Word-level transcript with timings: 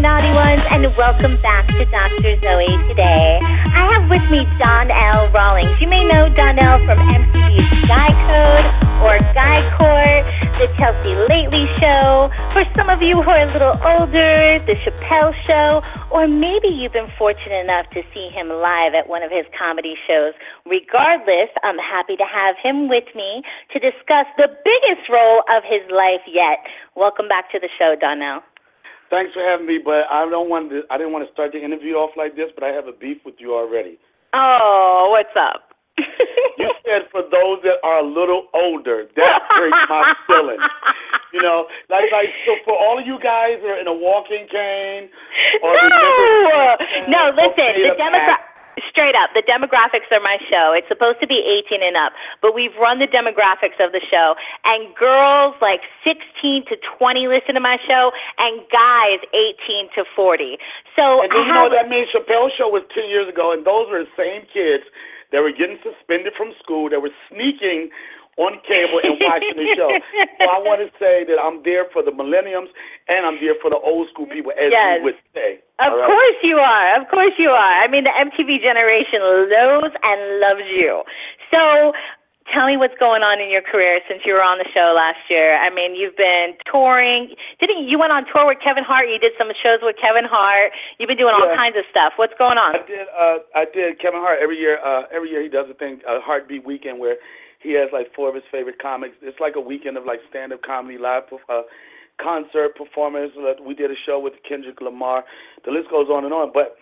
Naughty 0.00 0.32
ones, 0.32 0.64
and 0.72 0.88
welcome 0.96 1.36
back 1.44 1.68
to 1.68 1.84
Dr. 1.92 2.32
Zoe 2.40 2.72
today. 2.88 3.36
I 3.76 3.84
have 3.84 4.08
with 4.08 4.24
me 4.32 4.48
Donnell 4.56 5.28
Rawlings. 5.28 5.76
You 5.76 5.92
may 5.92 6.00
know 6.08 6.24
Donnell 6.24 6.80
from 6.88 6.96
MTV's 6.96 7.84
Guy 7.84 8.08
Code 8.08 8.66
or 9.04 9.20
Guy 9.36 9.60
Court, 9.76 10.24
The 10.56 10.72
Chelsea 10.80 11.12
Lately 11.28 11.68
Show. 11.84 12.32
For 12.56 12.64
some 12.80 12.88
of 12.88 13.04
you 13.04 13.20
who 13.20 13.28
are 13.28 13.44
a 13.44 13.52
little 13.52 13.76
older, 13.76 14.56
The 14.64 14.72
Chappelle 14.80 15.36
Show, 15.44 15.84
or 16.08 16.24
maybe 16.24 16.72
you've 16.72 16.96
been 16.96 17.12
fortunate 17.20 17.60
enough 17.60 17.84
to 17.92 18.00
see 18.16 18.32
him 18.32 18.48
live 18.48 18.96
at 18.96 19.04
one 19.04 19.20
of 19.20 19.28
his 19.28 19.44
comedy 19.52 20.00
shows. 20.08 20.32
Regardless, 20.64 21.52
I'm 21.60 21.76
happy 21.76 22.16
to 22.16 22.24
have 22.24 22.56
him 22.56 22.88
with 22.88 23.04
me 23.12 23.44
to 23.72 23.76
discuss 23.76 24.24
the 24.40 24.48
biggest 24.48 25.12
role 25.12 25.44
of 25.52 25.60
his 25.60 25.84
life 25.92 26.24
yet. 26.24 26.64
Welcome 26.96 27.28
back 27.28 27.52
to 27.52 27.60
the 27.60 27.68
show, 27.76 28.00
Donnell. 28.00 28.40
Thanks 29.10 29.34
for 29.34 29.42
having 29.42 29.66
me, 29.66 29.78
but 29.82 30.06
I 30.06 30.22
don't 30.30 30.48
want 30.48 30.70
to. 30.70 30.82
I 30.90 30.96
didn't 30.96 31.12
want 31.12 31.26
to 31.26 31.32
start 31.34 31.50
the 31.52 31.58
interview 31.58 31.94
off 31.98 32.14
like 32.16 32.36
this, 32.36 32.46
but 32.54 32.62
I 32.62 32.70
have 32.70 32.86
a 32.86 32.94
beef 32.94 33.18
with 33.26 33.34
you 33.38 33.54
already. 33.54 33.98
Oh, 34.32 35.10
what's 35.10 35.34
up? 35.34 35.74
you 36.58 36.70
said 36.86 37.10
for 37.10 37.22
those 37.26 37.58
that 37.66 37.82
are 37.82 37.98
a 37.98 38.06
little 38.06 38.46
older, 38.54 39.10
that 39.16 39.42
hurts 39.50 39.82
my 39.90 40.14
feelings. 40.30 40.62
You 41.34 41.42
know, 41.42 41.66
like 41.90 42.06
like 42.14 42.30
so 42.46 42.54
for 42.64 42.78
all 42.78 42.98
of 42.98 43.06
you 43.06 43.18
guys 43.18 43.58
that 43.62 43.70
are 43.70 43.80
in 43.82 43.90
a 43.90 43.94
walking 43.94 44.46
cane 44.46 45.10
or 45.62 45.74
no, 45.74 46.78
no. 47.10 47.22
Listen, 47.34 47.82
the 47.82 47.94
Democrat. 47.98 48.49
Straight 48.88 49.14
up, 49.14 49.30
the 49.34 49.42
demographics 49.42 50.08
are 50.10 50.20
my 50.20 50.38
show. 50.48 50.72
It's 50.72 50.88
supposed 50.88 51.20
to 51.20 51.26
be 51.26 51.42
18 51.66 51.82
and 51.82 51.96
up, 51.96 52.12
but 52.40 52.54
we've 52.54 52.74
run 52.80 52.98
the 52.98 53.06
demographics 53.06 53.78
of 53.78 53.92
the 53.92 54.00
show, 54.00 54.34
and 54.64 54.94
girls 54.94 55.54
like 55.60 55.80
16 56.04 56.64
to 56.66 56.76
20 56.98 57.28
listen 57.28 57.54
to 57.54 57.60
my 57.60 57.78
show, 57.86 58.12
and 58.38 58.62
guys 58.70 59.20
18 59.34 59.90
to 59.94 60.04
40. 60.14 60.58
So 60.96 61.22
And 61.22 61.30
do 61.30 61.38
you 61.38 61.52
know 61.52 61.64
what 61.64 61.72
that 61.76 61.88
means? 61.88 62.08
Chappelle's 62.14 62.52
show 62.56 62.68
was 62.68 62.82
10 62.94 63.08
years 63.08 63.28
ago, 63.28 63.52
and 63.52 63.66
those 63.66 63.90
were 63.90 64.04
the 64.04 64.14
same 64.16 64.46
kids 64.52 64.84
that 65.32 65.42
were 65.42 65.52
getting 65.52 65.78
suspended 65.82 66.34
from 66.36 66.52
school, 66.62 66.90
that 66.90 67.00
were 67.00 67.14
sneaking 67.30 67.90
on 68.38 68.58
cable 68.66 69.00
and 69.02 69.18
watching 69.20 69.56
the 69.56 69.66
show. 69.76 69.90
So 70.40 70.48
I 70.50 70.58
want 70.62 70.80
to 70.80 70.88
say 70.98 71.24
that 71.28 71.36
I'm 71.40 71.62
there 71.62 71.84
for 71.92 72.02
the 72.02 72.12
millenniums 72.12 72.70
and 73.08 73.26
I'm 73.26 73.36
there 73.40 73.54
for 73.60 73.68
the 73.70 73.76
old 73.78 74.08
school 74.08 74.26
people, 74.26 74.52
as 74.56 74.70
Yes. 74.70 74.98
you 74.98 75.04
would 75.04 75.18
say. 75.34 75.60
Of 75.82 75.92
right? 75.92 76.06
course 76.06 76.38
you 76.42 76.56
are. 76.56 77.00
Of 77.00 77.08
course 77.08 77.34
you 77.36 77.50
are. 77.50 77.74
I 77.82 77.88
mean, 77.88 78.04
the 78.04 78.14
MTV 78.14 78.62
generation 78.62 79.20
knows 79.20 79.92
and 80.02 80.18
loves 80.40 80.64
you. 80.70 81.02
So, 81.50 81.92
tell 82.52 82.66
me 82.66 82.76
what's 82.76 82.96
going 82.98 83.22
on 83.22 83.38
in 83.40 83.50
your 83.50 83.62
career 83.62 84.00
since 84.08 84.22
you 84.26 84.32
were 84.34 84.42
on 84.42 84.58
the 84.58 84.66
show 84.74 84.92
last 84.96 85.18
year. 85.28 85.54
I 85.60 85.70
mean, 85.70 85.94
you've 85.94 86.16
been 86.16 86.54
touring. 86.70 87.34
Didn't 87.60 87.86
you 87.88 87.98
went 87.98 88.12
on 88.12 88.24
tour 88.26 88.46
with 88.46 88.58
Kevin 88.62 88.84
Hart? 88.84 89.08
You 89.08 89.18
did 89.18 89.32
some 89.38 89.48
shows 89.62 89.78
with 89.82 89.96
Kevin 90.00 90.24
Hart. 90.24 90.72
You've 90.98 91.08
been 91.08 91.18
doing 91.20 91.34
all 91.34 91.46
kinds 91.54 91.76
of 91.76 91.84
stuff. 91.90 92.14
What's 92.16 92.34
going 92.38 92.58
on? 92.58 92.74
I 92.76 92.82
did. 92.86 93.06
Uh, 93.12 93.38
I 93.54 93.64
did. 93.68 94.00
Kevin 94.00 94.20
Hart 94.20 94.38
every 94.42 94.58
year. 94.58 94.78
Uh, 94.84 95.04
every 95.14 95.30
year 95.30 95.42
he 95.42 95.48
does 95.48 95.66
a 95.70 95.74
thing, 95.74 96.00
a 96.08 96.20
Hart 96.20 96.48
Beat 96.48 96.64
Weekend, 96.64 96.98
where 96.98 97.16
he 97.62 97.72
has 97.74 97.88
like 97.92 98.14
four 98.14 98.28
of 98.28 98.34
his 98.34 98.44
favorite 98.50 98.80
comics. 98.80 99.14
It's 99.22 99.40
like 99.40 99.54
a 99.56 99.60
weekend 99.60 99.96
of 99.96 100.04
like 100.04 100.20
stand-up 100.30 100.62
comedy, 100.62 100.98
live 100.98 101.24
uh, 101.48 101.62
concert 102.20 102.76
performers. 102.76 103.30
We 103.64 103.74
did 103.74 103.90
a 103.90 104.00
show 104.06 104.18
with 104.18 104.34
Kendrick 104.48 104.80
Lamar. 104.80 105.24
The 105.64 105.70
list 105.70 105.90
goes 105.90 106.08
on 106.08 106.24
and 106.24 106.32
on. 106.32 106.52
But 106.52 106.76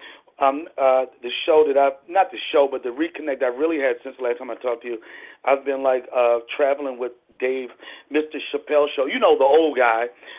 um, 0.45 0.67
uh, 0.79 1.07
the 1.23 1.31
show 1.47 1.65
that 1.67 1.77
I've 1.77 1.99
not 2.09 2.31
the 2.31 2.39
show, 2.53 2.69
but 2.71 2.83
the 2.83 2.91
reconnect 2.91 3.43
I 3.43 3.47
really 3.47 3.79
had 3.79 3.97
since 4.05 4.17
the 4.19 4.25
last 4.25 4.39
time 4.39 4.51
I 4.51 4.55
talked 4.55 4.83
to 4.83 4.89
you, 4.89 4.99
I've 5.45 5.65
been 5.65 5.83
like 5.83 6.05
uh, 6.15 6.39
traveling 6.57 6.99
with 6.99 7.13
Dave, 7.39 7.71
Mr. 8.13 8.39
Chappelle 8.53 8.87
show. 8.95 9.07
You 9.07 9.19
know 9.19 9.37
the 9.39 9.45
old 9.45 9.77
guy. 9.77 10.07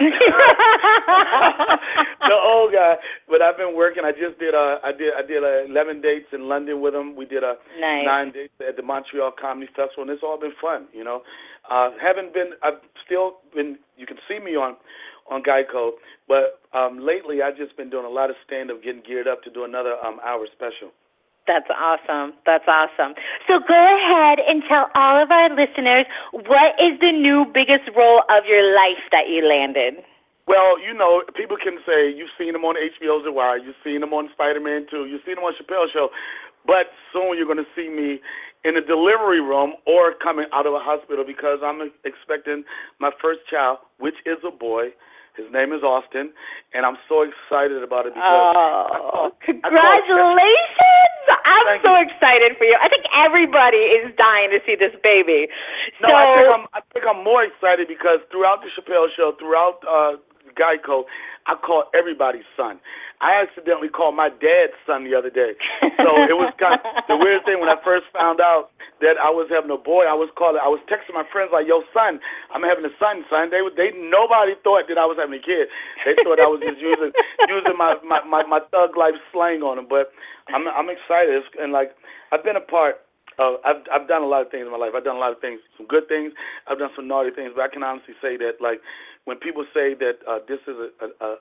the 2.27 2.35
old 2.35 2.71
guy. 2.73 2.95
But 3.27 3.41
I've 3.41 3.57
been 3.57 3.75
working. 3.75 4.03
I 4.05 4.11
just 4.11 4.39
did 4.39 4.53
a, 4.53 4.79
I 4.83 4.91
did 4.91 5.13
I 5.17 5.21
did 5.25 5.43
uh, 5.43 5.65
eleven 5.69 6.01
dates 6.01 6.27
in 6.33 6.47
London 6.47 6.81
with 6.81 6.93
him. 6.93 7.15
We 7.15 7.25
did 7.25 7.43
a 7.43 7.55
Nice. 7.79 8.05
nine 8.05 8.31
dates 8.31 8.53
at 8.67 8.75
the 8.75 8.83
Montreal 8.83 9.31
Comedy 9.39 9.67
Festival 9.75 10.03
and 10.03 10.11
it's 10.11 10.23
all 10.23 10.39
been 10.39 10.53
fun, 10.61 10.87
you 10.93 11.03
know. 11.03 11.21
Uh 11.69 11.91
haven't 12.01 12.33
been 12.33 12.51
I've 12.63 12.79
still 13.05 13.37
been 13.55 13.77
you 13.97 14.05
can 14.05 14.17
see 14.27 14.39
me 14.39 14.55
on 14.55 14.75
on 15.29 15.43
Geico, 15.43 15.91
but 16.27 16.59
um 16.73 16.99
lately 16.99 17.41
I've 17.41 17.57
just 17.57 17.75
been 17.77 17.89
doing 17.89 18.05
a 18.05 18.09
lot 18.09 18.29
of 18.29 18.35
stand 18.45 18.71
up 18.71 18.81
getting 18.83 19.03
geared 19.05 19.27
up 19.27 19.43
to 19.43 19.49
do 19.51 19.63
another 19.63 19.95
um 20.05 20.19
hour 20.25 20.45
special. 20.51 20.91
That's 21.49 21.65
awesome. 21.73 22.37
That's 22.45 22.69
awesome. 22.69 23.17
So 23.49 23.57
go 23.57 23.73
ahead 23.73 24.37
and 24.45 24.61
tell 24.69 24.85
all 24.93 25.17
of 25.17 25.31
our 25.31 25.49
listeners 25.49 26.05
what 26.45 26.77
is 26.77 26.99
the 27.01 27.11
new 27.11 27.49
biggest 27.51 27.89
role 27.97 28.21
of 28.29 28.45
your 28.45 28.61
life 28.77 29.01
that 29.09 29.33
you 29.33 29.41
landed? 29.41 29.95
Well, 30.45 30.77
you 30.77 30.93
know, 30.93 31.23
people 31.33 31.57
can 31.57 31.79
say 31.89 32.13
you've 32.13 32.29
seen 32.37 32.53
him 32.53 32.65
on 32.65 32.75
HBO's 32.77 33.25
The 33.25 33.31
Wire, 33.31 33.57
you've 33.57 33.81
seen 33.83 34.03
him 34.03 34.13
on 34.13 34.29
Spider-Man 34.31 34.85
2, 34.91 35.09
you've 35.09 35.25
seen 35.25 35.41
him 35.41 35.43
on 35.43 35.53
Chappelle's 35.57 35.89
Show, 35.89 36.09
but 36.67 36.93
soon 37.11 37.33
you're 37.35 37.49
going 37.49 37.57
to 37.57 37.71
see 37.75 37.89
me 37.89 38.21
in 38.63 38.77
a 38.77 38.81
delivery 38.85 39.41
room 39.41 39.73
or 39.87 40.13
coming 40.21 40.45
out 40.53 40.67
of 40.67 40.73
a 40.73 40.79
hospital 40.79 41.25
because 41.25 41.59
I'm 41.65 41.89
expecting 42.05 42.63
my 42.99 43.09
first 43.19 43.41
child, 43.49 43.79
which 43.97 44.21
is 44.27 44.37
a 44.45 44.51
boy. 44.51 44.89
His 45.39 45.47
name 45.55 45.71
is 45.71 45.83
Austin, 45.87 46.35
and 46.75 46.85
I'm 46.85 46.97
so 47.07 47.23
excited 47.23 47.79
about 47.81 48.05
it 48.05 48.13
because 48.13 48.55
Oh, 48.59 49.31
congratulations! 49.39 51.23
I'm 51.47 51.65
Thank 51.65 51.83
so 51.83 51.95
you. 51.95 52.03
excited 52.11 52.57
for 52.57 52.65
you. 52.67 52.75
I 52.75 52.89
think 52.89 53.05
everybody 53.15 53.87
is 53.95 54.11
dying 54.19 54.51
to 54.51 54.59
see 54.67 54.75
this 54.75 54.91
baby. 55.01 55.47
No, 56.03 56.09
so, 56.09 56.15
I 56.15 56.35
think 56.35 56.53
I'm 56.53 56.65
I 56.75 56.81
think 56.91 57.05
I'm 57.07 57.23
more 57.23 57.43
excited 57.43 57.87
because 57.87 58.19
throughout 58.31 58.59
the 58.61 58.69
Chappelle 58.75 59.07
show, 59.15 59.31
throughout 59.39 59.79
uh 59.87 60.19
Geico, 60.59 61.05
I 61.47 61.55
call 61.55 61.85
everybody 61.95 62.41
son. 62.57 62.79
I 63.19 63.43
accidentally 63.43 63.91
called 63.91 64.15
my 64.15 64.29
dad's 64.31 64.75
son 64.87 65.03
the 65.03 65.11
other 65.11 65.29
day. 65.29 65.59
So 65.99 66.15
it 66.23 66.35
was 66.39 66.55
kind 66.55 66.79
of 66.79 67.03
the 67.11 67.19
weird 67.19 67.43
thing 67.43 67.59
when 67.59 67.67
I 67.67 67.75
first 67.83 68.07
found 68.15 68.39
out 68.39 68.71
that 69.03 69.19
I 69.19 69.27
was 69.27 69.51
having 69.51 69.67
a 69.67 69.79
boy. 69.79 70.07
I 70.07 70.15
was 70.15 70.31
calling. 70.39 70.63
I 70.63 70.71
was 70.71 70.79
texting 70.87 71.11
my 71.11 71.27
friends 71.27 71.51
like, 71.51 71.67
"Yo, 71.67 71.83
son, 71.91 72.23
I'm 72.55 72.63
having 72.63 72.87
a 72.87 72.93
son, 72.95 73.27
son." 73.27 73.51
They 73.51 73.59
they 73.75 73.91
nobody 73.95 74.55
thought 74.63 74.87
that 74.87 74.95
I 74.95 75.03
was 75.03 75.19
having 75.19 75.35
a 75.35 75.43
kid. 75.43 75.67
They 76.07 76.15
thought 76.23 76.39
I 76.39 76.47
was 76.47 76.63
just 76.63 76.79
using 76.79 77.11
using 77.51 77.75
my 77.75 77.99
my 77.99 78.23
my, 78.23 78.47
my 78.47 78.63
thug 78.71 78.95
life 78.95 79.19
slang 79.35 79.59
on 79.59 79.75
them. 79.75 79.91
But 79.91 80.15
I'm 80.55 80.67
I'm 80.71 80.87
excited 80.87 81.43
and 81.59 81.75
like 81.75 81.91
I've 82.31 82.43
been 82.47 82.55
a 82.55 82.63
part. 82.63 83.03
Uh, 83.39 83.55
I've 83.63 83.81
I've 83.91 84.07
done 84.07 84.21
a 84.21 84.27
lot 84.27 84.41
of 84.43 84.51
things 84.51 84.65
in 84.65 84.71
my 84.71 84.77
life. 84.77 84.91
I've 84.95 85.03
done 85.07 85.15
a 85.15 85.19
lot 85.19 85.31
of 85.31 85.39
things, 85.39 85.59
some 85.77 85.87
good 85.87 86.07
things. 86.07 86.33
I've 86.67 86.77
done 86.77 86.91
some 86.95 87.07
naughty 87.07 87.31
things, 87.31 87.51
but 87.55 87.63
I 87.63 87.69
can 87.71 87.83
honestly 87.83 88.13
say 88.21 88.35
that 88.37 88.59
like 88.59 88.81
when 89.25 89.37
people 89.37 89.63
say 89.73 89.93
that 89.95 90.19
uh, 90.27 90.39
this 90.47 90.59
is 90.67 90.75
a 90.75 90.89
a, 91.23 91.35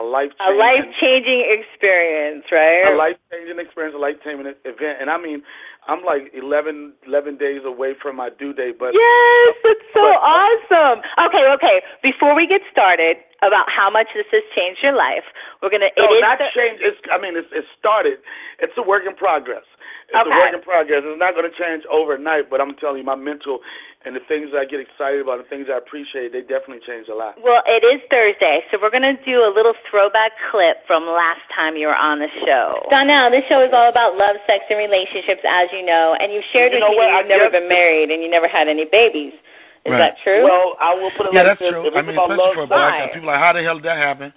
a, 0.00 0.02
life 0.02 0.32
a 0.40 0.52
life 0.56 0.88
changing 1.00 1.44
experience, 1.44 2.44
right? 2.50 2.88
a 2.88 2.96
life 2.96 3.16
changing 3.30 3.58
experience, 3.60 3.94
a 3.94 4.00
life 4.00 4.16
changing 4.24 4.48
event, 4.64 4.96
and 5.00 5.10
I 5.10 5.20
mean 5.20 5.42
I'm 5.88 6.06
like 6.06 6.30
11, 6.30 6.94
11 7.10 7.38
days 7.42 7.62
away 7.66 7.98
from 8.00 8.14
my 8.14 8.30
due 8.30 8.54
date, 8.54 8.78
but 8.78 8.94
Yes, 8.94 9.54
it's 9.66 9.82
so 9.90 10.06
But- 10.06 10.22
awesome. 10.22 11.02
Okay, 11.26 11.42
okay. 11.58 11.82
Before 12.06 12.36
we 12.38 12.46
get 12.46 12.62
started 12.70 13.18
about 13.42 13.66
how 13.66 13.90
much 13.90 14.06
this 14.14 14.26
has 14.30 14.46
changed 14.54 14.78
your 14.80 14.94
life, 14.94 15.26
we're 15.60 15.70
gonna. 15.74 15.90
no, 15.98 16.06
it 16.06 16.16
is 16.16 16.22
not 16.22 16.38
the- 16.38 16.54
change. 16.54 16.78
It's 16.80 16.98
I 17.10 17.18
mean 17.18 17.36
it's 17.36 17.50
it 17.52 17.66
started. 17.78 18.18
It's 18.60 18.72
a 18.78 18.82
work 18.82 19.02
in 19.04 19.14
progress. 19.16 19.66
It's 20.12 20.20
Okay. 20.28 20.30
a 20.30 20.44
work 20.44 20.52
in 20.54 20.60
progress. 20.60 21.02
It's 21.04 21.18
not 21.18 21.34
going 21.34 21.50
to 21.50 21.56
change 21.56 21.84
overnight, 21.90 22.50
but 22.50 22.60
I'm 22.60 22.74
telling 22.76 22.98
you, 22.98 23.04
my 23.04 23.14
mental 23.16 23.60
and 24.04 24.14
the 24.14 24.20
things 24.20 24.50
that 24.52 24.58
I 24.60 24.64
get 24.66 24.80
excited 24.80 25.20
about, 25.22 25.38
the 25.38 25.48
things 25.48 25.68
I 25.72 25.78
appreciate, 25.78 26.32
they 26.32 26.42
definitely 26.42 26.80
changed 26.84 27.08
a 27.08 27.14
lot. 27.14 27.40
Well, 27.40 27.62
it 27.66 27.80
is 27.86 28.02
Thursday, 28.10 28.60
so 28.70 28.76
we're 28.82 28.90
going 28.90 29.08
to 29.08 29.16
do 29.24 29.40
a 29.40 29.48
little 29.54 29.72
throwback 29.88 30.32
clip 30.50 30.84
from 30.86 31.06
last 31.06 31.40
time 31.54 31.76
you 31.76 31.86
were 31.86 31.96
on 31.96 32.18
the 32.18 32.28
show. 32.44 32.84
Donnell, 32.90 33.30
this 33.30 33.46
show 33.46 33.60
is 33.62 33.72
all 33.72 33.88
about 33.88 34.18
love, 34.18 34.36
sex, 34.46 34.64
and 34.68 34.78
relationships, 34.78 35.40
as 35.48 35.72
you 35.72 35.84
know, 35.86 36.16
and 36.20 36.30
you've 36.32 36.44
shared 36.44 36.72
You 36.74 36.80
with 36.80 36.90
me 36.90 36.96
what? 36.96 37.08
you've 37.08 37.24
I 37.24 37.28
never 37.28 37.48
been 37.50 37.68
married 37.68 38.10
and 38.10 38.22
you 38.22 38.28
never 38.28 38.48
had 38.48 38.68
any 38.68 38.84
babies. 38.84 39.32
Is 39.84 39.92
Right. 39.92 39.98
that 39.98 40.18
true? 40.18 40.44
Well, 40.44 40.76
I 40.80 40.94
will 40.94 41.10
put 41.10 41.26
it 41.26 41.32
Yeah, 41.32 41.40
like 41.42 41.58
that's 41.58 41.60
this. 41.60 41.70
true. 41.70 41.86
If 41.86 41.96
I 41.96 42.02
mean, 42.02 42.10
about 42.14 42.30
especially 42.30 42.44
love, 42.46 42.54
for 42.54 42.62
a 42.62 42.66
black 42.66 42.98
guy, 42.98 43.06
people 43.14 43.30
are 43.30 43.32
like, 43.32 43.40
how 43.42 43.52
the 43.52 43.62
hell 43.62 43.74
did 43.76 43.84
that 43.84 43.98
happen? 43.98 44.32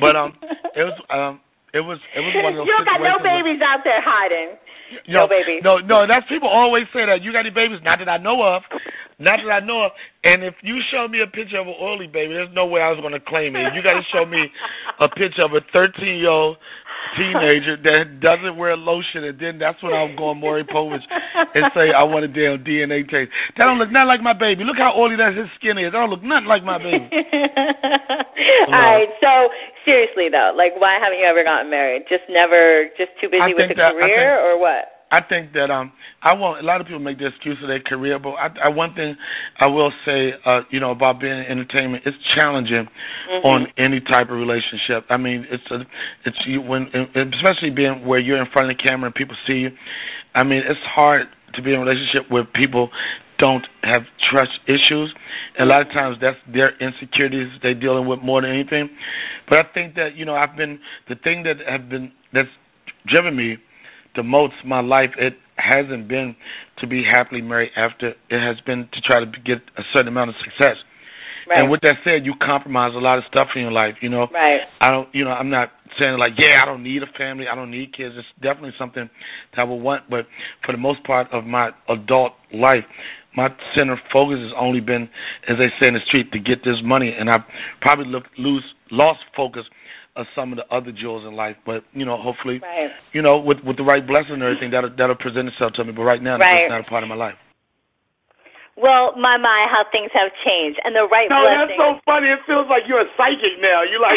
But 0.00 0.16
um, 0.16 0.34
it 0.74 0.84
was 0.84 0.94
um, 1.10 1.40
it 1.72 1.80
was 1.80 1.98
it 2.14 2.20
was 2.20 2.34
one 2.34 2.46
of 2.46 2.56
those 2.56 2.66
you 2.66 2.72
don't 2.74 2.84
got 2.86 3.00
no 3.00 3.06
situations 3.18 3.22
where- 3.22 3.42
babies 3.44 3.62
out 3.62 3.84
there 3.84 4.00
hiding. 4.00 4.56
No 5.06 5.20
know, 5.20 5.28
babies. 5.28 5.62
No, 5.62 5.78
no, 5.78 6.06
that's 6.06 6.28
people 6.28 6.48
always 6.48 6.86
say 6.92 7.06
that. 7.06 7.22
You 7.22 7.32
got 7.32 7.40
any 7.40 7.50
babies? 7.50 7.80
Not 7.82 7.98
that 8.00 8.08
I 8.08 8.18
know 8.18 8.42
of. 8.56 8.64
Not 9.20 9.40
that 9.44 9.62
I 9.62 9.66
know 9.66 9.86
of. 9.86 9.92
And 10.24 10.42
if 10.42 10.54
you 10.62 10.80
show 10.82 11.06
me 11.08 11.20
a 11.20 11.26
picture 11.26 11.58
of 11.58 11.66
an 11.66 11.74
oily 11.80 12.06
baby, 12.06 12.34
there's 12.34 12.50
no 12.50 12.66
way 12.66 12.82
I 12.82 12.90
was 12.90 13.00
going 13.00 13.12
to 13.12 13.20
claim 13.20 13.54
it. 13.56 13.74
You 13.74 13.82
got 13.82 13.96
to 13.96 14.02
show 14.02 14.24
me 14.26 14.52
a 14.98 15.08
picture 15.08 15.42
of 15.42 15.54
a 15.54 15.60
13-year-old 15.60 16.56
teenager 17.16 17.76
that 17.76 18.20
doesn't 18.20 18.56
wear 18.56 18.76
lotion, 18.76 19.24
and 19.24 19.38
then 19.38 19.58
that's 19.58 19.82
when 19.82 19.92
I'm 19.94 20.16
going 20.16 20.38
Maury 20.40 20.64
Povich 20.64 21.06
and 21.54 21.72
say 21.72 21.92
I 21.92 22.02
want 22.02 22.24
a 22.24 22.28
damn 22.28 22.62
DNA 22.64 23.06
test. 23.08 23.30
That 23.56 23.66
don't 23.66 23.78
look 23.78 23.90
nothing 23.90 24.08
like 24.08 24.22
my 24.22 24.32
baby. 24.32 24.64
Look 24.64 24.78
how 24.78 24.94
oily 24.98 25.16
that 25.16 25.34
his 25.34 25.50
skin 25.52 25.78
is. 25.78 25.84
That 25.84 25.92
don't 25.92 26.10
look 26.10 26.22
nothing 26.22 26.48
like 26.48 26.64
my 26.64 26.78
baby. 26.78 27.08
All 28.66 28.72
right. 28.72 29.08
So 29.22 29.50
seriously 29.84 30.28
though, 30.28 30.52
like, 30.56 30.78
why 30.80 30.92
haven't 30.94 31.18
you 31.18 31.24
ever 31.24 31.44
gotten 31.44 31.70
married? 31.70 32.06
Just 32.08 32.24
never, 32.28 32.88
just 32.96 33.18
too 33.18 33.28
busy 33.28 33.42
I 33.42 33.48
with 33.54 33.76
that- 33.76 33.94
career, 33.94 34.36
think- 34.36 34.40
or 34.42 34.58
what? 34.60 34.89
I 35.12 35.20
think 35.20 35.52
that 35.54 35.70
um 35.70 35.92
I 36.22 36.34
won't. 36.34 36.60
A 36.60 36.62
lot 36.62 36.80
of 36.80 36.86
people 36.86 37.00
make 37.00 37.18
the 37.18 37.26
excuse 37.26 37.60
of 37.62 37.68
their 37.68 37.80
career, 37.80 38.18
but 38.18 38.34
I, 38.34 38.66
I 38.66 38.68
one 38.68 38.94
thing 38.94 39.16
I 39.58 39.66
will 39.66 39.92
say, 40.04 40.36
uh, 40.44 40.62
you 40.70 40.78
know, 40.78 40.92
about 40.92 41.18
being 41.18 41.38
in 41.38 41.46
entertainment, 41.46 42.04
it's 42.06 42.18
challenging 42.18 42.88
on 43.42 43.66
any 43.76 44.00
type 44.00 44.30
of 44.30 44.38
relationship. 44.38 45.04
I 45.10 45.16
mean, 45.16 45.46
it's 45.50 45.70
a, 45.70 45.84
it's 46.24 46.46
you 46.46 46.60
when, 46.60 46.86
especially 47.14 47.70
being 47.70 48.04
where 48.04 48.20
you're 48.20 48.38
in 48.38 48.46
front 48.46 48.70
of 48.70 48.76
the 48.76 48.82
camera 48.82 49.06
and 49.06 49.14
people 49.14 49.36
see 49.44 49.62
you. 49.62 49.72
I 50.34 50.44
mean, 50.44 50.62
it's 50.64 50.80
hard 50.80 51.28
to 51.54 51.62
be 51.62 51.74
in 51.74 51.80
a 51.80 51.82
relationship 51.82 52.30
where 52.30 52.44
people 52.44 52.92
don't 53.36 53.68
have 53.82 54.06
trust 54.18 54.60
issues. 54.66 55.14
And 55.56 55.68
a 55.68 55.72
lot 55.72 55.86
of 55.86 55.92
times 55.92 56.18
that's 56.18 56.38
their 56.46 56.76
insecurities 56.78 57.50
they're 57.62 57.74
dealing 57.74 58.06
with 58.06 58.22
more 58.22 58.42
than 58.42 58.50
anything. 58.50 58.90
But 59.46 59.58
I 59.58 59.62
think 59.70 59.94
that, 59.96 60.14
you 60.14 60.24
know, 60.24 60.34
I've 60.34 60.56
been, 60.56 60.78
the 61.08 61.16
thing 61.16 61.42
that 61.44 61.60
have 61.62 61.88
been, 61.88 62.12
that's 62.32 62.50
driven 63.06 63.34
me 63.34 63.58
the 64.14 64.22
most 64.22 64.64
my 64.64 64.80
life, 64.80 65.16
it 65.16 65.38
hasn't 65.58 66.08
been 66.08 66.34
to 66.76 66.86
be 66.86 67.02
happily 67.02 67.42
married 67.42 67.72
after. 67.76 68.14
It 68.28 68.40
has 68.40 68.60
been 68.60 68.88
to 68.88 69.00
try 69.00 69.24
to 69.24 69.26
get 69.26 69.62
a 69.76 69.84
certain 69.84 70.08
amount 70.08 70.30
of 70.30 70.36
success. 70.38 70.78
Right. 71.46 71.58
And 71.58 71.70
with 71.70 71.80
that 71.80 72.02
said, 72.04 72.24
you 72.26 72.34
compromise 72.34 72.94
a 72.94 73.00
lot 73.00 73.18
of 73.18 73.24
stuff 73.24 73.56
in 73.56 73.62
your 73.62 73.72
life, 73.72 74.02
you 74.02 74.08
know. 74.08 74.28
Right. 74.32 74.66
I 74.80 74.90
don't, 74.90 75.08
you 75.12 75.24
know, 75.24 75.32
I'm 75.32 75.50
not 75.50 75.72
saying 75.96 76.18
like, 76.18 76.38
yeah, 76.38 76.60
I 76.62 76.66
don't 76.66 76.82
need 76.82 77.02
a 77.02 77.06
family, 77.06 77.48
I 77.48 77.54
don't 77.54 77.70
need 77.70 77.92
kids. 77.92 78.16
It's 78.16 78.32
definitely 78.40 78.76
something 78.76 79.10
that 79.52 79.60
I 79.60 79.64
would 79.64 79.82
want, 79.82 80.08
but 80.08 80.26
for 80.62 80.72
the 80.72 80.78
most 80.78 81.02
part 81.02 81.30
of 81.32 81.46
my 81.46 81.74
adult 81.88 82.34
life, 82.52 82.86
my 83.34 83.52
center 83.72 83.96
focus 83.96 84.40
has 84.40 84.52
only 84.52 84.80
been, 84.80 85.08
as 85.48 85.58
they 85.58 85.70
say 85.70 85.88
in 85.88 85.94
the 85.94 86.00
street, 86.00 86.32
to 86.32 86.38
get 86.38 86.62
this 86.62 86.82
money, 86.82 87.14
and 87.14 87.30
I 87.30 87.42
probably 87.80 88.06
look, 88.06 88.28
lose, 88.36 88.74
lost 88.90 89.24
focus 89.34 89.68
of 90.16 90.26
some 90.34 90.52
of 90.52 90.58
the 90.58 90.66
other 90.72 90.92
jewels 90.92 91.24
in 91.24 91.34
life. 91.36 91.56
But 91.64 91.84
you 91.94 92.04
know, 92.04 92.16
hopefully, 92.16 92.58
Right. 92.60 92.92
you 93.12 93.22
know, 93.22 93.38
with 93.38 93.62
with 93.64 93.76
the 93.76 93.84
right 93.84 94.06
blessing 94.06 94.34
and 94.34 94.42
everything, 94.42 94.70
that'll 94.70 94.90
that'll 94.90 95.16
present 95.16 95.48
itself 95.48 95.72
to 95.74 95.84
me. 95.84 95.92
But 95.92 96.04
right 96.04 96.22
now, 96.22 96.38
Right. 96.38 96.68
that's 96.68 96.70
not 96.70 96.80
a 96.80 96.84
part 96.84 97.02
of 97.02 97.08
my 97.08 97.14
life. 97.16 97.36
Well, 98.76 99.12
my 99.18 99.36
my, 99.36 99.68
how 99.68 99.84
things 99.92 100.08
have 100.14 100.32
changed, 100.42 100.80
and 100.84 100.96
the 100.96 101.04
right 101.04 101.28
No, 101.28 101.42
blessing. 101.44 101.76
that's 101.76 101.76
so 101.76 102.00
funny. 102.06 102.28
It 102.28 102.40
feels 102.46 102.64
like 102.70 102.84
you're 102.88 103.02
a 103.02 103.10
psychic 103.14 103.60
now. 103.60 103.82
You 103.82 104.00
like 104.00 104.16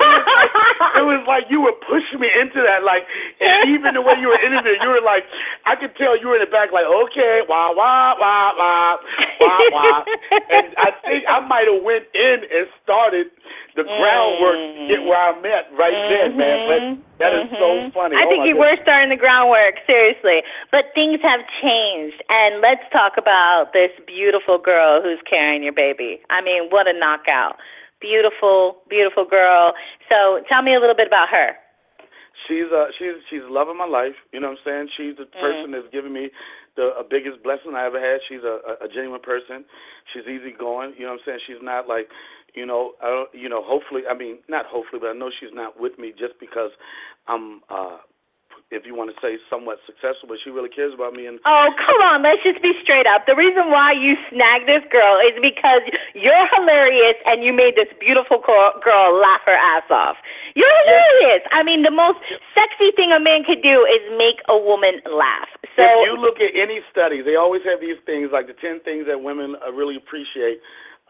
was 0.00 0.24
like 0.40 0.96
it 0.96 1.04
was 1.04 1.24
like 1.28 1.44
you 1.50 1.60
were 1.60 1.76
pushing 1.84 2.16
me 2.20 2.30
into 2.40 2.62
that. 2.64 2.84
Like, 2.88 3.04
and 3.40 3.68
even 3.68 3.92
the 3.92 4.00
way 4.00 4.16
you 4.16 4.28
were 4.28 4.40
interviewing, 4.40 4.80
you 4.80 4.88
were 4.88 5.02
like, 5.04 5.24
I 5.66 5.76
could 5.76 5.92
tell 6.00 6.16
you 6.16 6.28
were 6.28 6.36
in 6.36 6.40
the 6.40 6.48
back, 6.48 6.72
like, 6.72 6.86
okay, 6.88 7.42
wah 7.50 7.68
wah 7.76 8.16
wah 8.16 8.56
wah 8.56 8.96
wah 9.44 9.60
wah. 9.76 10.04
And 10.56 10.72
I 10.80 10.88
think 11.04 11.24
I 11.28 11.40
might 11.44 11.68
have 11.68 11.82
went 11.84 12.08
in 12.14 12.48
and 12.48 12.64
started 12.82 13.26
the 13.78 13.86
groundwork 13.86 14.58
to 14.58 14.80
get 14.90 15.00
where 15.06 15.16
I'm 15.16 15.38
at 15.46 15.70
right 15.78 15.94
then, 16.10 16.36
man. 16.36 16.58
But 16.66 16.82
that 17.22 17.32
is 17.32 17.46
so 17.56 17.66
Mhm. 17.78 17.92
funny. 17.94 18.16
I 18.18 18.26
Oh 18.26 18.28
think 18.28 18.44
you 18.46 18.54
goodness. 18.58 18.78
were 18.78 18.82
starting 18.82 19.08
the 19.08 19.16
groundwork, 19.16 19.78
seriously. 19.86 20.42
But 20.74 20.92
things 20.94 21.22
have 21.22 21.40
changed, 21.62 22.20
and 22.28 22.60
let's 22.60 22.82
talk 22.90 23.16
about 23.16 23.72
this 23.72 23.92
beautiful 24.06 24.58
girl 24.58 25.00
who's 25.00 25.22
carrying 25.22 25.62
your 25.62 25.72
baby. 25.72 26.20
I 26.30 26.40
mean, 26.42 26.68
what 26.70 26.86
a 26.86 26.92
knockout! 26.92 27.58
Beautiful, 28.00 28.82
beautiful 28.88 29.24
girl. 29.24 29.74
So, 30.08 30.42
tell 30.48 30.62
me 30.62 30.74
a 30.74 30.80
little 30.80 30.94
bit 30.94 31.06
about 31.08 31.28
her. 31.30 31.56
she's 32.46 32.70
uh 32.72 32.86
she's 32.96 33.16
she's 33.28 33.42
loving 33.50 33.76
my 33.76 33.84
life. 33.86 34.14
You 34.32 34.38
know 34.40 34.50
what 34.50 34.58
I'm 34.64 34.64
saying? 34.64 34.88
She's 34.96 35.16
the 35.16 35.26
person 35.26 35.72
that's 35.72 35.88
given 35.92 36.12
me 36.12 36.30
the 36.76 36.94
uh, 36.94 37.02
biggest 37.02 37.42
blessing 37.42 37.74
I 37.74 37.86
ever 37.86 37.98
had. 37.98 38.20
She's 38.28 38.44
a, 38.44 38.60
a, 38.70 38.86
a 38.86 38.88
genuine 38.88 39.20
person. 39.20 39.64
She's 40.12 40.22
easygoing. 40.22 40.94
You 40.96 41.06
know 41.06 41.18
what 41.18 41.26
I'm 41.26 41.26
saying? 41.26 41.40
She's 41.46 41.60
not 41.60 41.88
like, 41.88 42.06
you 42.54 42.66
know, 42.66 42.92
I 43.02 43.26
you 43.32 43.48
know. 43.48 43.62
Hopefully, 43.62 44.02
I 44.08 44.14
mean, 44.14 44.38
not 44.48 44.66
hopefully, 44.66 45.00
but 45.00 45.10
I 45.10 45.14
know 45.14 45.30
she's 45.38 45.52
not 45.52 45.80
with 45.80 45.98
me 45.98 46.12
just 46.12 46.38
because 46.40 46.70
I'm. 47.26 47.60
uh 47.70 47.98
if 48.70 48.84
you 48.84 48.94
want 48.94 49.08
to 49.08 49.16
say 49.24 49.40
somewhat 49.48 49.80
successful, 49.88 50.28
but 50.28 50.36
she 50.44 50.50
really 50.50 50.68
cares 50.68 50.92
about 50.92 51.14
me 51.14 51.24
and 51.26 51.40
Oh, 51.48 51.72
come 51.80 52.00
on, 52.04 52.22
let's 52.22 52.42
just 52.44 52.60
be 52.60 52.72
straight 52.82 53.06
up. 53.06 53.24
The 53.24 53.34
reason 53.36 53.70
why 53.72 53.92
you 53.92 54.16
snagged 54.28 54.68
this 54.68 54.84
girl 54.92 55.16
is 55.24 55.32
because 55.40 55.80
you're 56.14 56.48
hilarious 56.52 57.16
and 57.24 57.42
you 57.42 57.52
made 57.52 57.76
this 57.76 57.88
beautiful 57.98 58.38
girl 58.44 59.08
laugh 59.16 59.40
her 59.46 59.56
ass 59.56 59.88
off. 59.90 60.16
You're 60.54 60.68
hilarious. 60.84 61.48
I 61.52 61.62
mean, 61.62 61.82
the 61.82 61.90
most 61.94 62.18
sexy 62.52 62.92
thing 62.92 63.12
a 63.12 63.20
man 63.20 63.44
could 63.44 63.62
do 63.62 63.88
is 63.88 64.04
make 64.18 64.44
a 64.48 64.58
woman 64.58 65.00
laugh. 65.08 65.48
So, 65.76 65.84
if 65.88 66.12
you 66.12 66.16
look 66.20 66.40
at 66.40 66.52
any 66.52 66.80
studies, 66.90 67.24
they 67.24 67.36
always 67.36 67.62
have 67.64 67.80
these 67.80 67.96
things 68.04 68.30
like 68.32 68.48
the 68.48 68.56
ten 68.58 68.80
things 68.84 69.06
that 69.06 69.22
women 69.22 69.56
uh, 69.64 69.72
really 69.72 69.96
appreciate 69.96 70.60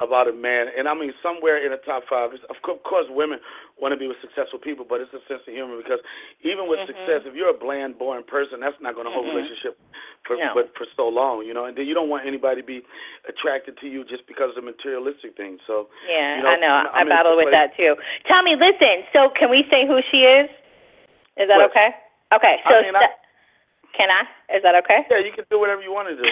about 0.00 0.28
a 0.28 0.32
man. 0.32 0.66
And 0.76 0.88
I 0.88 0.94
mean, 0.94 1.12
somewhere 1.22 1.58
in 1.58 1.70
the 1.70 1.82
top 1.82 2.04
five, 2.08 2.32
is, 2.32 2.40
of 2.50 2.56
co- 2.64 2.76
of 2.76 2.82
course, 2.82 3.06
women 3.10 3.38
want 3.80 3.92
to 3.92 3.98
be 3.98 4.06
with 4.06 4.18
successful 4.22 4.58
people, 4.58 4.86
but 4.88 5.00
it's 5.00 5.12
a 5.14 5.22
sense 5.26 5.42
of 5.46 5.52
humor 5.54 5.76
because 5.76 5.98
even 6.42 6.68
with 6.70 6.78
mm-hmm. 6.82 6.94
success, 6.94 7.26
if 7.26 7.34
you're 7.34 7.50
a 7.50 7.56
bland, 7.56 7.98
boring 7.98 8.26
person, 8.26 8.60
that's 8.60 8.78
not 8.80 8.94
going 8.94 9.06
to 9.06 9.12
hold 9.12 9.26
a 9.26 9.34
relationship 9.34 9.78
for 10.26 10.36
No. 10.36 10.54
but 10.54 10.70
for 10.76 10.86
so 10.94 11.08
long, 11.08 11.42
you 11.46 11.54
know. 11.54 11.66
And 11.66 11.76
then 11.76 11.86
you 11.86 11.94
don't 11.94 12.08
want 12.08 12.26
anybody 12.26 12.60
to 12.62 12.66
be 12.66 12.82
attracted 13.28 13.78
to 13.82 13.86
you 13.86 14.04
just 14.04 14.26
because 14.26 14.54
of 14.56 14.62
materialistic 14.62 15.36
things. 15.36 15.60
So 15.66 15.88
yeah, 16.06 16.38
you 16.38 16.42
know, 16.42 16.50
I 16.50 16.56
know. 16.56 16.74
I'm- 16.94 17.06
I 17.06 17.10
battle 17.10 17.36
with 17.36 17.50
that 17.50 17.76
too. 17.76 17.96
Tell 18.26 18.42
me, 18.42 18.56
listen, 18.56 19.04
so 19.12 19.30
can 19.30 19.50
we 19.50 19.66
say 19.70 19.86
who 19.86 20.00
she 20.10 20.24
is? 20.24 20.50
Is 21.38 21.48
that 21.48 21.58
What? 21.62 21.70
okay? 21.70 21.94
Okay, 22.34 22.60
I 22.64 22.70
so 22.70 22.82
mean, 22.82 22.96
I- 22.96 23.14
can 23.98 24.14
I? 24.14 24.22
Is 24.54 24.62
that 24.62 24.78
okay? 24.86 25.02
yeah, 25.10 25.18
you 25.18 25.34
can 25.34 25.44
do 25.50 25.58
whatever 25.58 25.82
you 25.82 25.90
want 25.90 26.06
to 26.08 26.16
do. 26.16 26.22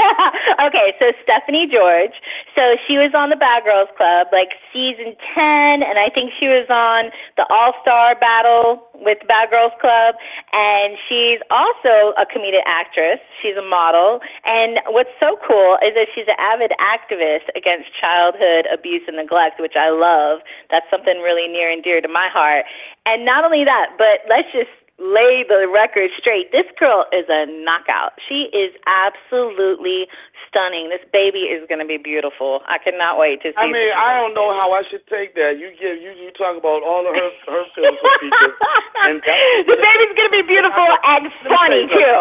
okay, 0.66 0.92
so 0.98 1.14
Stephanie 1.22 1.70
George. 1.70 2.12
So 2.58 2.74
she 2.90 2.98
was 2.98 3.14
on 3.14 3.30
the 3.30 3.38
Bad 3.38 3.62
Girls 3.62 3.88
Club, 3.94 4.34
like 4.34 4.50
season 4.74 5.14
10, 5.32 5.86
and 5.86 5.96
I 5.96 6.10
think 6.10 6.34
she 6.36 6.50
was 6.50 6.66
on 6.68 7.14
the 7.38 7.46
All 7.48 7.72
Star 7.80 8.18
Battle 8.18 8.82
with 8.98 9.22
Bad 9.30 9.48
Girls 9.54 9.72
Club. 9.78 10.18
And 10.52 10.98
she's 11.06 11.38
also 11.54 12.12
a 12.18 12.26
comedic 12.26 12.66
actress. 12.66 13.22
She's 13.38 13.54
a 13.54 13.64
model. 13.64 14.18
And 14.42 14.82
what's 14.90 15.14
so 15.22 15.38
cool 15.46 15.78
is 15.86 15.94
that 15.94 16.10
she's 16.12 16.26
an 16.26 16.36
avid 16.42 16.74
activist 16.82 17.48
against 17.54 17.94
childhood 17.94 18.66
abuse 18.74 19.06
and 19.06 19.16
neglect, 19.16 19.62
which 19.62 19.78
I 19.78 19.94
love. 19.94 20.42
That's 20.68 20.90
something 20.90 21.22
really 21.22 21.46
near 21.46 21.70
and 21.70 21.80
dear 21.80 22.02
to 22.02 22.10
my 22.10 22.26
heart. 22.26 22.66
And 23.06 23.24
not 23.24 23.46
only 23.46 23.62
that, 23.62 23.94
but 23.96 24.26
let's 24.28 24.50
just 24.52 24.74
lay 24.98 25.44
the 25.48 25.66
record 25.66 26.10
straight. 26.18 26.52
This 26.52 26.66
girl 26.78 27.06
is 27.12 27.26
a 27.28 27.46
knockout. 27.64 28.12
She 28.28 28.46
is 28.54 28.70
absolutely 28.86 30.06
stunning. 30.48 30.88
This 30.88 31.02
baby 31.12 31.50
is 31.50 31.66
going 31.68 31.80
to 31.80 31.86
be 31.86 31.98
beautiful. 31.98 32.62
I 32.68 32.78
cannot 32.78 33.18
wait 33.18 33.42
to 33.42 33.50
see. 33.50 33.58
I 33.58 33.66
mean, 33.66 33.90
I 33.90 34.14
don't 34.14 34.34
know 34.34 34.54
how 34.54 34.70
I 34.72 34.82
should 34.88 35.02
take 35.10 35.34
that. 35.34 35.58
You 35.58 35.74
give 35.74 35.98
you 35.98 36.14
you 36.14 36.30
talk 36.38 36.56
about 36.56 36.86
all 36.86 37.02
of 37.08 37.14
her 37.14 37.30
her 37.50 37.64
physical 37.74 38.08
features, 38.22 38.54
and 39.02 39.18
that, 39.18 39.64
the 39.66 39.78
baby's 39.82 40.14
going 40.14 40.30
to 40.30 40.36
be 40.38 40.46
beautiful 40.46 40.86
and 40.86 41.26
funny 41.50 41.90
too. 41.90 42.18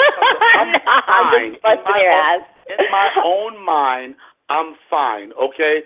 I'm 0.56 0.72
I'm 0.88 1.26
fine. 1.30 1.50
just 1.52 1.62
busting 1.62 2.00
your 2.00 2.16
own, 2.16 2.40
ass. 2.40 2.40
in 2.72 2.86
my 2.90 3.08
own 3.24 3.54
mind, 3.64 4.14
I'm 4.48 4.74
fine. 4.88 5.32
Okay. 5.36 5.82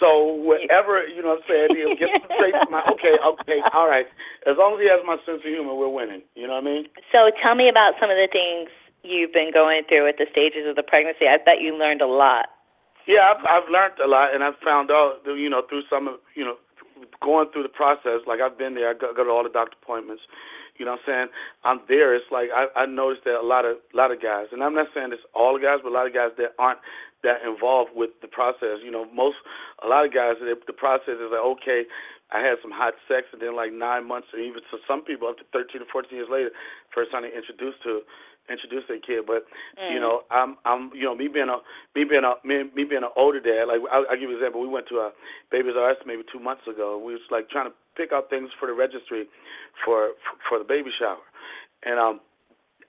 So 0.00 0.34
whatever 0.42 1.06
you 1.06 1.22
know, 1.22 1.38
what 1.38 1.46
I'm 1.46 1.48
saying, 1.48 1.68
he'll 1.78 1.96
get 1.96 2.10
straight 2.34 2.54
to 2.54 2.68
my 2.70 2.82
okay, 2.92 3.14
okay, 3.20 3.60
all 3.72 3.88
right. 3.88 4.06
As 4.46 4.56
long 4.58 4.74
as 4.74 4.80
he 4.82 4.88
has 4.90 5.00
my 5.06 5.16
sense 5.22 5.42
of 5.44 5.48
humor, 5.48 5.74
we're 5.74 5.92
winning. 5.92 6.22
You 6.34 6.46
know 6.46 6.58
what 6.58 6.66
I 6.66 6.70
mean? 6.70 6.84
So 7.12 7.30
tell 7.42 7.54
me 7.54 7.68
about 7.68 7.94
some 8.00 8.10
of 8.10 8.18
the 8.18 8.28
things 8.30 8.70
you've 9.04 9.32
been 9.32 9.52
going 9.52 9.84
through 9.88 10.08
at 10.08 10.18
the 10.18 10.26
stages 10.30 10.66
of 10.66 10.76
the 10.76 10.82
pregnancy. 10.82 11.28
I 11.28 11.38
bet 11.38 11.60
you 11.60 11.76
learned 11.76 12.00
a 12.00 12.08
lot. 12.08 12.50
Yeah, 13.06 13.36
I've, 13.36 13.44
I've 13.44 13.68
learned 13.68 14.00
a 14.00 14.08
lot, 14.08 14.34
and 14.34 14.42
I've 14.42 14.56
found 14.64 14.90
out, 14.90 15.20
you 15.26 15.50
know, 15.50 15.62
through 15.68 15.84
some 15.90 16.08
of, 16.08 16.16
you 16.34 16.44
know, 16.44 16.56
going 17.20 17.52
through 17.52 17.64
the 17.64 17.68
process. 17.68 18.24
Like 18.26 18.40
I've 18.40 18.56
been 18.56 18.74
there, 18.74 18.90
I 18.90 18.94
go, 18.94 19.12
go 19.12 19.24
to 19.24 19.30
all 19.30 19.44
the 19.44 19.52
doctor 19.52 19.76
appointments. 19.82 20.22
You 20.76 20.84
know 20.84 20.98
what 20.98 21.06
I'm 21.06 21.06
saying? 21.06 21.28
I'm 21.62 21.80
there. 21.86 22.14
It's 22.14 22.26
like 22.32 22.50
I, 22.50 22.66
I 22.74 22.86
noticed 22.86 23.24
that 23.24 23.38
a 23.38 23.46
lot 23.46 23.64
of, 23.64 23.78
a 23.92 23.96
lot 23.96 24.10
of 24.10 24.20
guys, 24.20 24.50
and 24.50 24.62
I'm 24.62 24.74
not 24.74 24.88
saying 24.94 25.10
it's 25.12 25.22
all 25.34 25.54
the 25.54 25.62
guys, 25.62 25.78
but 25.82 25.90
a 25.90 25.96
lot 25.96 26.06
of 26.06 26.14
guys 26.14 26.34
that 26.38 26.58
aren't 26.58 26.80
that 27.22 27.40
involved 27.46 27.90
with 27.94 28.10
the 28.20 28.28
process. 28.28 28.82
You 28.84 28.90
know, 28.90 29.06
most, 29.10 29.38
a 29.82 29.88
lot 29.88 30.04
of 30.04 30.12
guys, 30.12 30.36
the, 30.38 30.76
process 30.76 31.22
is 31.22 31.32
like, 31.32 31.46
okay, 31.62 31.86
I 32.34 32.42
had 32.42 32.58
some 32.60 32.74
hot 32.74 32.94
sex, 33.06 33.30
and 33.32 33.40
then 33.40 33.54
like 33.54 33.72
nine 33.72 34.06
months, 34.06 34.28
or 34.34 34.38
even 34.38 34.60
to 34.70 34.76
some 34.86 35.02
people 35.02 35.28
up 35.30 35.38
to 35.38 35.46
13 35.54 35.82
or 35.82 35.88
14 35.90 36.10
years 36.10 36.28
later, 36.30 36.50
first 36.90 37.10
time 37.10 37.22
they 37.22 37.30
introduced 37.30 37.82
to 37.86 38.02
introduce 38.50 38.84
their 38.88 39.00
kid. 39.00 39.24
But 39.26 39.44
you 39.92 40.00
know, 40.00 40.22
I'm 40.30 40.56
I'm 40.64 40.90
you 40.94 41.04
know 41.04 41.14
me 41.14 41.28
being 41.28 41.48
a 41.48 41.58
me 41.96 42.04
being 42.04 42.24
a 42.24 42.34
me, 42.46 42.64
me 42.74 42.84
being 42.84 43.02
an 43.04 43.14
older 43.16 43.40
dad. 43.40 43.66
Like 43.68 43.80
I'll, 43.90 44.04
I'll 44.10 44.18
give 44.18 44.28
you 44.28 44.36
an 44.36 44.42
example. 44.42 44.60
We 44.60 44.68
went 44.68 44.88
to 44.88 44.96
a 45.00 45.12
Babies 45.50 45.74
R 45.78 45.90
Us 45.90 45.96
maybe 46.06 46.22
two 46.32 46.40
months 46.40 46.66
ago. 46.68 46.98
We 46.98 47.14
was 47.14 47.24
like 47.30 47.48
trying 47.50 47.68
to 47.70 47.74
pick 47.96 48.12
out 48.12 48.30
things 48.30 48.50
for 48.58 48.66
the 48.66 48.74
registry 48.74 49.26
for 49.84 50.12
for 50.48 50.58
the 50.58 50.64
baby 50.64 50.90
shower, 50.98 51.22
and 51.84 51.98
um. 51.98 52.20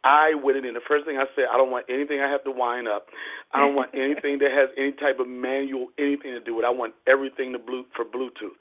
I 0.05 0.35
went 0.37 0.55
in, 0.55 0.65
and 0.65 0.75
the 0.75 0.85
first 0.87 1.07
thing 1.09 1.17
I 1.17 1.25
said, 1.33 1.45
I 1.51 1.57
don't 1.57 1.71
want 1.71 1.87
anything 1.89 2.21
I 2.21 2.29
have 2.29 2.43
to 2.43 2.51
wind 2.51 2.87
up. 2.87 3.07
I 3.53 3.59
don't 3.59 3.73
want 3.73 3.89
anything 3.97 4.37
that 4.37 4.53
has 4.53 4.69
any 4.77 4.91
type 4.91 5.17
of 5.17 5.27
manual, 5.27 5.87
anything 5.97 6.29
to 6.37 6.39
do 6.39 6.53
with. 6.53 6.63
it. 6.63 6.67
I 6.67 6.69
want 6.69 6.93
everything 7.07 7.53
to 7.53 7.57
blue 7.57 7.85
for 7.95 8.05
Bluetooth. 8.05 8.53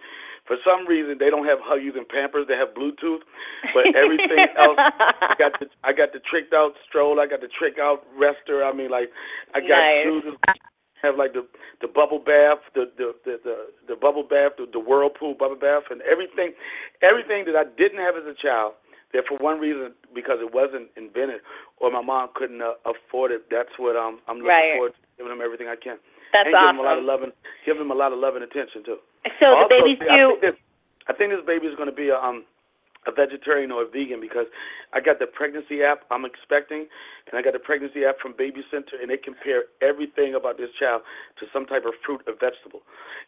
For 0.46 0.56
some 0.60 0.86
reason, 0.86 1.16
they 1.18 1.30
don't 1.30 1.46
have 1.46 1.58
Huggies 1.58 1.96
and 1.96 2.06
Pampers. 2.08 2.46
They 2.48 2.54
have 2.56 2.76
Bluetooth, 2.76 3.24
but 3.72 3.88
everything 3.96 4.44
else, 4.60 4.76
I 5.24 5.34
got 5.38 5.56
the 5.58 5.66
I 5.82 5.92
got 5.92 6.12
the 6.12 6.20
tricked 6.20 6.52
out 6.52 6.72
stroll. 6.86 7.18
I 7.18 7.26
got 7.26 7.40
the 7.40 7.48
trick 7.48 7.78
out 7.80 8.04
rester. 8.18 8.62
I 8.64 8.72
mean, 8.72 8.90
like 8.90 9.08
I 9.54 9.60
got 9.60 9.80
Nice. 9.80 10.04
shoes. 10.04 10.24
Have 11.02 11.16
like 11.16 11.32
the 11.32 11.46
the 11.80 11.88
bubble 11.88 12.18
bath, 12.18 12.60
the 12.74 12.92
the 12.96 13.12
the 13.24 13.40
the, 13.44 13.56
the 13.88 13.96
bubble 13.96 14.22
bath, 14.22 14.52
the, 14.56 14.66
the 14.70 14.80
whirlpool 14.80 15.34
bubble 15.34 15.56
bath, 15.56 15.84
and 15.90 16.00
everything, 16.02 16.52
everything 17.02 17.44
that 17.44 17.56
I 17.56 17.64
didn't 17.76 17.98
have 18.00 18.16
as 18.16 18.24
a 18.24 18.34
child. 18.36 18.74
That 19.12 19.24
for 19.28 19.38
one 19.38 19.60
reason, 19.60 19.94
because 20.14 20.38
it 20.40 20.52
wasn't 20.52 20.88
invented, 20.96 21.40
or 21.78 21.90
my 21.90 22.02
mom 22.02 22.30
couldn't 22.34 22.60
uh, 22.60 22.74
afford 22.84 23.30
it. 23.30 23.46
That's 23.50 23.70
what 23.78 23.96
um, 23.96 24.20
I'm 24.28 24.38
looking 24.42 24.48
Right. 24.48 24.74
forward 24.74 24.92
to 24.92 25.00
giving 25.16 25.30
them 25.30 25.40
everything 25.44 25.68
I 25.68 25.76
can. 25.76 25.98
That's 26.34 26.50
and 26.50 26.58
giving 26.58 26.76
them 26.76 26.82
a 26.82 26.82
lot 26.82 26.98
of 26.98 27.06
awesome. 27.06 27.06
love 27.06 27.22
and 27.22 27.32
giving 27.64 27.78
them 27.86 27.92
a 27.94 27.94
lot 27.94 28.10
of 28.12 28.18
love 28.18 28.34
and 28.34 28.42
attention 28.44 28.82
too. 28.84 28.98
So 29.40 29.46
the 29.54 29.54
Also, 29.54 29.68
baby's 29.70 30.02
I 30.02 30.18
due. 30.18 30.28
think 30.34 30.40
this, 30.42 30.56
I 31.06 31.12
think 31.14 31.30
this 31.32 31.44
baby 31.46 31.66
is 31.70 31.76
going 31.78 31.88
to 31.88 31.94
be 31.94 32.10
a 32.10 32.18
um 32.18 32.44
a 33.06 33.12
vegetarian 33.12 33.70
or 33.70 33.82
a 33.84 33.88
vegan 33.88 34.20
because 34.20 34.46
I 34.92 35.00
got 35.00 35.18
the 35.18 35.26
pregnancy 35.26 35.82
app 35.82 36.04
I'm 36.10 36.24
expecting, 36.24 36.86
and 37.30 37.34
I 37.34 37.42
got 37.42 37.52
the 37.52 37.58
pregnancy 37.58 38.04
app 38.04 38.18
from 38.20 38.34
Baby 38.36 38.62
Center, 38.70 38.96
and 39.00 39.10
they 39.10 39.16
compare 39.16 39.64
everything 39.82 40.34
about 40.34 40.56
this 40.56 40.70
child 40.78 41.02
to 41.40 41.46
some 41.52 41.66
type 41.66 41.84
of 41.84 41.94
fruit 42.04 42.22
or 42.26 42.34
vegetable, 42.38 42.82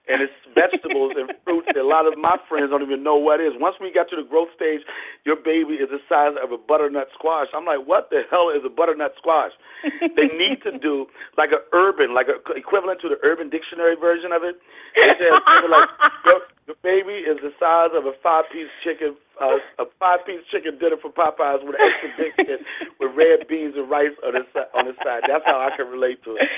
and 0.08 0.22
it's 0.22 0.32
vegetables 0.54 1.12
and 1.16 1.32
fruits 1.44 1.68
that 1.74 1.82
a 1.82 1.86
lot 1.86 2.06
of 2.06 2.16
my 2.18 2.36
friends 2.48 2.70
don't 2.70 2.82
even 2.82 3.02
know 3.02 3.16
what 3.16 3.40
is. 3.40 3.52
Once 3.58 3.76
we 3.80 3.92
got 3.92 4.08
to 4.10 4.16
the 4.16 4.26
growth 4.26 4.48
stage, 4.54 4.80
your 5.24 5.36
baby 5.36 5.76
is 5.76 5.88
the 5.90 6.00
size 6.08 6.38
of 6.38 6.52
a 6.52 6.58
butternut 6.58 7.08
squash. 7.14 7.48
I'm 7.54 7.66
like, 7.66 7.84
what 7.84 8.10
the 8.10 8.22
hell 8.30 8.50
is 8.54 8.62
a 8.64 8.70
butternut 8.70 9.12
squash? 9.18 9.52
they 10.16 10.30
need 10.32 10.62
to 10.64 10.78
do 10.78 11.06
like 11.36 11.50
a 11.50 11.60
urban, 11.74 12.14
like 12.14 12.28
a 12.28 12.38
equivalent 12.54 13.00
to 13.02 13.08
the 13.08 13.18
Urban 13.22 13.50
Dictionary 13.50 13.96
version 13.96 14.32
of 14.32 14.42
it. 14.42 14.56
They 14.94 15.12
said 15.18 15.34
like 15.68 15.88
your, 16.24 16.40
your 16.66 16.76
baby 16.82 17.26
is 17.26 17.38
the 17.42 17.52
size 17.58 17.90
of 17.94 18.06
a 18.06 18.12
five-piece 18.22 18.70
chicken, 18.82 19.16
uh, 19.40 19.60
a 19.78 19.84
five-piece 19.98 20.48
chicken 20.50 20.78
dinner 20.78 20.96
for 21.00 21.12
Popeyes 21.12 21.64
with 21.64 21.76
extra 21.76 22.08
bacon, 22.16 22.64
with 23.00 23.12
red 23.14 23.46
beans 23.48 23.74
and 23.76 23.88
rice 23.88 24.16
on 24.24 24.32
the 24.32 24.44
si- 24.52 24.70
on 24.72 24.86
the 24.86 24.94
side. 25.04 25.22
That's 25.28 25.44
how 25.44 25.60
I 25.60 25.76
can 25.76 25.88
relate 25.88 26.24
to 26.24 26.36
it. 26.36 26.48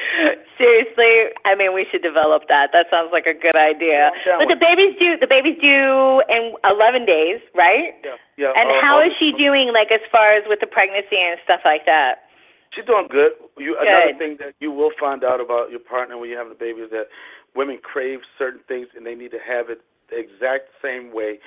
Seriously, 0.59 1.35
I 1.45 1.55
mean, 1.55 1.75
we 1.75 1.87
should 1.91 2.03
develop 2.03 2.47
that. 2.49 2.71
That 2.73 2.87
sounds 2.91 3.11
like 3.13 3.27
a 3.27 3.35
good 3.35 3.57
idea. 3.57 4.11
I'm 4.31 4.47
But 4.47 4.55
the 4.55 4.61
baby's 4.61 4.99
due. 4.99 5.19
The 5.19 5.27
baby's 5.27 5.59
due 5.59 6.23
in 6.31 6.55
11 6.65 7.07
days, 7.07 7.41
right? 7.55 7.95
Yeah, 8.05 8.17
yeah. 8.37 8.53
And 8.55 8.71
how 8.81 9.01
uh, 9.03 9.07
is 9.07 9.13
she 9.19 9.33
doing, 9.33 9.73
like 9.73 9.91
as 9.91 10.03
far 10.11 10.33
as 10.33 10.45
with 10.47 10.61
the 10.61 10.71
pregnancy 10.71 11.19
and 11.19 11.39
stuff 11.43 11.61
like 11.65 11.87
that? 11.87 12.31
She's 12.75 12.85
doing 12.85 13.09
good. 13.11 13.33
You, 13.57 13.77
Good. 13.81 13.89
Another 13.89 14.19
thing 14.19 14.37
that 14.39 14.55
you 14.61 14.71
will 14.71 14.93
find 15.01 15.25
out 15.25 15.41
about 15.41 15.71
your 15.71 15.81
partner 15.81 16.19
when 16.19 16.31
you 16.31 16.37
have 16.37 16.51
a 16.51 16.55
baby 16.55 16.83
is 16.83 16.91
that 16.91 17.09
women 17.57 17.79
crave 17.83 18.21
certain 18.39 18.61
things 18.69 18.89
and 18.95 19.07
they 19.07 19.15
need 19.15 19.33
to 19.33 19.43
have 19.43 19.71
it 19.71 19.81
the 20.11 20.19
exact 20.19 20.71
same 20.83 21.13
way, 21.13 21.39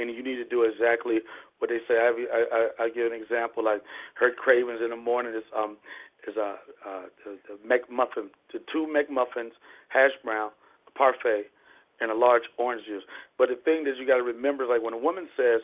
and 0.00 0.10
you 0.10 0.22
need 0.22 0.36
to 0.36 0.44
do 0.44 0.62
exactly 0.62 1.20
what 1.58 1.70
they 1.70 1.78
say. 1.88 1.94
I, 1.98 2.12
I, 2.32 2.84
I, 2.84 2.88
give 2.90 3.10
an 3.10 3.18
example 3.20 3.64
like 3.64 3.82
her 4.14 4.30
cravings 4.30 4.80
in 4.82 4.90
the 4.90 4.96
morning 4.96 5.34
is 5.34 5.44
um 5.56 5.76
is 6.26 6.36
a 6.36 6.56
uh, 6.86 7.02
the, 7.24 7.38
the 7.48 7.54
McMuffin, 7.66 8.30
the 8.52 8.60
two 8.72 8.86
McMuffins, 8.86 9.52
hash 9.88 10.12
brown, 10.24 10.50
a 10.86 10.90
parfait, 10.98 11.46
and 12.00 12.10
a 12.10 12.14
large 12.14 12.42
orange 12.58 12.84
juice. 12.86 13.02
But 13.36 13.48
the 13.48 13.56
thing 13.56 13.84
that 13.84 13.96
you 13.98 14.06
got 14.06 14.16
to 14.16 14.22
remember 14.22 14.64
is 14.64 14.70
like 14.70 14.82
when 14.82 14.94
a 14.94 14.98
woman 14.98 15.28
says, 15.36 15.60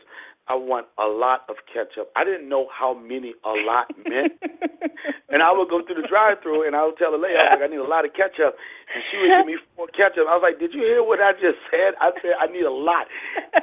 "I 0.48 0.54
want 0.54 0.86
a 0.98 1.06
lot 1.06 1.44
of 1.48 1.56
ketchup," 1.72 2.10
I 2.16 2.24
didn't 2.24 2.48
know 2.48 2.68
how 2.72 2.94
many 2.94 3.34
a 3.44 3.50
lot 3.64 3.86
meant. 4.08 4.32
And 5.30 5.42
I 5.42 5.50
would 5.50 5.68
go 5.68 5.82
through 5.82 6.00
the 6.00 6.06
drive-through, 6.06 6.66
and 6.66 6.76
I 6.76 6.84
would 6.86 6.96
tell 6.96 7.10
the 7.10 7.18
lady, 7.18 7.34
I 7.34 7.50
was 7.50 7.58
like, 7.58 7.66
I 7.66 7.72
need 7.72 7.82
a 7.82 7.88
lot 7.90 8.04
of 8.04 8.12
ketchup, 8.14 8.54
and 8.94 9.02
she 9.10 9.18
would 9.18 9.32
give 9.34 9.46
me 9.50 9.56
four 9.74 9.88
ketchup. 9.90 10.30
I 10.30 10.36
was 10.38 10.44
like, 10.46 10.60
Did 10.62 10.72
you 10.72 10.82
hear 10.86 11.02
what 11.02 11.18
I 11.20 11.32
just 11.32 11.58
said? 11.72 11.94
I 12.00 12.12
said 12.22 12.38
I 12.38 12.46
need 12.46 12.62
a 12.62 12.70
lot. 12.70 13.06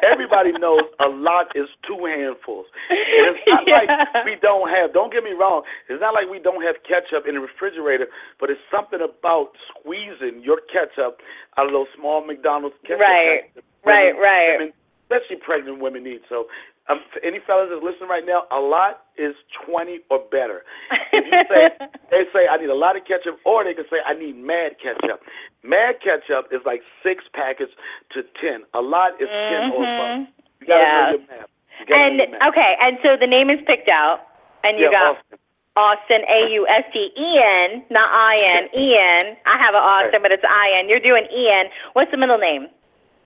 Everybody 0.03 0.51
knows 0.51 0.83
a 0.99 1.07
lot 1.07 1.47
is 1.55 1.69
two 1.87 2.03
handfuls. 2.03 2.65
And 2.89 3.35
it's 3.37 3.39
not 3.47 3.63
Yeah. 3.67 3.77
like 3.87 4.25
we 4.25 4.35
don't 4.41 4.67
have. 4.69 4.91
Don't 4.91 5.13
get 5.13 5.23
me 5.23 5.31
wrong. 5.31 5.63
It's 5.87 6.01
not 6.01 6.13
like 6.13 6.27
we 6.29 6.39
don't 6.39 6.61
have 6.63 6.75
ketchup 6.83 7.23
in 7.27 7.35
the 7.35 7.41
refrigerator, 7.41 8.07
but 8.39 8.49
it's 8.49 8.59
something 8.73 8.99
about 8.99 9.53
squeezing 9.71 10.41
your 10.43 10.59
ketchup 10.67 11.21
out 11.57 11.67
of 11.67 11.71
those 11.71 11.87
small 11.95 12.25
McDonald's 12.25 12.75
ketchup. 12.83 12.99
Right. 12.99 13.47
that 13.55 13.63
Right, 13.85 14.11
right. 14.17 14.73
especially 15.07 15.37
pregnant 15.37 15.79
women 15.79 16.03
need. 16.03 16.21
So, 16.29 16.47
um, 16.89 16.99
for 17.13 17.19
any 17.23 17.39
fellas 17.45 17.69
that's 17.69 17.83
listening 17.83 18.09
right 18.09 18.25
now, 18.25 18.43
a 18.51 18.59
lot 18.59 19.05
is 19.17 19.35
twenty 19.65 19.99
or 20.09 20.19
better. 20.31 20.63
If 21.13 21.25
you 21.27 21.37
say 21.53 21.69
they 22.09 22.23
say 22.33 22.47
I 22.47 22.57
need 22.57 22.69
a 22.69 22.75
lot 22.75 22.95
of 22.97 23.03
ketchup, 23.05 23.37
or 23.45 23.63
they 23.63 23.73
can 23.73 23.85
say 23.91 23.97
I 24.05 24.13
need 24.13 24.35
mad 24.37 24.77
ketchup. 24.81 25.21
Mad 25.63 26.01
ketchup 26.03 26.47
is 26.51 26.61
like 26.65 26.81
six 27.03 27.23
packets 27.33 27.71
to 28.13 28.23
ten. 28.41 28.63
A 28.73 28.81
lot 28.81 29.13
is 29.21 29.27
ten 29.29 29.71
or 29.75 29.83
above. 29.83 30.25
Mhm. 30.25 30.27
You 30.61 30.67
gotta 30.67 30.81
Yeah. 30.83 31.01
know 31.05 31.09
your 31.11 31.27
math. 31.27 31.49
You 31.87 31.95
And 31.95 32.17
know 32.17 32.23
your 32.23 32.31
math. 32.39 32.49
okay, 32.49 32.77
and 32.81 32.97
so 33.03 33.17
the 33.17 33.27
name 33.27 33.49
is 33.49 33.59
picked 33.67 33.89
out, 33.89 34.21
and 34.63 34.79
you 34.79 34.85
yeah, 34.85 34.91
got 34.91 35.17
Austin. 35.17 35.39
Austin 35.75 36.21
A 36.27 36.49
U 36.51 36.67
S 36.67 36.83
T 36.91 37.11
E 37.15 37.39
N, 37.39 37.83
not 37.89 38.09
I 38.11 38.35
N. 38.39 38.69
Ian. 38.75 39.37
I 39.45 39.57
have 39.59 39.75
an 39.75 39.81
Austin, 39.83 40.11
Right. 40.13 40.21
but 40.23 40.31
it's 40.31 40.43
I 40.43 40.71
N. 40.79 40.89
You're 40.89 40.99
doing 40.99 41.27
Ian. 41.31 41.69
What's 41.93 42.11
the 42.11 42.17
middle 42.17 42.37
name? 42.37 42.67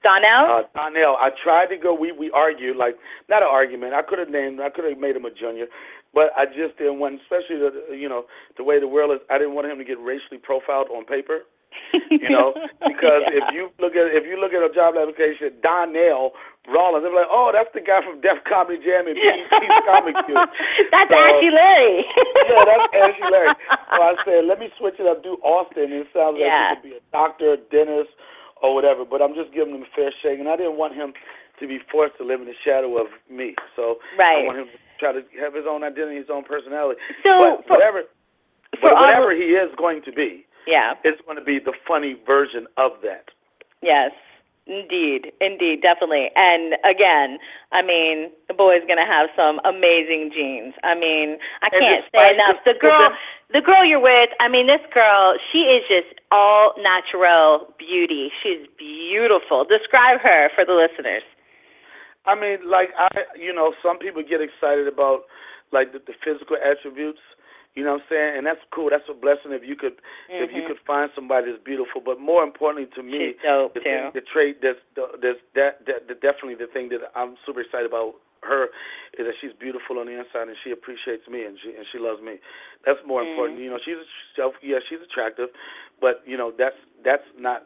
Donnell. 0.05 0.45
Uh, 0.45 0.63
Donnell, 0.77 1.17
I 1.17 1.29
tried 1.33 1.73
to 1.73 1.77
go. 1.77 1.93
We 1.97 2.11
we 2.13 2.29
argued 2.29 2.77
like 2.77 2.95
not 3.27 3.41
an 3.41 3.49
argument. 3.49 3.93
I 3.97 4.05
could 4.05 4.19
have 4.21 4.29
named. 4.29 4.61
I 4.61 4.69
could 4.69 4.85
have 4.85 4.99
made 5.01 5.15
him 5.17 5.25
a 5.25 5.33
junior, 5.33 5.65
but 6.13 6.29
I 6.37 6.45
just 6.45 6.77
didn't 6.77 6.99
want. 7.01 7.17
Especially 7.25 7.57
the 7.57 7.97
you 7.97 8.07
know 8.07 8.25
the 8.57 8.63
way 8.63 8.79
the 8.79 8.87
world 8.87 9.11
is. 9.17 9.21
I 9.33 9.41
didn't 9.41 9.55
want 9.57 9.65
him 9.65 9.77
to 9.81 9.87
get 9.87 9.97
racially 9.97 10.37
profiled 10.37 10.93
on 10.93 11.05
paper. 11.09 11.41
You 12.07 12.29
know, 12.31 12.53
because 12.87 13.27
if 13.35 13.43
you 13.51 13.67
look 13.83 13.97
at 13.99 14.07
if 14.15 14.23
you 14.23 14.39
look 14.39 14.53
at 14.55 14.63
a 14.63 14.71
job 14.71 14.95
application, 14.95 15.51
Donnell 15.59 16.31
Rawlings, 16.71 17.03
they're 17.03 17.11
like, 17.13 17.27
oh, 17.29 17.51
that's 17.51 17.67
the 17.75 17.81
guy 17.83 17.99
from 17.99 18.21
Def 18.23 18.39
Comedy 18.47 18.79
Jam 18.79 19.11
and 19.11 19.19
BET's 19.19 19.83
Comic 19.91 20.15
View. 20.25 20.39
That's 20.93 21.11
So- 21.11 21.19
Ashy 21.19 21.51
Larry. 21.51 22.05
yeah, 22.47 22.63
that's 22.63 22.87
Ashy 22.95 23.25
Larry. 23.27 23.53
So 23.91 23.99
I 24.01 24.15
said, 24.23 24.45
let 24.47 24.57
me 24.63 24.71
switch 24.79 24.95
it 25.03 25.05
up, 25.05 25.19
do 25.21 25.35
Austin. 25.43 25.91
It 25.91 26.07
sounds 26.15 26.39
like 26.39 26.47
Yeah. 26.47 26.69
he 26.69 26.75
could 26.79 26.87
be 26.89 26.95
a 26.95 27.03
doctor, 27.11 27.57
dentist, 27.69 28.15
or 28.61 28.73
whatever. 28.73 29.05
But 29.05 29.21
I'm 29.21 29.33
just 29.35 29.53
giving 29.53 29.75
him 29.75 29.83
a 29.83 29.91
fair 29.95 30.11
shake, 30.21 30.39
and 30.39 30.47
I 30.47 30.55
didn't 30.55 30.77
want 30.77 30.95
him 30.95 31.13
to 31.59 31.67
be 31.67 31.79
forced 31.91 32.17
to 32.17 32.23
live 32.25 32.41
in 32.41 32.47
the 32.47 32.57
shadow 32.63 32.97
of 32.99 33.07
me. 33.29 33.55
So 33.75 33.97
Right. 34.17 34.43
I 34.43 34.45
want 34.45 34.59
him 34.59 34.67
to 34.67 34.79
try 34.99 35.11
to 35.13 35.23
have 35.39 35.53
his 35.53 35.65
own 35.67 35.83
identity, 35.83 36.17
his 36.17 36.29
own 36.29 36.43
personality. 36.43 36.99
So, 37.23 37.39
but 37.39 37.67
for- 37.67 37.73
whatever, 37.77 38.03
for 38.81 38.89
but 38.91 38.95
whatever 38.95 39.31
he 39.33 39.55
is 39.55 39.73
going 39.77 40.01
to 40.03 40.11
be, 40.11 40.45
yeah. 40.67 40.93
it's 41.03 41.21
going 41.21 41.37
to 41.37 41.43
be 41.43 41.59
the 41.59 41.73
funny 41.87 42.17
version 42.27 42.67
of 42.77 42.91
that. 43.03 43.29
Yes. 43.81 44.11
Indeed, 44.67 45.31
indeed, 45.41 45.81
definitely. 45.83 46.31
And 46.35 46.73
again, 46.83 47.37
I 47.71 47.83
mean, 47.83 48.31
the 48.47 48.53
boy's 48.55 48.81
gonna 48.87 49.05
have 49.05 49.29
some 49.35 49.59
amazing 49.63 50.31
genes. 50.33 50.73
I 50.83 50.95
mean, 50.95 51.37
I 51.61 51.69
And 51.71 51.81
can't 51.81 52.03
despite 52.03 52.25
say 52.29 52.33
enough. 52.33 52.63
the- 52.63 52.73
The 52.73 52.79
girl, 52.79 53.17
the 53.49 53.61
girl 53.61 53.85
you're 53.85 53.99
with, 53.99 54.31
I 54.39 54.47
mean, 54.47 54.65
this 54.65 54.81
girl, 54.91 55.37
she 55.51 55.65
is 55.69 55.87
just 55.87 56.19
all 56.31 56.73
natural 56.79 57.73
beauty. 57.77 58.31
She's 58.41 58.65
beautiful. 58.77 59.65
Describe 59.65 60.19
her 60.21 60.49
for 60.55 60.65
the 60.65 60.73
listeners. 60.73 61.23
I 62.25 62.33
mean, 62.33 62.67
like 62.67 62.89
I, 62.97 63.25
you 63.37 63.53
know, 63.53 63.75
some 63.83 63.99
people 63.99 64.23
get 64.23 64.41
excited 64.41 64.87
about 64.87 65.25
like 65.71 65.93
the, 65.93 65.99
the 65.99 66.13
physical 66.23 66.57
attributes. 66.57 67.19
You 67.75 67.83
know 67.83 67.99
what 67.99 68.07
I'm 68.07 68.09
saying? 68.09 68.31
And 68.39 68.43
that's 68.47 68.63
cool. 68.71 68.87
That's 68.89 69.03
a 69.11 69.13
blessing 69.13 69.51
if 69.51 69.63
you 69.67 69.75
could 69.75 69.99
if 70.29 70.51
you 70.55 70.63
Mhm. 70.63 70.67
could 70.67 70.79
find 70.87 71.11
somebody 71.13 71.51
that's 71.51 71.61
beautiful. 71.63 71.99
But 71.99 72.19
more 72.19 72.41
importantly 72.43 72.87
to 72.95 73.03
me, 73.03 73.35
dope 73.43 73.73
the, 73.75 73.81
thing, 73.81 74.11
the 74.13 74.21
trait 74.21 74.61
that's 74.61 74.79
the, 74.95 75.07
that's 75.19 75.39
that, 75.55 75.85
that, 75.85 76.07
that 76.07 76.21
definitely 76.21 76.55
the 76.55 76.67
thing 76.71 76.87
that 76.89 77.11
I'm 77.15 77.35
super 77.45 77.61
excited 77.61 77.87
about 77.87 78.15
her 78.43 78.69
is 79.17 79.25
that 79.27 79.35
she's 79.41 79.51
beautiful 79.53 79.99
on 79.99 80.05
the 80.07 80.13
inside 80.17 80.47
and 80.47 80.55
she 80.63 80.71
appreciates 80.71 81.27
me 81.27 81.43
and 81.43 81.59
she 81.59 81.75
and 81.75 81.85
she 81.91 81.99
loves 81.99 82.21
me. 82.21 82.39
That's 82.85 82.99
more 83.05 83.21
Mm. 83.23 83.29
important. 83.29 83.59
You 83.59 83.69
know, 83.71 83.79
she's 83.83 83.97
self. 84.35 84.55
Yeah, 84.63 84.79
she's 84.87 85.01
attractive, 85.01 85.49
but 85.99 86.23
you 86.25 86.37
know 86.37 86.51
that's 86.51 86.77
that's 87.03 87.27
not. 87.37 87.63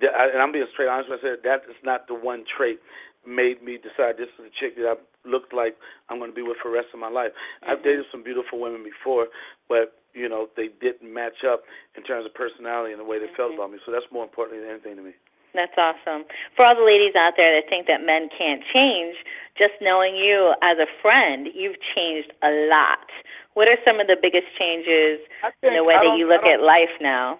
And 0.00 0.40
I'm 0.40 0.52
being 0.52 0.66
straight 0.72 0.88
honest 0.88 1.08
with 1.08 1.22
you. 1.22 1.36
That 1.42 1.64
is 1.68 1.76
not 1.82 2.08
the 2.08 2.14
one 2.14 2.44
trait 2.44 2.80
made 3.26 3.62
me 3.62 3.76
decide 3.76 4.16
this 4.16 4.28
is 4.38 4.44
the 4.48 4.50
chick 4.58 4.76
that 4.76 4.86
I 4.86 4.94
looked 5.24 5.52
like 5.52 5.76
I'm 6.08 6.18
going 6.18 6.30
to 6.30 6.34
be 6.34 6.42
with 6.42 6.56
for 6.62 6.70
the 6.70 6.76
rest 6.76 6.88
of 6.94 7.00
my 7.00 7.10
life. 7.10 7.32
I've 7.66 7.82
dated 7.84 8.06
some 8.10 8.22
beautiful 8.22 8.60
women 8.60 8.84
before, 8.84 9.28
but 9.68 9.96
you 10.14 10.28
know 10.28 10.48
they 10.56 10.68
didn't 10.80 11.12
match 11.12 11.44
up 11.46 11.62
in 11.96 12.02
terms 12.02 12.26
of 12.26 12.34
personality 12.34 12.92
and 12.92 13.00
the 13.00 13.06
way 13.06 13.18
they 13.18 13.30
felt 13.36 13.54
about 13.54 13.70
me. 13.70 13.78
So 13.84 13.92
that's 13.92 14.06
more 14.12 14.24
important 14.24 14.60
than 14.60 14.70
anything 14.70 14.96
to 14.96 15.02
me. 15.02 15.14
That's 15.54 15.74
awesome. 15.76 16.24
For 16.54 16.64
all 16.64 16.76
the 16.76 16.86
ladies 16.86 17.14
out 17.18 17.34
there 17.36 17.50
that 17.58 17.68
think 17.68 17.86
that 17.88 18.06
men 18.06 18.30
can't 18.30 18.62
change, 18.72 19.16
just 19.58 19.74
knowing 19.82 20.14
you 20.14 20.54
as 20.62 20.78
a 20.78 20.86
friend, 21.02 21.48
you've 21.54 21.76
changed 21.94 22.30
a 22.42 22.70
lot. 22.70 23.10
What 23.54 23.66
are 23.66 23.76
some 23.84 23.98
of 23.98 24.06
the 24.06 24.16
biggest 24.20 24.46
changes 24.58 25.18
in 25.62 25.74
the 25.74 25.82
way 25.82 25.94
that 25.94 26.14
you 26.16 26.28
look 26.28 26.46
at 26.46 26.62
life 26.62 26.94
now? 27.00 27.38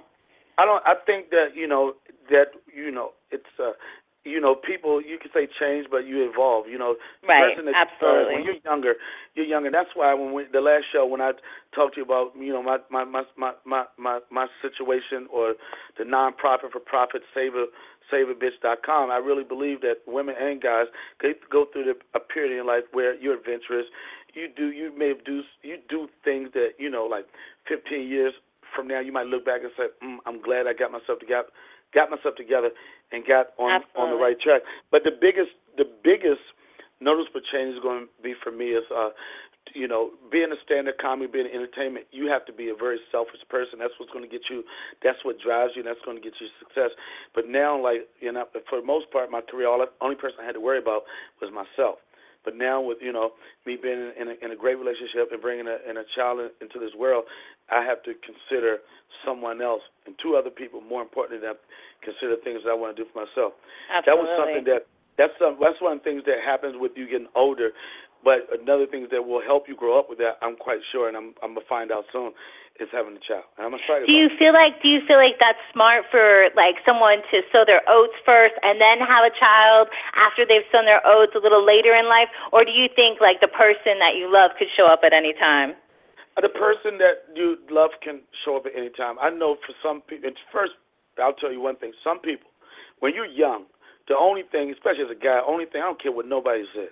I 0.59 0.65
don't. 0.65 0.83
I 0.85 0.95
think 1.07 1.31
that 1.31 1.55
you 1.55 1.67
know 1.67 1.95
that 2.31 2.53
you 2.75 2.91
know 2.91 3.13
it's 3.31 3.49
uh, 3.59 3.73
you 4.25 4.41
know, 4.41 4.55
people 4.55 5.01
you 5.01 5.19
can 5.19 5.31
say 5.33 5.49
change, 5.59 5.87
but 5.91 6.05
you 6.07 6.29
evolve. 6.29 6.69
You 6.69 6.79
know, 6.79 6.97
right? 7.27 7.57
Person 7.57 7.67
that 7.67 7.89
absolutely. 7.89 8.21
You, 8.21 8.21
uh, 8.21 8.35
when 8.35 8.45
you're 8.45 8.63
younger, 8.65 8.95
you're 9.35 9.47
younger. 9.47 9.71
That's 9.71 9.91
why 9.95 10.13
when 10.15 10.33
we, 10.33 10.45
the 10.53 10.61
last 10.61 10.85
show 10.93 11.07
when 11.07 11.21
I 11.21 11.33
talked 11.75 11.95
to 11.95 12.01
you 12.01 12.05
about 12.05 12.33
you 12.37 12.53
know 12.53 12.63
my 12.63 12.79
my 12.91 13.05
my 13.05 13.23
my 13.37 13.53
my 13.65 13.85
my, 13.99 14.21
my 14.31 14.47
situation 14.61 15.27
or 15.33 15.55
the 15.97 16.05
nonprofit 16.05 16.73
for 16.73 16.81
profit 16.85 17.23
saver 17.35 17.67
saveabitch.com, 18.13 19.11
I 19.11 19.19
really 19.19 19.45
believe 19.45 19.81
that 19.83 20.03
women 20.07 20.35
and 20.39 20.61
guys 20.61 20.87
they 21.23 21.33
go 21.51 21.67
through 21.73 21.85
the, 21.85 21.95
a 22.15 22.21
period 22.21 22.59
in 22.59 22.67
life 22.67 22.85
where 22.93 23.15
you're 23.15 23.39
adventurous. 23.39 23.87
You 24.35 24.49
do 24.55 24.69
you 24.69 24.93
may 24.97 25.15
do 25.25 25.43
you 25.63 25.79
do 25.89 26.09
things 26.25 26.51
that 26.53 26.73
you 26.79 26.91
know 26.91 27.05
like 27.05 27.27
15 27.69 28.07
years 28.07 28.35
from 28.77 28.87
now 28.87 29.01
you 29.01 29.13
might 29.13 29.27
look 29.27 29.45
back 29.45 29.63
and 29.63 29.73
say, 29.77 29.85
mm, 30.05 30.19
I'm 30.27 30.41
glad 30.41 30.67
I 30.67 30.75
got 30.75 30.93
myself 30.93 31.19
together 31.19 31.49
got 31.95 32.11
myself 32.11 32.37
together 32.37 32.71
and 33.13 33.27
got 33.27 33.55
on 33.59 33.83
Absolutely. 33.83 34.01
on 34.01 34.07
the 34.11 34.21
right 34.21 34.39
track. 34.41 34.63
But 34.91 35.03
the 35.05 35.13
biggest 35.15 35.53
the 35.77 35.87
biggest 36.03 36.43
noticeable 37.01 37.41
change 37.53 37.75
is 37.75 37.83
going 37.83 38.07
to 38.07 38.11
be 38.23 38.35
for 38.43 38.53
me 38.53 38.77
is 38.77 38.85
uh 38.95 39.11
you 39.75 39.87
know, 39.87 40.11
being 40.33 40.51
a 40.51 40.59
stand-up 40.65 40.99
comedy, 40.99 41.31
being 41.31 41.47
entertainment, 41.47 42.07
you 42.11 42.27
have 42.27 42.45
to 42.47 42.53
be 42.53 42.71
a 42.71 42.75
very 42.75 42.99
selfish 43.11 43.41
person. 43.49 43.79
That's 43.79 43.95
what's 43.99 44.13
going 44.13 44.25
to 44.25 44.31
get 44.31 44.43
you. 44.51 44.65
That's 45.03 45.19
what 45.25 45.37
drives 45.39 45.73
you. 45.77 45.83
And 45.83 45.89
that's 45.89 46.03
going 46.05 46.17
to 46.17 46.23
get 46.23 46.35
you 46.41 46.49
success. 46.59 46.91
But 47.35 47.47
now, 47.47 47.81
like 47.81 48.09
you 48.21 48.33
know, 48.33 48.45
for 48.69 48.81
the 48.81 48.87
most 48.87 49.11
part, 49.11 49.31
my 49.31 49.41
career, 49.41 49.69
all 49.69 49.79
the 49.79 49.91
only 50.01 50.17
person 50.17 50.39
I 50.43 50.47
had 50.47 50.59
to 50.59 50.65
worry 50.65 50.79
about 50.79 51.03
was 51.41 51.53
myself. 51.53 51.99
But 52.45 52.57
now, 52.57 52.81
with 52.81 52.99
you 53.01 53.13
know 53.13 53.37
me 53.67 53.77
being 53.77 54.13
in 54.19 54.33
a, 54.33 54.35
in 54.45 54.51
a 54.51 54.57
great 54.57 54.79
relationship 54.79 55.29
and 55.31 55.41
bringing 55.41 55.69
a, 55.69 55.77
in 55.89 55.99
a 55.99 56.05
child 56.17 56.41
into 56.61 56.79
this 56.81 56.97
world, 56.99 57.25
I 57.71 57.85
have 57.85 58.03
to 58.05 58.15
consider 58.21 58.79
someone 59.25 59.63
else 59.63 59.83
and 60.07 60.15
two 60.23 60.37
other 60.37 60.51
people 60.51 60.81
more 60.81 61.03
important 61.03 61.43
than 61.43 61.55
consider 62.03 62.37
things 62.43 62.63
that 62.65 62.71
I 62.71 62.75
want 62.75 62.97
to 62.97 63.05
do 63.05 63.09
for 63.13 63.27
myself. 63.27 63.53
Absolutely. 63.93 64.07
That 64.07 64.17
was 64.19 64.29
something 64.39 64.65
that 64.71 64.83
that's 65.19 65.37
some 65.39 65.61
that's 65.61 65.81
one 65.81 65.99
of 65.99 66.01
the 66.01 66.07
things 66.09 66.23
that 66.25 66.41
happens 66.41 66.77
with 66.79 66.93
you 66.97 67.05
getting 67.05 67.29
older. 67.37 67.73
But 68.21 68.53
another 68.53 68.85
thing 68.85 69.09
that 69.13 69.25
will 69.25 69.41
help 69.41 69.65
you 69.65 69.73
grow 69.77 69.97
up 69.97 70.13
with 70.13 70.21
that, 70.21 70.37
I'm 70.45 70.57
quite 70.57 70.81
sure, 70.93 71.09
and 71.09 71.17
I'm 71.17 71.33
I'm 71.43 71.57
gonna 71.57 71.69
find 71.69 71.93
out 71.93 72.05
soon, 72.13 72.33
is 72.81 72.89
having 72.93 73.17
a 73.17 73.23
child. 73.25 73.49
And 73.57 73.65
I'm 73.65 73.73
gonna 73.73 73.85
try 73.85 74.01
excited. 74.01 74.13
Do 74.13 74.17
you 74.17 74.29
feel 74.37 74.53
like 74.53 74.81
do 74.81 74.89
you 74.89 75.01
feel 75.09 75.17
like 75.17 75.41
that's 75.41 75.61
smart 75.73 76.05
for 76.13 76.49
like 76.57 76.81
someone 76.85 77.25
to 77.33 77.41
sow 77.53 77.65
their 77.65 77.81
oats 77.89 78.17
first 78.25 78.57
and 78.65 78.81
then 78.81 79.01
have 79.01 79.25
a 79.25 79.33
child 79.37 79.89
after 80.17 80.45
they've 80.45 80.69
sown 80.73 80.85
their 80.85 81.05
oats 81.05 81.33
a 81.37 81.41
little 81.41 81.65
later 81.65 81.97
in 81.97 82.09
life, 82.09 82.29
or 82.53 82.65
do 82.65 82.73
you 82.73 82.89
think 82.93 83.21
like 83.21 83.41
the 83.41 83.53
person 83.53 84.01
that 84.01 84.17
you 84.17 84.29
love 84.29 84.53
could 84.61 84.69
show 84.77 84.89
up 84.89 85.01
at 85.05 85.13
any 85.13 85.33
time? 85.37 85.77
The 86.41 86.49
person 86.49 86.99
that 86.99 87.29
you 87.37 87.57
love 87.71 87.91
can 88.03 88.21
show 88.45 88.57
up 88.57 88.67
at 88.67 88.73
any 88.77 88.91
time. 88.91 89.17
I 89.21 89.31
know 89.31 89.57
for 89.67 89.75
some 89.83 90.01
people. 90.03 90.31
First, 90.53 90.73
I'll 91.19 91.35
tell 91.35 91.53
you 91.53 91.61
one 91.61 91.77
thing. 91.77 91.93
Some 92.03 92.19
people, 92.21 92.49
when 93.01 93.15
you're 93.15 93.27
young, 93.29 93.67
the 94.11 94.19
only 94.19 94.43
thing, 94.43 94.75
especially 94.75 95.07
as 95.07 95.13
a 95.15 95.19
guy, 95.19 95.39
only 95.47 95.71
thing 95.71 95.83
I 95.83 95.87
don't 95.87 96.03
care 96.03 96.11
what 96.11 96.27
nobody 96.27 96.67
says. 96.75 96.91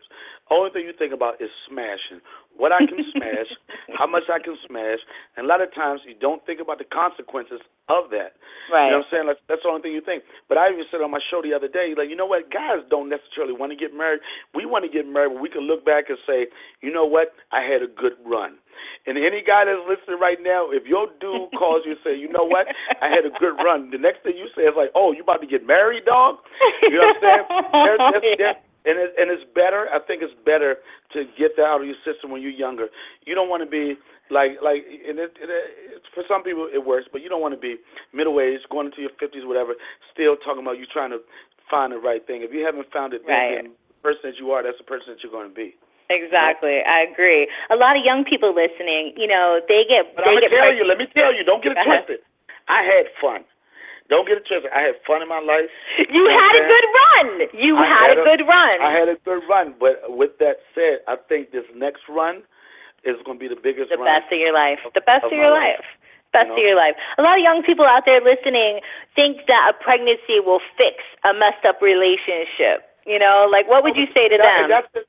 Only 0.55 0.71
thing 0.71 0.87
you 0.87 0.95
think 0.95 1.11
about 1.11 1.43
is 1.43 1.51
smashing. 1.67 2.23
What 2.55 2.71
I 2.71 2.79
can 2.87 3.03
smash, 3.11 3.51
how 3.99 4.07
much 4.07 4.31
I 4.31 4.39
can 4.39 4.55
smash, 4.67 5.03
and 5.35 5.43
a 5.47 5.49
lot 5.49 5.59
of 5.59 5.75
times 5.75 6.07
you 6.07 6.15
don't 6.15 6.45
think 6.47 6.63
about 6.63 6.79
the 6.79 6.87
consequences 6.87 7.59
of 7.91 8.15
that. 8.15 8.39
Right. 8.71 8.87
You 8.87 8.91
know 8.95 9.03
what 9.03 9.11
I'm 9.11 9.11
saying? 9.11 9.27
Like, 9.27 9.43
that's 9.51 9.67
the 9.67 9.69
only 9.69 9.83
thing 9.83 9.99
you 9.99 10.05
think. 10.05 10.23
But 10.47 10.63
I 10.63 10.71
even 10.71 10.87
said 10.95 11.03
on 11.03 11.11
my 11.11 11.19
show 11.27 11.43
the 11.43 11.55
other 11.55 11.67
day, 11.67 11.95
like, 11.99 12.07
you 12.07 12.15
know 12.15 12.27
what? 12.27 12.55
Guys 12.55 12.87
don't 12.87 13.11
necessarily 13.11 13.53
want 13.53 13.75
to 13.75 13.79
get 13.79 13.91
married. 13.91 14.23
We 14.55 14.63
want 14.63 14.87
to 14.87 14.93
get 14.93 15.03
married, 15.03 15.35
but 15.35 15.43
we 15.43 15.51
can 15.51 15.67
look 15.67 15.83
back 15.83 16.07
and 16.09 16.19
say, 16.23 16.47
you 16.83 16.95
know 16.95 17.07
what? 17.07 17.35
I 17.51 17.67
had 17.67 17.83
a 17.83 17.91
good 17.91 18.15
run. 18.23 18.63
And 19.07 19.19
any 19.19 19.43
guy 19.43 19.65
that's 19.65 19.83
listening 19.89 20.21
right 20.21 20.39
now, 20.41 20.71
if 20.71 20.87
your 20.87 21.09
dude 21.21 21.51
calls 21.59 21.83
you 21.85 21.93
and 21.93 22.01
say, 22.05 22.17
you 22.17 22.29
know 22.29 22.45
what, 22.45 22.67
I 23.03 23.09
had 23.09 23.25
a 23.25 23.33
good 23.39 23.57
run, 23.63 23.91
the 23.91 23.99
next 23.99 24.23
thing 24.23 24.37
you 24.37 24.49
say 24.57 24.63
is 24.63 24.75
like, 24.77 24.91
oh, 24.95 25.13
you 25.13 25.23
about 25.23 25.41
to 25.41 25.47
get 25.47 25.67
married, 25.67 26.05
dog? 26.05 26.37
You 26.83 27.01
know 27.01 27.13
what 27.13 27.17
I'm 27.17 27.23
saying? 27.23 27.45
There's, 27.73 27.99
there's, 27.99 28.39
there's, 28.39 28.57
and 28.89 28.97
it, 28.97 29.13
and 29.19 29.29
it's 29.29 29.45
better. 29.55 29.89
I 29.93 30.01
think 30.01 30.23
it's 30.23 30.35
better 30.47 30.81
to 31.13 31.29
get 31.37 31.57
that 31.57 31.69
out 31.69 31.81
of 31.83 31.87
your 31.87 32.01
system 32.09 32.31
when 32.31 32.41
you're 32.41 32.55
younger. 32.55 32.89
You 33.27 33.35
don't 33.35 33.51
want 33.51 33.63
to 33.63 33.69
be 33.69 34.01
like 34.31 34.61
like 34.63 34.85
and 34.87 35.19
it, 35.19 35.37
it, 35.37 35.49
it, 35.51 36.03
for 36.15 36.25
some 36.29 36.43
people 36.43 36.69
it 36.73 36.81
works, 36.81 37.07
but 37.13 37.21
you 37.21 37.29
don't 37.29 37.45
want 37.45 37.53
to 37.53 37.61
be 37.61 37.77
middle 38.13 38.41
aged, 38.41 38.65
going 38.71 38.87
into 38.87 39.03
your 39.03 39.13
fifties, 39.21 39.45
whatever, 39.45 39.75
still 40.13 40.37
talking 40.41 40.63
about 40.63 40.79
you 40.79 40.87
trying 40.89 41.11
to 41.11 41.21
find 41.69 41.93
the 41.93 41.99
right 41.99 42.25
thing. 42.27 42.43
If 42.43 42.53
you 42.53 42.65
haven't 42.65 42.89
found 42.93 43.13
it, 43.13 43.23
right. 43.29 43.61
then 43.61 43.77
the 43.89 44.01
person 44.01 44.33
that 44.33 44.37
you 44.41 44.51
are, 44.53 44.63
that's 44.63 44.79
the 44.79 44.89
person 44.89 45.13
that 45.13 45.21
you're 45.23 45.33
going 45.33 45.49
to 45.49 45.55
be. 45.55 45.77
Exactly, 46.11 46.81
I 46.89 47.05
agree. 47.05 47.49
A 47.71 47.77
lot 47.77 47.97
of 47.97 48.05
young 48.05 48.25
people 48.25 48.55
listening, 48.57 49.13
you 49.17 49.29
know, 49.29 49.61
they 49.69 49.85
get. 49.85 50.17
But 50.17 50.27
I'm 50.27 50.35
gonna 50.41 50.49
tell 50.49 50.73
you. 50.73 50.85
Let 50.85 50.97
me 50.99 51.07
tell 51.13 51.35
you. 51.35 51.45
Don't 51.45 51.63
get 51.63 51.73
it 51.77 51.85
twisted. 51.85 52.21
I 52.69 52.81
had 52.83 53.07
fun. 53.21 53.45
Don't 54.09 54.25
get 54.27 54.41
it 54.41 54.49
twisted. 54.49 54.73
I 54.73 54.81
had 54.89 54.97
fun 55.07 55.21
in 55.21 55.29
my 55.29 55.41
life. 55.45 55.69
You 56.09 56.25
had 56.33 56.57
a 56.57 56.65
good 56.65 56.87
run. 56.97 57.29
You 57.53 57.77
I 57.77 57.85
had, 57.85 58.09
had 58.09 58.19
a 58.19 58.21
a- 58.21 58.25
good 58.25 58.43
run. 58.49 58.77
I 58.81 58.93
had 58.93 59.09
a 59.09 59.17
good 59.21 59.45
run, 59.49 59.75
but 59.79 60.01
with 60.09 60.33
that 60.41 60.65
said, 60.75 61.05
I 61.07 61.17
think 61.29 61.53
this 61.53 61.69
next 61.77 62.09
run 62.09 62.41
is 63.05 63.17
going 63.29 63.37
to 63.37 63.43
be 63.43 63.49
the 63.53 63.61
biggest 63.61 63.93
the 63.93 64.01
best 64.01 64.33
of 64.33 64.39
your 64.41 64.53
life. 64.57 64.81
The 64.97 65.05
best 65.05 65.29
of 65.29 65.33
of 65.33 65.37
your 65.37 65.53
my 65.53 65.77
life. 65.77 65.85
Best 66.33 66.51
of 66.51 66.59
your 66.61 66.77
life. 66.77 66.93
A 67.17 67.23
lot 67.23 67.37
of 67.37 67.45
young 67.45 67.63
people 67.65 67.85
out 67.85 68.05
there 68.05 68.21
listening 68.21 68.81
think 69.17 69.45
that 69.49 69.73
a 69.73 69.75
pregnancy 69.77 70.41
will 70.41 70.61
fix 70.77 71.01
a 71.25 71.33
messed 71.33 71.65
up 71.65 71.81
relationship. 71.81 72.85
You 73.09 73.19
know, 73.19 73.49
like 73.49 73.69
what 73.69 73.81
would 73.85 73.97
oh, 73.97 74.01
you 74.01 74.09
say 74.13 74.29
to 74.29 74.37
That- 74.37 74.69
them? 74.69 74.69
That's 74.69 74.89
the, 74.93 75.01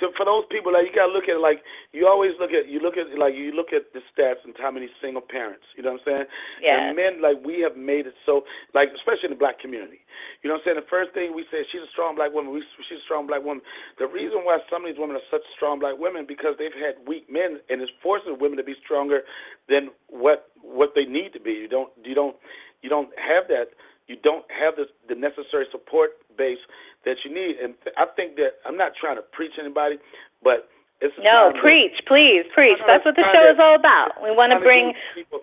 to, 0.00 0.10
for 0.16 0.24
those 0.24 0.44
people, 0.50 0.72
like 0.72 0.88
you 0.88 0.94
gotta 0.96 1.12
look 1.12 1.28
at 1.28 1.36
it 1.36 1.44
like 1.44 1.62
you 1.92 2.08
always 2.08 2.32
look 2.40 2.50
at 2.50 2.68
you 2.68 2.80
look 2.80 2.96
at 2.96 3.06
like 3.16 3.36
you 3.36 3.52
look 3.52 3.72
at 3.72 3.92
the 3.92 4.00
stats 4.10 4.42
and 4.44 4.56
how 4.58 4.70
many 4.70 4.88
single 5.00 5.22
parents. 5.22 5.64
You 5.76 5.84
know 5.84 5.96
what 5.96 6.04
I'm 6.08 6.24
saying? 6.24 6.26
Yeah. 6.60 6.90
And 6.90 6.96
men 6.96 7.20
like 7.22 7.38
we 7.44 7.60
have 7.60 7.76
made 7.76 8.08
it 8.08 8.16
so 8.24 8.42
like 8.74 8.88
especially 8.96 9.30
in 9.30 9.36
the 9.36 9.40
black 9.40 9.60
community. 9.60 10.02
You 10.42 10.48
know 10.48 10.56
what 10.56 10.64
I'm 10.64 10.76
saying? 10.76 10.80
The 10.80 10.90
first 10.90 11.12
thing 11.12 11.36
we 11.36 11.44
say, 11.52 11.68
she's 11.68 11.84
a 11.84 11.92
strong 11.92 12.16
black 12.16 12.32
woman. 12.32 12.52
We, 12.52 12.64
she's 12.88 12.98
a 13.00 13.06
strong 13.06 13.28
black 13.28 13.44
woman. 13.44 13.60
The 14.00 14.08
reason 14.08 14.40
why 14.40 14.56
some 14.72 14.84
of 14.84 14.88
these 14.88 15.00
women 15.00 15.16
are 15.16 15.28
such 15.28 15.44
strong 15.56 15.80
black 15.80 16.00
women 16.00 16.24
because 16.24 16.56
they've 16.56 16.72
had 16.72 16.96
weak 17.04 17.28
men, 17.28 17.60
and 17.68 17.84
it's 17.84 17.92
forcing 18.02 18.40
women 18.40 18.56
to 18.56 18.64
be 18.64 18.74
stronger 18.80 19.20
than 19.68 19.92
what 20.08 20.48
what 20.64 20.96
they 20.96 21.04
need 21.04 21.32
to 21.36 21.40
be. 21.40 21.52
You 21.52 21.68
don't 21.68 21.92
you 22.04 22.14
don't 22.14 22.36
you 22.80 22.88
don't 22.88 23.12
have 23.20 23.48
that. 23.48 23.76
You 24.08 24.16
don't 24.24 24.44
have 24.48 24.76
the 24.80 24.88
the 25.08 25.14
necessary 25.14 25.68
support 25.70 26.18
base 26.40 26.64
that 27.04 27.20
you 27.24 27.28
need. 27.28 27.60
And 27.60 27.76
I 28.00 28.08
think 28.16 28.40
that 28.40 28.64
I'm 28.64 28.80
not 28.80 28.96
trying 28.96 29.20
to 29.20 29.26
preach 29.36 29.60
anybody, 29.60 30.00
but 30.40 30.72
it's 31.00 31.16
no, 31.20 31.52
time 31.52 31.60
preach, 31.60 31.96
please, 32.08 32.44
preach. 32.52 32.76
No, 32.80 32.88
no, 32.88 32.92
That's 32.92 33.04
what 33.04 33.16
the 33.16 33.24
show 33.28 33.44
time 33.44 33.52
is 33.52 33.60
all 33.60 33.76
about. 33.76 34.20
We 34.20 34.32
want 34.32 34.52
to 34.52 34.60
bring 34.60 34.92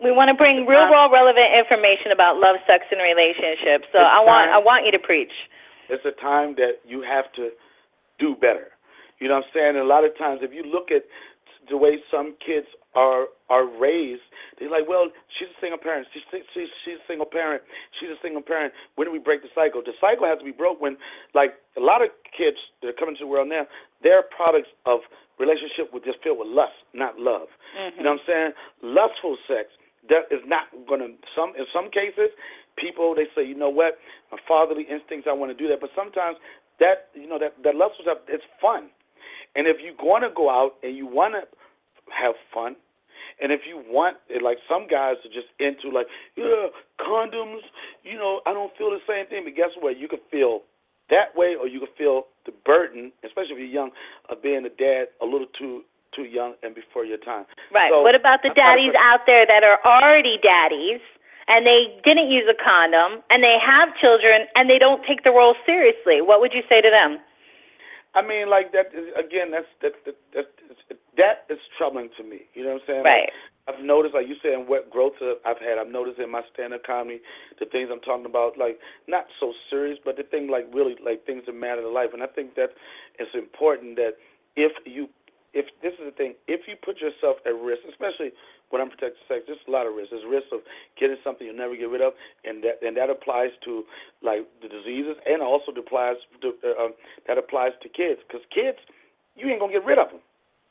we 0.01 0.13
want 0.13 0.29
to 0.29 0.38
bring 0.38 0.65
real, 0.65 0.86
time- 0.86 0.93
raw, 0.93 1.05
relevant 1.10 1.49
information 1.53 2.13
about 2.13 2.38
love, 2.38 2.57
sex, 2.65 2.86
and 2.89 3.01
relationships. 3.01 3.89
So 3.93 4.01
I 4.01 4.21
want 4.21 4.49
I 4.53 4.57
want 4.57 4.86
you 4.86 4.93
to 4.93 5.01
preach. 5.01 5.33
It's 5.89 6.05
a 6.05 6.13
time 6.21 6.53
that 6.62 6.81
you 6.86 7.01
have 7.01 7.31
to 7.41 7.49
do 8.19 8.36
better. 8.36 8.69
You 9.17 9.29
know 9.29 9.41
what 9.41 9.49
I'm 9.49 9.51
saying? 9.53 9.73
And 9.81 9.86
a 9.86 9.89
lot 9.89 10.05
of 10.05 10.13
times, 10.17 10.41
if 10.43 10.53
you 10.53 10.62
look 10.62 10.91
at 10.93 11.10
the 11.69 11.77
way 11.77 11.97
some 12.12 12.36
kids 12.38 12.67
are 12.95 13.28
are 13.50 13.67
raised, 13.67 14.23
they're 14.60 14.71
like, 14.71 14.88
well, 14.88 15.08
she's 15.38 15.47
a 15.47 15.60
single 15.62 15.78
parent. 15.78 16.08
She's 16.13 16.23
she's 16.54 16.69
she's 16.84 17.00
a 17.00 17.08
single 17.08 17.28
parent. 17.28 17.62
She's 18.00 18.10
a 18.10 18.19
single 18.21 18.41
parent. 18.41 18.73
When 18.95 19.08
do 19.08 19.12
we 19.12 19.19
break 19.19 19.41
the 19.41 19.52
cycle? 19.54 19.82
The 19.84 19.95
cycle 20.00 20.26
has 20.26 20.39
to 20.39 20.45
be 20.45 20.56
broke 20.56 20.82
when, 20.82 20.97
like, 21.36 21.56
a 21.76 21.84
lot 21.84 22.02
of 22.02 22.10
kids 22.36 22.58
that 22.82 22.89
are 22.89 22.97
coming 23.00 23.15
to 23.19 23.23
the 23.23 23.30
world 23.30 23.50
now, 23.50 23.67
they're 24.02 24.23
products 24.36 24.69
of 24.86 25.02
relationship 25.39 25.93
with 25.93 26.04
just 26.04 26.17
filled 26.23 26.39
with 26.39 26.50
lust, 26.50 26.76
not 26.93 27.19
love. 27.19 27.47
You 27.76 27.80
mm-hmm. 27.80 28.04
know 28.04 28.17
what 28.17 28.26
I'm 28.26 28.28
saying? 28.28 28.52
Lustful 28.82 29.38
sex 29.45 29.69
that 30.10 30.32
is 30.32 30.41
not 30.47 30.67
going 30.88 31.02
to 31.02 31.12
some 31.36 31.54
in 31.58 31.65
some 31.71 31.91
cases 31.91 32.32
people 32.78 33.15
they 33.15 33.28
say 33.36 33.43
you 33.43 33.56
know 33.56 33.69
what 33.69 34.00
my 34.32 34.38
fatherly 34.47 34.84
instincts 34.88 35.28
I 35.30 35.34
want 35.34 35.52
to 35.52 35.58
do 35.58 35.67
that 35.69 35.80
but 35.80 35.89
sometimes 35.95 36.38
that 36.80 37.12
you 37.13 37.28
know 37.28 37.39
that 37.39 37.56
that 37.63 37.76
lustful 37.76 38.04
stuff 38.04 38.19
it's 38.28 38.43
fun 38.62 38.89
and 39.56 39.67
if 39.67 39.78
you're 39.84 39.97
going 39.97 40.23
to 40.23 40.32
go 40.36 40.50
out 40.50 40.80
and 40.84 40.95
you 40.95 41.08
want 41.08 41.36
to 41.36 41.43
have 42.12 42.36
fun 42.54 42.76
and 43.41 43.52
if 43.52 43.62
you 43.67 43.84
want 43.88 44.17
like 44.43 44.58
some 44.70 44.88
guys 44.88 45.15
are 45.26 45.34
just 45.34 45.48
into 45.60 45.93
like 45.93 46.08
yeah 46.36 46.67
condoms 47.00 47.62
you 48.04 48.17
know 48.17 48.41
I 48.46 48.54
don't 48.54 48.76
feel 48.78 48.91
the 48.91 49.04
same 49.08 49.28
thing 49.28 49.43
but 49.43 49.56
guess 49.56 49.72
what 49.80 49.98
you 49.98 50.08
can 50.08 50.20
feel 50.32 50.62
that 51.10 51.36
way 51.36 51.56
or 51.60 51.67
you 51.67 51.80
can 51.80 51.89
feel 51.98 52.28
the 52.46 52.54
burden 52.65 53.12
especially 53.24 53.54
if 53.54 53.60
you're 53.60 53.67
young 53.67 53.91
of 54.30 54.41
being 54.41 54.65
a 54.65 54.74
dad 54.74 55.08
a 55.22 55.26
little 55.26 55.48
too 55.58 55.84
too 56.15 56.24
young 56.24 56.54
and 56.63 56.74
before 56.74 57.06
your 57.06 57.17
time 57.20 57.46
Right. 57.74 57.91
So, 57.91 58.02
what 58.02 58.15
about 58.15 58.43
the 58.43 58.52
daddies 58.56 58.93
out 59.00 59.22
there 59.26 59.46
that 59.46 59.63
are 59.63 59.80
already 59.84 60.39
daddies 60.41 61.02
and 61.48 61.65
they 61.65 62.00
didn't 62.04 62.30
use 62.30 62.46
a 62.50 62.56
condom 62.56 63.24
and 63.30 63.43
they 63.43 63.58
have 63.60 63.96
children 64.00 64.48
and 64.56 64.70
they 64.70 64.80
don't 64.80 65.04
take 65.06 65.24
the 65.24 65.32
role 65.32 65.56
seriously? 65.65 66.22
What 66.22 66.39
would 66.39 66.54
you 66.54 66.63
say 66.70 66.82
to 66.82 66.89
them? 66.89 67.20
I 68.15 68.22
mean, 68.22 68.50
like 68.50 68.72
that 68.72 68.88
is, 68.93 69.12
again. 69.17 69.52
That's 69.52 69.67
that 69.82 69.93
that 70.06 70.15
that 70.34 70.48
is, 70.70 70.98
that 71.17 71.46
is 71.50 71.60
troubling 71.78 72.10
to 72.17 72.24
me. 72.24 72.48
You 72.54 72.63
know 72.63 72.74
what 72.80 72.82
I'm 72.82 72.88
saying? 72.88 73.04
Right. 73.04 73.30
Like, 73.30 73.34
I've 73.67 73.84
noticed, 73.84 74.15
like 74.15 74.28
you 74.32 74.39
said, 74.41 74.63
what 74.63 74.89
growth 74.89 75.20
I've 75.22 75.60
had. 75.60 75.78
I've 75.78 75.91
noticed 75.91 76.20
in 76.20 76.32
my 76.32 76.41
stand-up 76.54 76.88
comedy, 76.88 77.20
the 77.60 77.65
things 77.65 77.89
I'm 77.91 78.00
talking 78.00 78.26
about, 78.26 78.58
like 78.58 78.80
not 79.08 79.26
so 79.41 79.52
serious, 79.70 80.00
but 80.04 80.15
the 80.15 80.24
thing 80.24 80.48
like 80.48 80.72
really 80.74 80.96
like 81.04 81.26
things 81.26 81.43
that 81.48 81.54
matter 81.54 81.82
to 81.82 81.89
life. 81.89 82.12
And 82.13 82.24
I 82.24 82.28
think 82.28 82.56
that 82.56 82.72
it's 83.20 83.36
important 83.36 83.98
that 83.98 84.15
if 84.56 84.72
you 84.86 85.10
if 85.54 85.65
this 85.82 85.93
is 86.00 86.06
the 86.06 86.15
thing, 86.15 86.36
if 86.48 86.62
you 86.67 86.76
put 86.80 87.02
yourself 87.02 87.38
at 87.46 87.56
risk, 87.56 87.82
especially 87.89 88.32
when 88.69 88.82
I'm 88.82 88.91
sex, 88.99 89.15
there's 89.30 89.63
a 89.67 89.71
lot 89.71 89.88
of 89.88 89.95
risk. 89.95 90.12
There's 90.12 90.27
risk 90.27 90.51
of 90.51 90.60
getting 90.99 91.17
something 91.23 91.47
you'll 91.47 91.56
never 91.56 91.75
get 91.75 91.89
rid 91.89 92.01
of, 92.01 92.13
and 92.43 92.63
that 92.63 92.84
and 92.84 92.97
that 92.97 93.10
applies 93.10 93.51
to 93.63 93.84
like 94.21 94.43
the 94.62 94.67
diseases, 94.67 95.15
and 95.25 95.41
also 95.41 95.71
applies 95.71 96.17
to, 96.41 96.51
uh, 96.63 96.84
um, 96.84 96.91
that 97.27 97.38
applies 97.38 97.71
to 97.84 97.88
kids, 97.89 98.19
because 98.27 98.43
kids, 98.51 98.77
you 99.36 99.47
ain't 99.47 99.60
gonna 99.60 99.71
get 99.71 99.86
rid 99.86 99.97
of 99.97 100.12
them. 100.12 100.19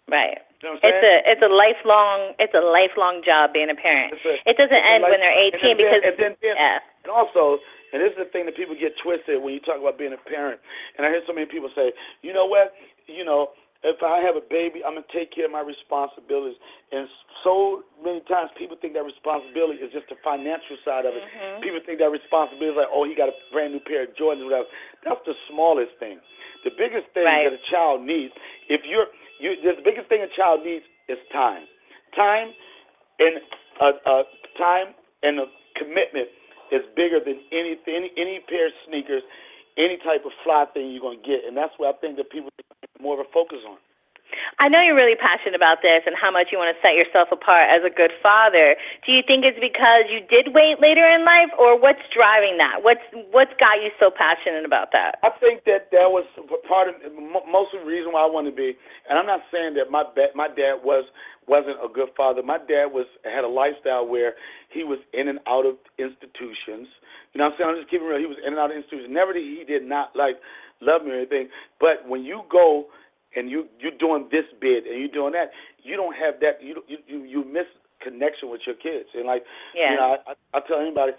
Right. 0.09 0.39
You 0.63 0.71
know 0.71 0.79
it's 0.83 1.03
a 1.03 1.15
it's 1.27 1.43
a 1.43 1.53
lifelong 1.53 2.33
it's 2.39 2.55
a 2.55 2.63
lifelong 2.63 3.21
job 3.25 3.53
being 3.53 3.71
a 3.71 3.75
parent. 3.75 4.15
A, 4.15 4.49
it 4.49 4.57
doesn't 4.57 4.77
end 4.77 5.03
life, 5.03 5.11
when 5.11 5.21
they're 5.21 5.41
18 5.53 5.57
and 5.57 5.63
then, 5.63 5.77
because 5.77 6.03
and 6.05 6.17
then, 6.17 6.33
then, 6.41 6.57
yeah. 6.57 6.79
And 7.05 7.11
also, 7.11 7.59
and 7.93 8.01
this 8.03 8.13
is 8.13 8.19
the 8.19 8.31
thing 8.31 8.47
that 8.47 8.57
people 8.57 8.77
get 8.79 8.95
twisted 9.03 9.43
when 9.43 9.55
you 9.55 9.61
talk 9.61 9.81
about 9.81 9.99
being 9.99 10.15
a 10.15 10.23
parent. 10.29 10.61
And 10.97 11.07
I 11.07 11.11
hear 11.11 11.23
so 11.27 11.33
many 11.33 11.47
people 11.47 11.71
say, 11.75 11.93
you 12.23 12.33
know 12.33 12.47
what, 12.47 12.73
you 13.07 13.25
know, 13.25 13.51
if 13.85 14.01
I 14.01 14.25
have 14.25 14.37
a 14.37 14.45
baby, 14.45 14.81
I'm 14.81 14.97
gonna 14.97 15.09
take 15.13 15.35
care 15.35 15.47
of 15.47 15.53
my 15.53 15.65
responsibilities. 15.65 16.57
And 16.93 17.09
so 17.45 17.85
many 18.01 18.25
times 18.25 18.51
people 18.57 18.77
think 18.81 18.95
that 18.95 19.05
responsibility 19.05 19.85
is 19.85 19.93
just 19.93 20.09
the 20.09 20.17
financial 20.25 20.81
side 20.85 21.05
of 21.05 21.13
it. 21.13 21.23
Mm-hmm. 21.23 21.61
People 21.61 21.81
think 21.85 22.01
that 22.01 22.13
responsibility 22.13 22.73
is 22.73 22.79
like, 22.81 22.93
oh, 22.93 23.05
he 23.05 23.13
got 23.13 23.29
a 23.29 23.37
brand 23.53 23.77
new 23.77 23.83
pair 23.85 24.09
of 24.09 24.17
Jordans 24.17 24.45
or 24.45 24.49
whatever. 24.49 24.69
That's 25.05 25.23
the 25.29 25.37
smallest 25.53 25.99
thing. 26.01 26.23
The 26.65 26.73
biggest 26.73 27.13
thing 27.13 27.29
right. 27.29 27.47
that 27.47 27.55
a 27.55 27.63
child 27.71 28.03
needs, 28.03 28.33
if 28.67 28.83
you're, 28.89 29.13
you, 29.39 29.55
the 29.61 29.85
biggest 29.85 30.09
thing 30.09 30.25
a 30.25 30.33
child 30.33 30.65
needs 30.65 30.83
is 31.07 31.21
time. 31.31 31.69
Time 32.17 32.51
and 33.21 33.41
uh, 33.81 33.93
uh, 34.05 34.25
time 34.57 34.97
and 35.23 35.41
a 35.41 35.47
commitment 35.77 36.29
is 36.73 36.83
bigger 36.97 37.21
than 37.23 37.39
any 37.53 37.77
any 37.87 38.11
any 38.17 38.41
pair 38.49 38.67
of 38.67 38.75
sneakers, 38.89 39.23
any 39.79 39.97
type 40.03 40.25
of 40.25 40.33
fly 40.43 40.65
thing 40.73 40.91
you're 40.91 41.05
gonna 41.05 41.23
get, 41.23 41.45
and 41.47 41.57
that's 41.57 41.73
what 41.77 41.95
I 41.95 41.99
think 42.01 42.17
that 42.17 42.31
people 42.31 42.51
more 43.01 43.21
of 43.21 43.27
a 43.27 43.31
focus 43.33 43.59
on. 43.69 43.79
I 44.59 44.69
know 44.69 44.83
you're 44.83 44.97
really 44.97 45.17
passionate 45.17 45.55
about 45.55 45.83
this 45.83 46.03
and 46.07 46.17
how 46.17 46.31
much 46.31 46.49
you 46.51 46.59
want 46.59 46.75
to 46.75 46.79
set 46.83 46.95
yourself 46.95 47.29
apart 47.31 47.69
as 47.71 47.85
a 47.87 47.93
good 47.93 48.11
father. 48.23 48.75
Do 49.05 49.13
you 49.13 49.23
think 49.23 49.45
it's 49.45 49.59
because 49.61 50.11
you 50.11 50.21
did 50.27 50.55
wait 50.55 50.81
later 50.81 51.07
in 51.07 51.25
life, 51.25 51.51
or 51.59 51.79
what's 51.79 52.03
driving 52.11 52.59
that? 52.59 52.83
What's 52.83 53.05
what's 53.31 53.53
got 53.61 53.83
you 53.83 53.91
so 54.01 54.11
passionate 54.11 54.65
about 54.65 54.91
that? 54.93 55.19
I 55.23 55.31
think 55.39 55.65
that 55.65 55.91
that 55.93 56.11
was 56.11 56.25
part 56.67 56.89
of 56.89 56.95
most 57.47 57.75
of 57.75 57.85
the 57.85 57.87
reason 57.87 58.13
why 58.13 58.23
I 58.23 58.31
wanted 58.31 58.51
to 58.51 58.57
be. 58.57 58.75
And 59.09 59.19
I'm 59.19 59.27
not 59.27 59.43
saying 59.53 59.75
that 59.75 59.91
my 59.91 60.05
my 60.35 60.49
dad 60.49 60.83
was 60.83 61.05
wasn't 61.47 61.79
a 61.79 61.89
good 61.89 62.11
father. 62.17 62.43
My 62.43 62.59
dad 62.59 62.91
was 62.91 63.07
had 63.25 63.45
a 63.45 63.51
lifestyle 63.51 64.07
where 64.07 64.35
he 64.71 64.83
was 64.83 64.99
in 65.13 65.29
and 65.29 65.39
out 65.47 65.67
of 65.67 65.77
institutions. 65.99 66.91
You 67.33 67.39
know 67.39 67.53
what 67.53 67.55
I'm 67.55 67.59
saying? 67.59 67.71
I'm 67.71 67.77
just 67.77 67.91
keeping 67.91 68.09
real. 68.09 68.19
He 68.19 68.27
was 68.27 68.41
in 68.43 68.57
and 68.57 68.59
out 68.59 68.71
of 68.71 68.77
institutions. 68.77 69.13
Never 69.13 69.33
did 69.33 69.45
he 69.45 69.63
did 69.65 69.85
not 69.85 70.17
like 70.17 70.41
love 70.81 71.05
me 71.05 71.13
or 71.13 71.17
anything. 71.17 71.49
But 71.81 72.09
when 72.09 72.25
you 72.25 72.43
go 72.51 72.87
and 73.35 73.51
you 73.51 73.67
you're 73.79 73.97
doing 73.99 74.29
this 74.31 74.45
bid 74.61 74.85
and 74.85 74.99
you're 75.01 75.13
doing 75.13 75.33
that, 75.33 75.51
you 75.83 75.97
don't 75.97 76.15
have 76.17 76.41
that. 76.41 76.63
You 76.63 76.83
you 76.89 77.25
you, 77.25 77.45
miss 77.45 77.67
connection 78.03 78.51
with 78.51 78.61
your 78.67 78.77
kids. 78.77 79.09
And 79.15 79.27
like 79.27 79.43
yeah. 79.75 79.91
you 79.91 79.97
know, 79.97 80.17
I, 80.17 80.33
I, 80.33 80.59
I 80.59 80.61
tell 80.67 80.81
anybody, 80.81 81.13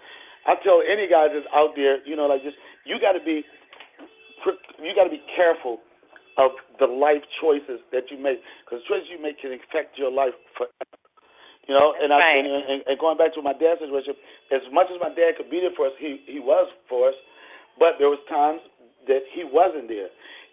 I 0.46 0.54
tell 0.62 0.82
any 0.82 1.08
guys 1.08 1.30
that's 1.34 1.46
out 1.54 1.74
there, 1.76 2.04
you 2.06 2.16
know, 2.16 2.26
like 2.26 2.42
just 2.42 2.56
you 2.84 2.98
got 3.00 3.12
to 3.12 3.22
be 3.24 3.44
you 4.78 4.94
got 4.94 5.04
to 5.04 5.10
be 5.10 5.22
careful 5.34 5.80
of 6.38 6.54
the 6.78 6.86
life 6.86 7.26
choices 7.42 7.82
that 7.90 8.06
you 8.14 8.16
make, 8.16 8.38
because 8.62 8.78
choices 8.86 9.10
you 9.10 9.18
make 9.18 9.42
can 9.42 9.50
affect 9.50 9.98
your 9.98 10.10
life 10.10 10.34
forever. 10.54 10.98
You 11.66 11.74
know, 11.74 11.92
and 11.98 12.14
right. 12.14 12.22
I 12.22 12.38
and, 12.38 12.48
and, 12.48 12.80
and 12.86 12.96
going 12.96 13.18
back 13.18 13.34
to 13.34 13.42
my 13.42 13.52
dad's 13.52 13.82
situation, 13.82 14.14
as 14.54 14.62
much 14.72 14.86
as 14.88 14.96
my 15.02 15.10
dad 15.12 15.36
could 15.36 15.50
be 15.50 15.60
there 15.60 15.74
for 15.76 15.90
us, 15.90 15.96
he 15.98 16.22
he 16.24 16.40
was 16.40 16.70
for 16.88 17.10
us, 17.10 17.18
but 17.76 17.98
there 17.98 18.08
was 18.08 18.22
times 18.30 18.62
that 19.08 19.24
he 19.34 19.44
wasn't 19.44 19.88
there. 19.88 20.08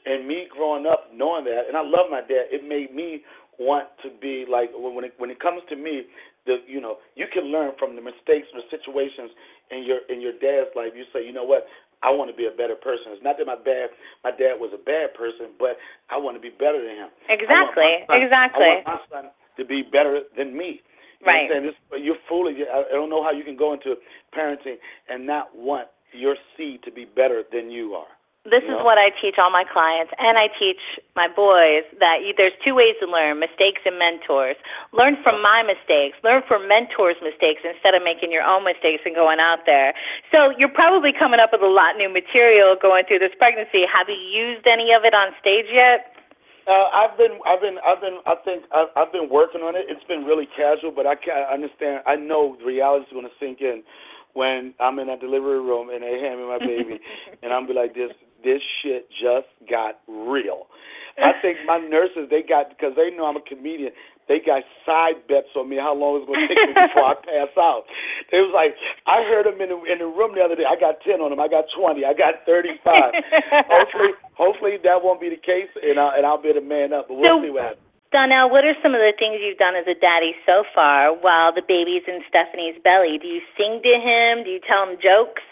And 0.05 0.27
me 0.27 0.47
growing 0.49 0.85
up 0.85 1.09
knowing 1.13 1.45
that, 1.45 1.67
and 1.67 1.75
I 1.75 1.81
love 1.81 2.09
my 2.09 2.21
dad, 2.21 2.49
it 2.53 2.61
made 2.61 2.93
me 2.93 3.21
want 3.57 3.87
to 4.03 4.09
be 4.21 4.45
like 4.49 4.69
when 4.75 5.05
it 5.05 5.13
when 5.17 5.29
it 5.29 5.39
comes 5.39 5.61
to 5.69 5.75
me, 5.75 6.03
the 6.45 6.61
you 6.67 6.79
know 6.79 6.97
you 7.15 7.25
can 7.31 7.49
learn 7.51 7.71
from 7.79 7.95
the 7.95 8.01
mistakes 8.01 8.47
or 8.53 8.61
the 8.61 8.69
situations 8.69 9.31
in 9.71 9.83
your 9.83 10.05
in 10.09 10.21
your 10.21 10.33
dad's 10.33 10.69
life. 10.75 10.93
You 10.95 11.05
say, 11.13 11.25
you 11.25 11.33
know 11.33 11.43
what, 11.43 11.65
I 12.03 12.11
want 12.11 12.29
to 12.29 12.37
be 12.37 12.45
a 12.45 12.53
better 12.53 12.75
person. 12.75 13.17
It's 13.17 13.23
not 13.23 13.37
that 13.41 13.47
my 13.47 13.57
dad 13.65 13.89
my 14.23 14.31
dad 14.31 14.61
was 14.61 14.69
a 14.73 14.81
bad 14.81 15.17
person, 15.17 15.55
but 15.57 15.81
I 16.13 16.17
want 16.21 16.37
to 16.37 16.43
be 16.43 16.53
better 16.53 16.77
than 16.77 17.09
him. 17.09 17.11
Exactly. 17.29 18.05
son, 18.05 18.21
exactly. 18.21 18.61
I 18.61 18.85
want 18.85 18.85
my 18.85 19.01
son 19.09 19.25
to 19.57 19.63
be 19.65 19.81
better 19.81 20.21
than 20.37 20.53
me. 20.53 20.85
You 21.21 21.27
right. 21.27 21.49
Know 21.49 21.55
what 21.55 21.73
I'm 21.73 21.73
saying? 21.73 21.73
This, 21.97 22.03
you're 22.05 22.23
fooling. 22.29 22.61
I 22.61 22.93
don't 22.93 23.09
know 23.09 23.23
how 23.23 23.31
you 23.31 23.43
can 23.43 23.57
go 23.57 23.73
into 23.73 23.95
parenting 24.35 24.77
and 25.09 25.25
not 25.25 25.55
want 25.55 25.87
your 26.13 26.35
seed 26.55 26.83
to 26.83 26.91
be 26.91 27.05
better 27.05 27.43
than 27.51 27.71
you 27.71 27.93
are. 27.93 28.11
This 28.45 28.61
is 28.61 28.77
what 28.85 29.01
I 29.01 29.09
teach 29.09 29.41
all 29.41 29.49
my 29.49 29.65
clients, 29.65 30.13
and 30.21 30.37
I 30.37 30.53
teach 30.53 30.77
my 31.17 31.25
boys 31.25 31.81
that 31.97 32.21
you, 32.21 32.33
there's 32.37 32.53
two 32.61 32.77
ways 32.77 32.93
to 33.01 33.09
learn: 33.09 33.41
mistakes 33.41 33.81
and 33.85 33.97
mentors. 33.97 34.55
Learn 34.93 35.17
from 35.25 35.41
my 35.41 35.65
mistakes. 35.65 36.13
Learn 36.21 36.45
from 36.47 36.69
mentors' 36.69 37.17
mistakes 37.25 37.65
instead 37.65 37.97
of 37.97 38.05
making 38.05 38.29
your 38.29 38.45
own 38.45 38.61
mistakes 38.61 39.01
and 39.01 39.17
going 39.17 39.41
out 39.41 39.65
there. 39.65 39.97
So 40.29 40.53
you're 40.61 40.69
probably 40.69 41.09
coming 41.09 41.41
up 41.41 41.57
with 41.57 41.65
a 41.65 41.73
lot 41.73 41.97
new 41.97 42.09
material 42.09 42.77
going 42.77 43.09
through 43.09 43.25
this 43.25 43.33
pregnancy. 43.41 43.81
Have 43.89 44.13
you 44.13 44.21
used 44.21 44.69
any 44.69 44.93
of 44.93 45.09
it 45.09 45.17
on 45.17 45.33
stage 45.41 45.65
yet? 45.73 46.13
Uh, 46.69 46.89
I've 46.93 47.17
been, 47.17 47.37
I've 47.45 47.61
been, 47.61 47.77
I've 47.85 48.01
been, 48.01 48.17
I 48.25 48.35
think 48.45 48.63
I've, 48.73 48.89
I've 48.97 49.11
been 49.13 49.29
working 49.29 49.61
on 49.61 49.75
it. 49.75 49.85
It's 49.89 50.03
been 50.05 50.25
really 50.25 50.49
casual, 50.57 50.89
but 50.89 51.05
I 51.05 51.13
can 51.13 51.33
understand. 51.49 52.01
I 52.05 52.15
know 52.15 52.57
the 52.57 52.65
reality 52.65 53.05
is 53.05 53.13
going 53.13 53.25
to 53.25 53.37
sink 53.39 53.61
in 53.61 53.83
when 54.33 54.73
I'm 54.79 54.99
in 54.99 55.07
that 55.07 55.21
delivery 55.21 55.61
room 55.61 55.89
and 55.89 56.03
they 56.03 56.19
hand 56.19 56.41
me 56.41 56.47
my 56.47 56.59
baby, 56.59 56.99
and 57.43 57.53
I'm 57.53 57.65
be 57.65 57.73
like, 57.73 57.93
this, 57.93 58.11
this 58.45 58.61
shit 58.81 59.09
just 59.09 59.49
got 59.65 59.97
real. 60.07 60.69
I 61.17 61.33
think 61.41 61.57
my 61.65 61.81
nurses 61.81 62.29
they 62.29 62.45
got 62.45 62.69
because 62.69 62.93
they 62.95 63.09
know 63.09 63.25
I'm 63.25 63.35
a 63.35 63.41
comedian. 63.41 63.91
They 64.29 64.41
got 64.41 64.63
side 64.85 65.21
bets 65.29 65.53
on 65.53 65.69
me 65.69 65.77
how 65.77 65.93
long 65.93 66.17
it's 66.17 66.25
going 66.25 66.41
to 66.41 66.49
take 66.49 66.57
me 66.57 66.73
before 66.73 67.13
I 67.13 67.15
pass 67.29 67.53
out. 67.57 67.85
It 68.33 68.41
was 68.41 68.53
like 68.53 68.73
I 69.05 69.21
heard 69.21 69.45
them 69.45 69.61
in 69.61 69.69
the 69.69 69.77
in 69.89 69.97
the 70.01 70.09
room 70.09 70.33
the 70.37 70.41
other 70.41 70.55
day. 70.55 70.65
I 70.65 70.77
got 70.77 71.01
ten 71.01 71.21
on 71.21 71.29
them. 71.29 71.41
I 71.41 71.49
got 71.49 71.65
twenty. 71.73 72.05
I 72.05 72.13
got 72.13 72.45
thirty 72.45 72.77
five. 72.85 73.13
hopefully, 73.69 74.13
hopefully 74.37 74.77
that 74.85 75.01
won't 75.01 75.21
be 75.21 75.29
the 75.29 75.41
case, 75.41 75.69
and 75.81 75.99
I 75.99 76.17
and 76.17 76.25
I'll 76.25 76.41
be 76.41 76.53
the 76.53 76.61
man 76.61 76.93
up. 76.93 77.09
But 77.09 77.17
we'll 77.17 77.41
so, 77.41 77.45
see 77.45 77.53
what 77.53 77.73
happens. 77.73 77.85
Donnell, 78.13 78.49
what 78.49 78.63
are 78.63 78.77
some 78.81 78.95
of 78.95 79.01
the 79.01 79.13
things 79.17 79.43
you've 79.43 79.61
done 79.61 79.75
as 79.75 79.85
a 79.91 79.97
daddy 79.97 80.33
so 80.45 80.63
far 80.73 81.13
while 81.13 81.53
the 81.53 81.65
baby's 81.65 82.05
in 82.07 82.21
Stephanie's 82.29 82.79
belly? 82.81 83.19
Do 83.19 83.27
you 83.27 83.41
sing 83.57 83.81
to 83.83 83.93
him? 83.99 84.45
Do 84.45 84.49
you 84.49 84.61
tell 84.63 84.87
him 84.87 84.97
jokes? 85.01 85.43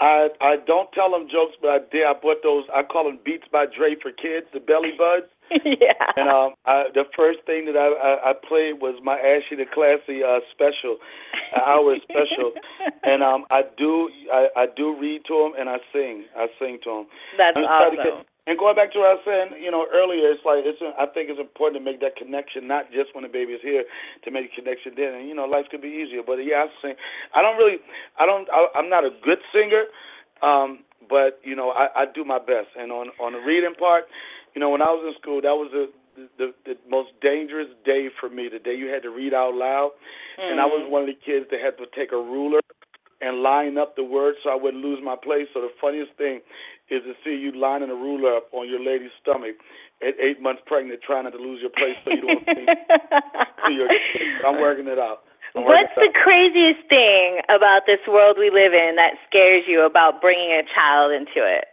I 0.00 0.28
I 0.40 0.56
don't 0.66 0.90
tell 0.92 1.10
them 1.10 1.28
jokes, 1.30 1.56
but 1.60 1.68
I 1.68 1.78
did. 1.92 2.04
I 2.04 2.14
bought 2.14 2.42
those. 2.42 2.64
I 2.74 2.82
call 2.82 3.04
them 3.04 3.18
Beats 3.24 3.44
by 3.52 3.66
Dre 3.66 3.96
for 4.00 4.10
kids, 4.10 4.46
the 4.52 4.60
Belly 4.60 4.96
Buds. 4.96 5.28
yeah. 5.64 5.98
And 6.16 6.28
um, 6.30 6.54
I, 6.64 6.84
the 6.94 7.04
first 7.16 7.40
thing 7.44 7.66
that 7.66 7.76
I, 7.76 7.92
I 7.92 8.30
I 8.30 8.32
played 8.32 8.80
was 8.80 8.96
my 9.04 9.18
Ashy 9.18 9.56
the 9.56 9.68
Classy 9.68 10.22
uh, 10.24 10.40
special, 10.50 10.96
uh, 11.52 11.60
hour 11.60 11.96
special, 12.08 12.52
and 13.02 13.22
um, 13.22 13.44
I 13.50 13.62
do 13.76 14.08
I, 14.32 14.48
I 14.56 14.66
do 14.74 14.96
read 14.98 15.22
to 15.28 15.34
them 15.36 15.52
and 15.58 15.68
I 15.68 15.78
sing. 15.92 16.24
I 16.36 16.46
sing 16.58 16.78
to 16.84 16.90
them. 16.90 17.06
That's 17.36 17.58
awesome. 17.58 18.24
And 18.50 18.58
going 18.58 18.74
back 18.74 18.90
to 18.90 18.98
what 18.98 19.14
I 19.14 19.14
was 19.14 19.22
saying, 19.22 19.62
you 19.62 19.70
know, 19.70 19.86
earlier, 19.94 20.26
it's 20.34 20.42
like 20.42 20.66
it's. 20.66 20.82
I 20.82 21.06
think 21.06 21.30
it's 21.30 21.38
important 21.38 21.78
to 21.78 21.84
make 21.86 22.02
that 22.02 22.18
connection, 22.18 22.66
not 22.66 22.90
just 22.90 23.14
when 23.14 23.22
the 23.22 23.30
baby 23.30 23.54
is 23.54 23.62
here, 23.62 23.86
to 24.26 24.28
make 24.34 24.50
a 24.50 24.54
connection 24.58 24.98
then. 24.98 25.22
And 25.22 25.30
you 25.30 25.38
know, 25.38 25.46
life 25.46 25.70
could 25.70 25.78
be 25.78 25.94
easier. 26.02 26.26
But 26.26 26.42
yeah, 26.42 26.66
I 26.66 26.74
sing. 26.82 26.98
I 27.30 27.46
don't 27.46 27.54
really. 27.54 27.78
I 28.18 28.26
don't. 28.26 28.50
I, 28.50 28.66
I'm 28.74 28.90
not 28.90 29.06
a 29.06 29.14
good 29.22 29.38
singer, 29.54 29.86
um, 30.42 30.82
but 31.06 31.38
you 31.46 31.54
know, 31.54 31.70
I, 31.70 32.02
I 32.02 32.04
do 32.10 32.26
my 32.26 32.42
best. 32.42 32.74
And 32.74 32.90
on 32.90 33.14
on 33.22 33.38
the 33.38 33.42
reading 33.46 33.78
part, 33.78 34.10
you 34.50 34.58
know, 34.58 34.74
when 34.74 34.82
I 34.82 34.90
was 34.90 35.06
in 35.06 35.14
school, 35.22 35.38
that 35.46 35.54
was 35.54 35.70
the 35.70 35.86
the, 36.34 36.50
the 36.66 36.74
most 36.90 37.14
dangerous 37.22 37.70
day 37.86 38.10
for 38.18 38.26
me. 38.26 38.50
The 38.50 38.58
day 38.58 38.74
you 38.74 38.90
had 38.90 39.06
to 39.06 39.14
read 39.14 39.30
out 39.30 39.54
loud, 39.54 39.94
mm-hmm. 39.94 40.50
and 40.50 40.58
I 40.58 40.66
was 40.66 40.90
one 40.90 41.06
of 41.06 41.08
the 41.08 41.22
kids 41.22 41.46
that 41.54 41.62
had 41.62 41.78
to 41.78 41.86
take 41.94 42.10
a 42.10 42.18
ruler 42.18 42.58
and 43.20 43.42
line 43.42 43.76
up 43.78 43.96
the 43.96 44.04
words 44.04 44.38
so 44.42 44.50
I 44.50 44.56
wouldn't 44.56 44.82
lose 44.82 44.98
my 45.04 45.14
place. 45.14 45.46
So 45.52 45.60
the 45.60 45.70
funniest 45.80 46.18
thing 46.18 46.40
is 46.90 47.02
to 47.04 47.14
see 47.24 47.36
you 47.36 47.52
lining 47.52 47.90
a 47.90 47.94
ruler 47.94 48.36
up 48.36 48.48
on 48.52 48.68
your 48.68 48.80
lady's 48.80 49.14
stomach 49.22 49.56
at 50.02 50.14
eight 50.18 50.40
months 50.42 50.62
pregnant, 50.66 51.00
trying 51.02 51.24
not 51.24 51.32
to 51.32 51.38
lose 51.38 51.60
your 51.60 51.70
place 51.70 51.96
so 52.04 52.10
you 52.10 52.22
don't 52.22 52.44
see, 52.44 52.66
see 53.66 53.74
your 53.74 53.88
kids. 53.88 54.42
I'm 54.46 54.60
working 54.60 54.88
it 54.88 54.98
out. 54.98 55.22
I'm 55.54 55.64
What's 55.64 55.94
the 55.96 56.08
out. 56.08 56.22
craziest 56.22 56.88
thing 56.88 57.40
about 57.48 57.82
this 57.86 58.00
world 58.08 58.36
we 58.38 58.50
live 58.50 58.72
in 58.72 58.96
that 58.96 59.14
scares 59.28 59.64
you 59.66 59.82
about 59.82 60.20
bringing 60.20 60.52
a 60.52 60.62
child 60.74 61.12
into 61.12 61.42
it? 61.46 61.66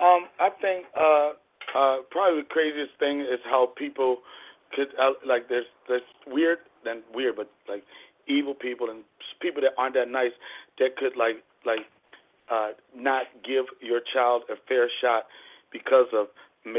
Um, 0.00 0.26
I 0.40 0.50
think 0.60 0.86
uh, 0.98 1.32
uh, 1.78 1.96
probably 2.10 2.42
the 2.42 2.48
craziest 2.48 2.98
thing 2.98 3.20
is 3.20 3.38
how 3.44 3.72
people 3.76 4.18
could 4.74 4.88
uh, 4.98 5.12
like 5.26 5.48
there's 5.48 5.66
there's 5.88 6.02
weird 6.26 6.58
and 6.84 7.02
weird, 7.14 7.36
but 7.36 7.50
like 7.68 7.84
evil 8.26 8.54
people 8.54 8.90
and 8.90 9.04
people 9.40 9.62
that 9.62 9.72
aren't 9.78 9.94
that 9.94 10.08
nice 10.08 10.32
that 10.78 10.96
could 10.96 11.16
like 11.16 11.44
like 11.64 11.86
uh, 12.52 12.76
not 12.94 13.24
give 13.40 13.64
your 13.80 14.00
child 14.12 14.42
a 14.52 14.56
fair 14.68 14.90
shot 15.00 15.24
because 15.72 16.12
of 16.12 16.28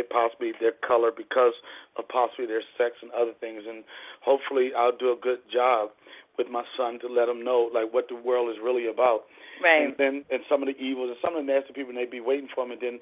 possibly 0.10 0.54
their 0.62 0.78
color, 0.86 1.10
because 1.10 1.54
of 1.98 2.08
possibly 2.08 2.46
their 2.46 2.62
sex 2.78 2.96
and 3.02 3.12
other 3.12 3.34
things. 3.42 3.64
And 3.68 3.84
hopefully, 4.22 4.70
I'll 4.78 4.96
do 4.96 5.12
a 5.12 5.18
good 5.20 5.40
job 5.52 5.90
with 6.38 6.48
my 6.50 6.64
son 6.78 7.00
to 7.02 7.08
let 7.08 7.28
him 7.28 7.44
know 7.44 7.70
like 7.74 7.94
what 7.94 8.08
the 8.08 8.16
world 8.16 8.50
is 8.50 8.62
really 8.64 8.88
about. 8.88 9.26
Right. 9.64 9.90
And 9.90 9.96
then 9.98 10.26
and 10.30 10.46
some 10.50 10.62
of 10.62 10.70
the 10.70 10.78
evils 10.78 11.10
and 11.10 11.18
some 11.26 11.36
of 11.36 11.46
the 11.46 11.52
nasty 11.52 11.74
people 11.74 11.94
may 11.94 12.06
be 12.06 12.22
waiting 12.22 12.50
for 12.54 12.66
him, 12.66 12.72
and 12.72 12.82
then 12.82 13.00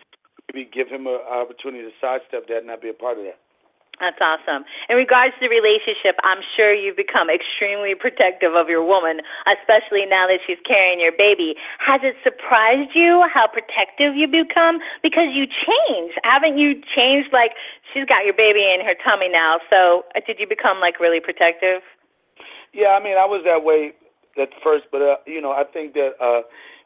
maybe 0.48 0.70
give 0.72 0.88
him 0.88 1.08
an 1.08 1.20
opportunity 1.28 1.84
to 1.84 1.94
sidestep 2.00 2.48
that 2.48 2.64
and 2.64 2.68
not 2.68 2.82
be 2.82 2.90
a 2.90 2.96
part 2.96 3.20
of 3.20 3.26
that. 3.26 3.40
That's 4.02 4.18
awesome. 4.20 4.66
In 4.90 4.98
regards 4.98 5.36
to 5.38 5.46
the 5.46 5.54
relationship, 5.54 6.18
I'm 6.24 6.42
sure 6.58 6.74
you've 6.74 6.98
become 6.98 7.30
extremely 7.30 7.94
protective 7.94 8.56
of 8.56 8.68
your 8.68 8.84
woman, 8.84 9.22
especially 9.46 10.10
now 10.10 10.26
that 10.26 10.40
she's 10.48 10.58
carrying 10.66 11.00
your 11.00 11.12
baby. 11.14 11.54
Has 11.78 12.02
it 12.04 12.16
surprised 12.24 12.96
you 12.96 13.24
how 13.32 13.46
protective 13.46 14.16
you 14.16 14.28
become? 14.28 14.80
Because 15.04 15.30
you 15.30 15.46
changed. 15.46 16.18
Haven't 16.24 16.58
you 16.58 16.82
changed? 16.96 17.30
Like, 17.32 17.52
she's 17.94 18.06
got 18.06 18.26
your 18.26 18.34
baby 18.34 18.66
in 18.66 18.82
her 18.84 18.96
tummy 19.06 19.30
now. 19.30 19.60
So, 19.70 20.04
uh, 20.16 20.22
did 20.26 20.40
you 20.40 20.48
become, 20.50 20.80
like, 20.80 21.00
really 21.00 21.20
protective? 21.20 21.86
Yeah, 22.74 22.98
I 22.98 23.04
mean, 23.04 23.18
I 23.22 23.26
was 23.30 23.44
that 23.46 23.64
way 23.64 23.94
at 24.42 24.50
first, 24.64 24.86
but, 24.92 25.04
uh, 25.04 25.18
you 25.28 25.42
know, 25.42 25.52
I 25.52 25.64
think 25.64 25.94
that, 25.94 26.18
uh, 26.20 26.42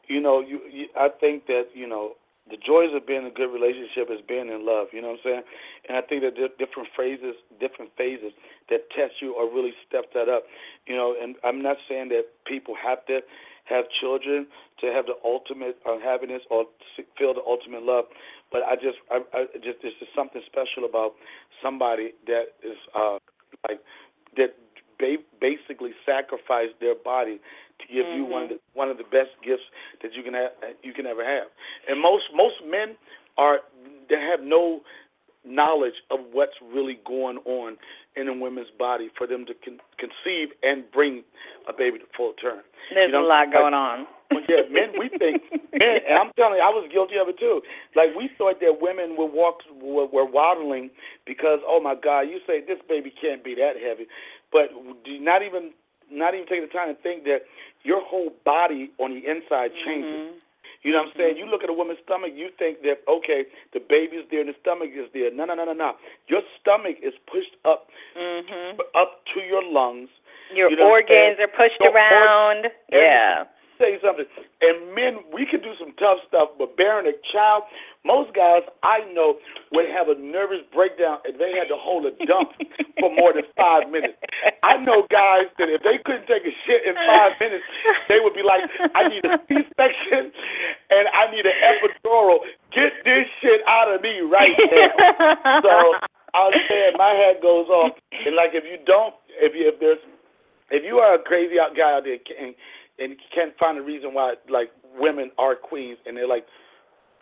you 0.06 0.20
know, 0.20 0.40
you, 0.40 0.60
you 0.70 0.86
I 0.94 1.08
think 1.08 1.46
that, 1.46 1.68
you 1.72 1.88
know, 1.88 2.12
the 2.48 2.56
joys 2.56 2.94
of 2.94 3.06
being 3.06 3.26
in 3.26 3.26
a 3.26 3.34
good 3.34 3.50
relationship 3.50 4.06
is 4.10 4.22
being 4.26 4.48
in 4.48 4.64
love. 4.64 4.88
You 4.92 5.02
know 5.02 5.18
what 5.18 5.20
I'm 5.26 5.42
saying? 5.42 5.42
And 5.88 5.98
I 5.98 6.02
think 6.02 6.22
that 6.22 6.38
different 6.58 6.88
phrases, 6.94 7.34
different 7.58 7.90
phases 7.98 8.32
that 8.70 8.88
test 8.94 9.18
you 9.20 9.34
or 9.34 9.50
really 9.50 9.74
step 9.88 10.12
that 10.14 10.28
up. 10.28 10.44
You 10.86 10.94
know, 10.94 11.14
and 11.20 11.34
I'm 11.42 11.62
not 11.62 11.76
saying 11.88 12.08
that 12.10 12.30
people 12.46 12.74
have 12.78 13.04
to 13.06 13.20
have 13.66 13.84
children 14.00 14.46
to 14.80 14.86
have 14.94 15.06
the 15.06 15.18
ultimate 15.24 15.76
uh, 15.82 15.98
happiness 15.98 16.42
or 16.50 16.66
feel 17.18 17.34
the 17.34 17.42
ultimate 17.42 17.82
love, 17.82 18.04
but 18.52 18.62
I 18.62 18.76
just, 18.76 18.98
I, 19.10 19.22
I 19.34 19.44
just, 19.58 19.82
there's 19.82 19.98
just 19.98 20.14
something 20.14 20.40
special 20.46 20.88
about 20.88 21.14
somebody 21.62 22.14
that 22.26 22.54
is 22.62 22.78
uh, 22.94 23.18
like 23.68 23.80
that 24.36 24.54
ba- 24.98 25.24
basically 25.40 25.92
sacrificed 26.04 26.78
their 26.80 26.94
body 26.94 27.40
to 27.80 27.84
give 27.92 28.06
mm-hmm. 28.06 28.18
you 28.18 28.24
one 28.24 28.42
of 28.44 28.48
the 28.48 28.58
one 28.74 28.88
of 28.88 28.96
the 28.96 29.04
best 29.04 29.32
gifts 29.44 29.66
that 30.02 30.14
you 30.14 30.22
can 30.22 30.34
have, 30.34 30.52
you 30.82 30.92
can 30.92 31.06
ever 31.06 31.24
have. 31.24 31.48
And 31.88 32.00
most 32.00 32.24
most 32.34 32.56
men 32.64 32.96
are 33.36 33.60
they 34.08 34.16
have 34.16 34.40
no 34.42 34.80
knowledge 35.46 35.94
of 36.10 36.20
what's 36.32 36.58
really 36.60 36.98
going 37.06 37.38
on 37.46 37.76
in 38.16 38.28
a 38.28 38.34
woman's 38.34 38.72
body 38.78 39.10
for 39.16 39.26
them 39.26 39.46
to 39.46 39.54
con- 39.64 39.80
conceive 39.98 40.48
and 40.62 40.84
bring 40.90 41.22
a 41.68 41.72
baby 41.72 41.98
to 41.98 42.04
full 42.16 42.32
term. 42.34 42.60
There's 42.92 43.08
you 43.08 43.12
know, 43.12 43.24
a 43.24 43.28
lot 43.28 43.52
going 43.52 43.74
like, 43.74 44.06
on. 44.06 44.06
yeah, 44.48 44.66
men, 44.70 44.96
we 44.98 45.08
think 45.08 45.42
men, 45.72 46.02
and 46.08 46.18
I'm 46.18 46.32
telling 46.34 46.58
you, 46.58 46.64
I 46.64 46.72
was 46.72 46.88
guilty 46.90 47.14
of 47.20 47.28
it 47.28 47.38
too. 47.38 47.60
Like 47.94 48.10
we 48.16 48.30
thought 48.38 48.58
that 48.60 48.80
women 48.80 49.14
would 49.18 49.30
walk 49.30 49.62
were, 49.70 50.06
were 50.06 50.26
waddling 50.26 50.90
because, 51.26 51.60
oh 51.66 51.78
my 51.78 51.94
God, 51.94 52.26
you 52.26 52.40
say 52.46 52.64
this 52.64 52.80
baby 52.88 53.12
can't 53.12 53.44
be 53.44 53.54
that 53.54 53.78
heavy, 53.78 54.08
but 54.52 54.70
do 55.04 55.18
not 55.20 55.42
even 55.42 55.72
not 56.10 56.34
even 56.34 56.46
take 56.46 56.62
the 56.62 56.70
time 56.70 56.94
to 56.94 56.98
think 57.02 57.24
that 57.24 57.42
your 57.82 58.00
whole 58.02 58.30
body 58.44 58.90
on 58.98 59.10
the 59.10 59.22
inside 59.26 59.74
changes. 59.84 60.38
Mm-hmm. 60.38 60.38
You 60.82 60.92
know 60.94 61.02
what 61.02 61.18
I'm 61.18 61.18
saying? 61.18 61.34
You 61.36 61.50
look 61.50 61.66
at 61.66 61.70
a 61.70 61.74
woman's 61.74 61.98
stomach, 62.06 62.30
you 62.34 62.46
think 62.58 62.82
that 62.82 63.02
okay, 63.10 63.50
the 63.74 63.82
baby's 63.82 64.22
there 64.30 64.40
and 64.40 64.50
the 64.50 64.58
stomach 64.62 64.94
is 64.94 65.10
there. 65.10 65.34
No, 65.34 65.44
no, 65.44 65.54
no, 65.54 65.64
no, 65.64 65.74
no. 65.74 65.98
Your 66.28 66.42
stomach 66.60 67.02
is 67.02 67.14
pushed 67.26 67.58
up, 67.66 67.90
mm-hmm. 68.14 68.78
up 68.94 69.26
to 69.34 69.40
your 69.42 69.66
lungs. 69.66 70.10
Your 70.54 70.70
you 70.70 70.76
know 70.78 70.86
organs 70.86 71.42
are 71.42 71.50
pushed 71.50 71.82
your 71.82 71.90
around. 71.90 72.70
yeah 72.92 73.50
you 73.80 74.00
something. 74.00 74.24
And 74.60 74.94
men, 74.94 75.20
we 75.32 75.44
can 75.44 75.60
do 75.60 75.72
some 75.78 75.92
tough 75.98 76.18
stuff, 76.28 76.56
but 76.58 76.76
bearing 76.76 77.06
a 77.06 77.16
child, 77.32 77.64
most 78.06 78.32
guys 78.32 78.62
I 78.86 79.02
know 79.12 79.36
would 79.72 79.90
have 79.90 80.08
a 80.08 80.14
nervous 80.14 80.62
breakdown 80.72 81.18
if 81.26 81.36
they 81.42 81.52
had 81.58 81.66
to 81.68 81.76
hold 81.76 82.06
a 82.06 82.14
dump 82.24 82.54
for 83.00 83.10
more 83.12 83.34
than 83.34 83.42
five 83.58 83.90
minutes. 83.90 84.14
I 84.62 84.78
know 84.78 85.04
guys 85.10 85.50
that 85.58 85.68
if 85.68 85.82
they 85.82 85.98
couldn't 86.06 86.30
take 86.30 86.46
a 86.46 86.54
shit 86.64 86.86
in 86.86 86.94
five 86.94 87.34
minutes, 87.42 87.66
they 88.08 88.22
would 88.22 88.34
be 88.34 88.46
like, 88.46 88.62
I 88.94 89.10
need 89.10 89.26
a 89.26 89.42
C-section 89.50 90.30
and 90.90 91.04
I 91.10 91.26
need 91.34 91.44
an 91.44 91.58
epidural. 91.58 92.46
Get 92.70 92.94
this 93.04 93.26
shit 93.42 93.60
out 93.66 93.90
of 93.90 94.00
me 94.00 94.22
right 94.22 94.54
now. 94.54 95.60
so 95.66 95.74
I 96.32 96.52
was 96.52 96.60
saying, 96.70 96.94
my 96.96 97.10
head 97.10 97.42
goes 97.42 97.66
off. 97.68 97.98
And 98.12 98.36
like, 98.36 98.54
if 98.54 98.64
you 98.64 98.78
don't, 98.86 99.14
if 99.42 99.54
you, 99.54 99.66
if 99.68 99.80
there's, 99.80 99.98
if 100.70 100.84
you 100.84 100.98
are 100.98 101.14
a 101.14 101.22
crazy 101.22 101.58
out 101.58 101.76
guy 101.76 101.96
out 101.96 102.04
there 102.04 102.18
and 102.38 102.54
and 102.98 103.12
you 103.12 103.16
can't 103.34 103.52
find 103.58 103.78
a 103.78 103.82
reason 103.82 104.14
why 104.14 104.34
like 104.48 104.70
women 104.98 105.30
are 105.38 105.54
queens 105.54 105.98
and 106.06 106.16
they're 106.16 106.28
like 106.28 106.46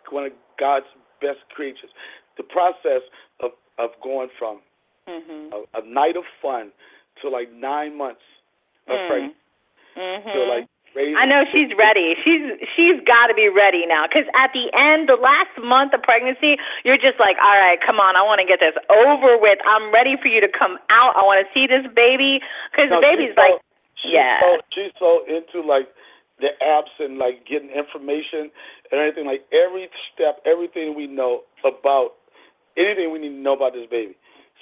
one 0.09 0.25
of 0.25 0.31
God's 0.59 0.85
best 1.21 1.39
creatures. 1.53 1.89
The 2.37 2.43
process 2.43 3.01
of 3.41 3.51
of 3.77 3.91
going 4.03 4.29
from 4.37 4.61
mm-hmm. 5.07 5.53
a, 5.53 5.81
a 5.81 5.85
night 5.87 6.15
of 6.15 6.23
fun 6.41 6.71
to 7.21 7.29
like 7.29 7.51
nine 7.51 7.97
months 7.97 8.21
of 8.87 8.95
mm. 8.95 9.07
pregnancy 9.07 9.39
mm-hmm. 9.97 10.29
to 10.29 10.43
like 10.45 10.69
I 10.95 11.25
know 11.25 11.43
she's 11.51 11.75
ready. 11.77 12.15
She's 12.23 12.55
she's 12.75 12.95
got 13.03 13.27
to 13.27 13.33
be 13.35 13.49
ready 13.51 13.85
now. 13.85 14.07
Because 14.07 14.23
at 14.31 14.55
the 14.55 14.71
end, 14.71 15.09
the 15.09 15.19
last 15.19 15.51
month 15.59 15.93
of 15.93 16.01
pregnancy, 16.01 16.55
you're 16.85 16.97
just 16.97 17.19
like, 17.19 17.35
all 17.43 17.59
right, 17.59 17.77
come 17.85 17.99
on, 17.99 18.15
I 18.15 18.23
want 18.23 18.39
to 18.39 18.47
get 18.47 18.63
this 18.63 18.75
over 18.87 19.35
with. 19.35 19.59
I'm 19.67 19.91
ready 19.91 20.15
for 20.15 20.29
you 20.29 20.39
to 20.39 20.47
come 20.47 20.79
out. 20.89 21.11
I 21.19 21.23
want 21.27 21.43
to 21.43 21.47
see 21.51 21.67
this 21.67 21.83
baby. 21.93 22.39
Because 22.71 22.87
no, 22.89 23.01
the 23.01 23.03
baby's 23.03 23.35
like, 23.35 23.59
she's 24.01 24.13
yeah. 24.13 24.39
So, 24.41 24.61
she's 24.73 24.93
so 24.99 25.21
into 25.27 25.65
like 25.65 25.87
the 26.39 26.51
apps 26.63 26.91
and 26.99 27.17
like 27.17 27.47
getting 27.47 27.69
information 27.69 28.51
and 28.91 28.99
everything. 28.99 29.25
Like 29.25 29.45
every 29.51 29.89
step, 30.13 30.39
everything 30.45 30.95
we 30.95 31.07
know 31.07 31.41
about 31.63 32.19
anything 32.77 33.11
we 33.11 33.19
need 33.19 33.35
to 33.35 33.41
know 33.41 33.55
about 33.55 33.73
this 33.73 33.87
baby, 33.89 34.15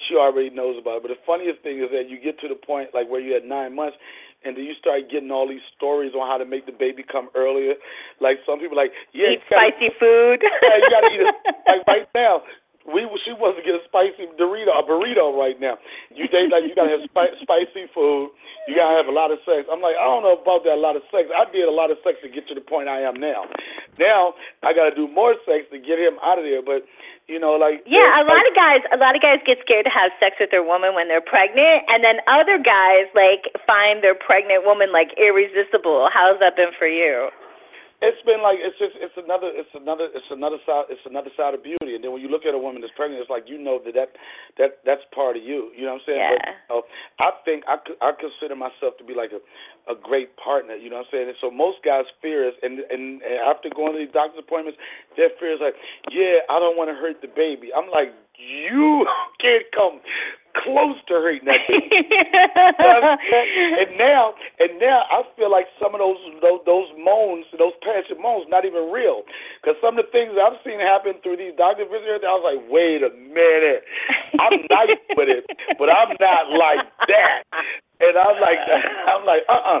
she 0.06 0.14
already 0.14 0.50
knows 0.50 0.78
about 0.78 0.98
it. 0.98 1.02
But 1.02 1.12
the 1.14 1.22
funniest 1.26 1.62
thing 1.62 1.78
is 1.82 1.90
that 1.90 2.08
you 2.08 2.18
get 2.18 2.38
to 2.40 2.48
the 2.48 2.58
point 2.58 2.94
like 2.94 3.08
where 3.10 3.20
you 3.20 3.34
had 3.34 3.44
nine 3.44 3.74
months. 3.74 3.96
And 4.44 4.52
then 4.52 4.68
you 4.68 4.76
start 4.76 5.08
getting 5.08 5.32
all 5.32 5.48
these 5.48 5.64
stories 5.74 6.12
on 6.12 6.28
how 6.28 6.36
to 6.36 6.44
make 6.44 6.66
the 6.68 6.76
baby 6.76 7.00
come 7.00 7.32
earlier. 7.34 7.80
Like 8.20 8.44
some 8.44 8.60
people, 8.60 8.76
like 8.76 8.92
yeah, 9.16 9.40
eat 9.40 9.42
spicy 9.48 9.88
food. 9.96 10.44
yeah, 10.44 10.76
you 10.76 10.88
gotta 10.92 11.08
eat 11.16 11.24
it. 11.24 11.34
Like 11.64 11.80
right 11.88 12.08
now, 12.14 12.44
we 12.84 13.08
she 13.24 13.32
wants 13.32 13.56
to 13.56 13.64
get 13.64 13.72
a 13.72 13.82
spicy 13.88 14.28
burrito, 14.36 14.72
a 14.76 14.84
burrito 14.84 15.32
right 15.32 15.56
now. 15.56 15.80
You 16.12 16.28
they 16.28 16.44
like 16.52 16.68
you 16.68 16.76
gotta 16.76 17.00
have 17.00 17.04
spi- 17.08 17.36
spicy 17.40 17.88
food. 17.96 18.28
You 18.68 18.76
gotta 18.76 18.96
have 19.00 19.08
a 19.08 19.14
lot 19.16 19.32
of 19.32 19.40
sex. 19.48 19.64
I'm 19.72 19.80
like 19.80 19.96
I 19.96 20.04
don't 20.04 20.20
know 20.20 20.36
about 20.36 20.68
that 20.68 20.76
a 20.76 20.82
lot 20.82 20.96
of 20.96 21.04
sex. 21.08 21.32
I 21.32 21.48
did 21.48 21.64
a 21.64 21.72
lot 21.72 21.88
of 21.88 21.96
sex 22.04 22.20
to 22.20 22.28
get 22.28 22.44
to 22.52 22.54
the 22.54 22.60
point 22.60 22.92
I 22.92 23.00
am 23.00 23.16
now. 23.16 23.48
Now 23.96 24.36
I 24.60 24.76
gotta 24.76 24.92
do 24.92 25.08
more 25.08 25.32
sex 25.48 25.64
to 25.72 25.80
get 25.80 25.96
him 25.96 26.20
out 26.20 26.36
of 26.36 26.44
there. 26.44 26.60
But 26.60 26.84
you 27.24 27.40
know, 27.40 27.56
like 27.56 27.80
yeah, 27.88 28.20
a 28.20 28.24
lot 28.28 28.44
of 28.44 28.52
guys, 28.52 28.84
a 28.92 29.00
lot 29.00 29.16
of 29.16 29.22
guys 29.24 29.40
get 29.48 29.56
scared 29.64 29.88
to 29.88 29.94
have 29.94 30.12
sex 30.20 30.36
with 30.36 30.52
their 30.52 30.64
woman 30.64 30.92
when 30.92 31.08
they're 31.08 31.24
pregnant, 31.24 31.88
and 31.88 32.04
then 32.04 32.20
other 32.28 32.60
guys 32.60 33.08
like 33.16 33.48
find 33.64 34.04
their 34.04 34.14
pregnant 34.14 34.68
woman 34.68 34.92
like 34.92 35.16
irresistible. 35.16 36.12
How's 36.12 36.36
that 36.44 36.52
been 36.56 36.76
for 36.76 36.88
you? 36.88 37.32
It's 38.04 38.20
been 38.28 38.44
like 38.44 38.60
it's 38.60 38.76
just 38.76 38.92
it's 39.00 39.16
another 39.16 39.48
it's 39.48 39.72
another 39.72 40.12
it's 40.12 40.28
another 40.28 40.60
side 40.68 40.92
it's 40.92 41.04
another 41.08 41.32
side 41.36 41.56
of 41.56 41.64
beauty. 41.64 41.96
And 41.96 42.04
then 42.04 42.12
when 42.12 42.20
you 42.20 42.28
look 42.28 42.44
at 42.44 42.52
a 42.52 42.60
woman 42.60 42.84
that's 42.84 42.92
pregnant, 42.92 43.20
it's 43.24 43.32
like 43.32 43.48
you 43.48 43.56
know 43.56 43.80
that 43.84 43.96
that 43.96 44.10
that 44.60 44.70
that's 44.84 45.04
part 45.16 45.36
of 45.36 45.42
you. 45.42 45.72
You 45.72 45.88
know 45.88 45.96
what 45.96 46.04
I'm 46.04 46.08
saying? 46.08 46.20
Yeah. 46.20 46.36
But, 46.36 46.44
you 46.44 46.68
know, 46.68 46.80
I 47.18 47.28
think 47.44 47.64
I 47.64 47.76
I 48.04 48.10
consider 48.14 48.54
myself 48.54 49.00
to 49.00 49.04
be 49.04 49.16
like 49.16 49.32
a 49.32 49.40
a 49.88 49.96
great 49.96 50.36
partner. 50.36 50.76
You 50.76 50.88
know 50.92 51.00
what 51.00 51.08
I'm 51.08 51.12
saying? 51.12 51.28
And 51.32 51.38
so 51.40 51.50
most 51.50 51.80
guys 51.84 52.04
fear 52.20 52.46
is 52.46 52.54
and 52.62 52.84
and, 52.92 53.24
and 53.24 53.40
after 53.42 53.72
going 53.72 53.96
to 53.96 54.00
these 54.00 54.12
doctor's 54.12 54.44
appointments, 54.44 54.78
their 55.16 55.32
fear 55.40 55.56
is 55.56 55.62
like, 55.64 55.76
yeah, 56.12 56.44
I 56.48 56.60
don't 56.60 56.76
want 56.76 56.92
to 56.92 56.96
hurt 56.96 57.24
the 57.24 57.32
baby. 57.32 57.72
I'm 57.72 57.88
like, 57.88 58.12
you 58.38 59.06
can't 59.40 59.66
come 59.74 60.00
close 60.62 60.96
to 61.08 61.14
hurting 61.14 61.44
that 61.46 61.58
baby. 61.66 61.90
and 61.98 63.98
now, 63.98 64.34
and 64.60 64.78
now, 64.78 65.02
I 65.10 65.22
feel 65.36 65.50
like 65.50 65.66
some 65.82 65.94
of 65.94 65.98
those 65.98 66.18
those, 66.40 66.60
those 66.66 66.86
moans, 66.98 67.46
those 67.58 67.74
passionate 67.82 68.22
moans, 68.22 68.46
not 68.48 68.64
even 68.64 68.90
real. 68.90 69.22
Because 69.60 69.76
some 69.82 69.98
of 69.98 70.06
the 70.06 70.10
things 70.12 70.38
I've 70.38 70.58
seen 70.62 70.78
happen 70.78 71.14
through 71.22 71.38
these 71.38 71.54
doctor 71.58 71.84
visits, 71.84 72.22
I 72.22 72.38
was 72.38 72.46
like, 72.46 72.62
wait 72.70 73.02
a 73.02 73.10
minute, 73.10 73.82
I'm 74.38 74.62
nice 74.70 74.98
with 75.18 75.28
it, 75.28 75.44
but 75.78 75.90
I'm 75.90 76.14
not 76.20 76.54
like 76.54 76.86
that. 77.10 77.42
And 78.00 78.14
I'm 78.14 78.38
like, 78.40 78.58
I'm 79.10 79.26
like, 79.26 79.42
uh, 79.48 79.52
uh-uh. 79.52 79.78
uh 79.78 79.80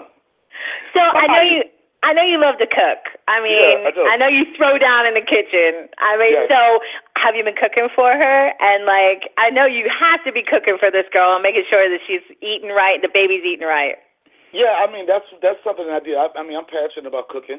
So 0.92 1.00
I 1.00 1.26
know 1.26 1.44
you. 1.44 1.62
I 2.04 2.12
know 2.12 2.20
you 2.20 2.36
love 2.36 2.60
to 2.60 2.68
cook. 2.68 3.16
I 3.26 3.40
mean, 3.40 3.56
yeah, 3.56 3.88
I, 3.88 4.12
I, 4.12 4.16
know 4.20 4.28
you 4.28 4.44
throw 4.52 4.76
down 4.76 5.08
in 5.08 5.16
the 5.16 5.24
kitchen. 5.24 5.88
I 5.96 6.20
mean, 6.20 6.36
so 6.52 6.84
have 7.16 7.32
you 7.32 7.40
been 7.40 7.56
cooking 7.56 7.88
for 7.96 8.12
her? 8.12 8.52
And 8.60 8.84
like, 8.84 9.32
I 9.40 9.48
know 9.48 9.64
you 9.64 9.88
have 9.88 10.20
to 10.28 10.32
be 10.32 10.44
cooking 10.44 10.76
for 10.76 10.92
this 10.92 11.08
girl 11.08 11.32
and 11.32 11.42
making 11.42 11.64
sure 11.72 11.88
that 11.88 12.04
she's 12.04 12.20
eating 12.44 12.76
right, 12.76 13.00
the 13.00 13.08
baby's 13.08 13.40
eating 13.40 13.64
right. 13.64 13.96
Yeah, 14.54 14.78
I 14.78 14.86
mean 14.86 15.08
that's 15.08 15.26
that's 15.42 15.58
something 15.66 15.90
I 15.90 15.98
do. 15.98 16.14
I, 16.14 16.30
I 16.38 16.46
mean, 16.46 16.54
I'm 16.54 16.68
passionate 16.68 17.10
about 17.10 17.26
cooking. 17.26 17.58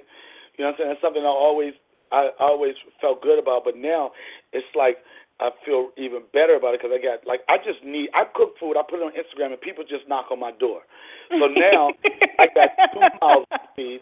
You 0.55 0.63
know 0.63 0.71
what 0.71 0.79
I'm 0.79 0.79
saying? 0.79 0.89
That's 0.95 1.03
something 1.03 1.25
I 1.27 1.34
always 1.34 1.73
I 2.13 2.29
always 2.39 2.75
felt 3.01 3.21
good 3.21 3.36
about. 3.36 3.65
But 3.65 3.75
now 3.75 4.15
it's 4.53 4.69
like 4.79 5.03
I 5.43 5.51
feel 5.65 5.91
even 5.97 6.23
better 6.31 6.55
about 6.55 6.73
it 6.73 6.79
because 6.79 6.95
I 6.95 7.03
got 7.03 7.27
like 7.27 7.43
I 7.51 7.60
just 7.60 7.84
need 7.84 8.08
I 8.15 8.23
cook 8.31 8.55
food, 8.55 8.79
I 8.79 8.84
put 8.88 9.03
it 9.03 9.03
on 9.03 9.12
Instagram, 9.12 9.51
and 9.51 9.60
people 9.60 9.84
just 9.84 10.08
knock 10.08 10.31
on 10.31 10.39
my 10.39 10.55
door. 10.55 10.88
So 11.36 11.51
now 11.51 11.91
I 12.39 12.47
got 12.55 12.69
two 12.93 13.03
mouths 13.19 13.47
to 13.51 13.60
feed, 13.75 13.99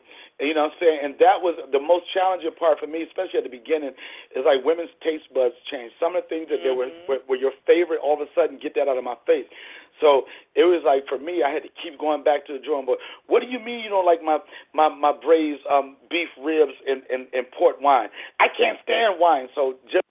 you 0.47 0.53
know 0.53 0.67
what 0.67 0.75
I'm 0.75 0.81
saying? 0.81 0.99
And 1.03 1.13
that 1.19 1.39
was 1.39 1.55
the 1.71 1.79
most 1.79 2.09
challenging 2.13 2.53
part 2.57 2.79
for 2.79 2.87
me, 2.87 3.03
especially 3.03 3.39
at 3.39 3.47
the 3.47 3.53
beginning, 3.53 3.95
is 4.35 4.43
like 4.43 4.65
women's 4.65 4.93
taste 5.03 5.29
buds 5.33 5.55
change. 5.69 5.91
Some 5.99 6.15
of 6.15 6.25
the 6.25 6.29
things 6.29 6.47
that 6.49 6.61
mm-hmm. 6.61 6.67
they 6.67 6.75
were, 6.75 6.91
were 7.07 7.21
were 7.29 7.39
your 7.39 7.55
favorite, 7.65 8.01
all 8.03 8.17
of 8.17 8.23
a 8.23 8.29
sudden 8.33 8.59
get 8.59 8.75
that 8.75 8.87
out 8.87 8.97
of 8.97 9.03
my 9.03 9.17
face. 9.25 9.47
So 10.01 10.25
it 10.57 10.65
was 10.65 10.81
like 10.83 11.05
for 11.07 11.21
me, 11.21 11.45
I 11.45 11.53
had 11.53 11.63
to 11.63 11.71
keep 11.79 11.99
going 11.99 12.23
back 12.25 12.45
to 12.49 12.53
the 12.53 12.61
drawing 12.63 12.85
board. 12.85 12.99
What 13.27 13.39
do 13.39 13.47
you 13.47 13.59
mean 13.59 13.85
you 13.85 13.89
don't 13.93 14.07
like 14.07 14.23
my 14.25 14.39
my 14.73 14.89
my 14.89 15.13
braised 15.13 15.63
um, 15.69 15.95
beef 16.09 16.29
ribs 16.41 16.73
and, 16.87 17.03
and 17.07 17.27
and 17.31 17.45
port 17.53 17.79
wine? 17.79 18.09
I 18.39 18.49
can't 18.51 18.79
stand 18.83 19.21
wine, 19.21 19.47
so 19.53 19.77
just 19.87 20.03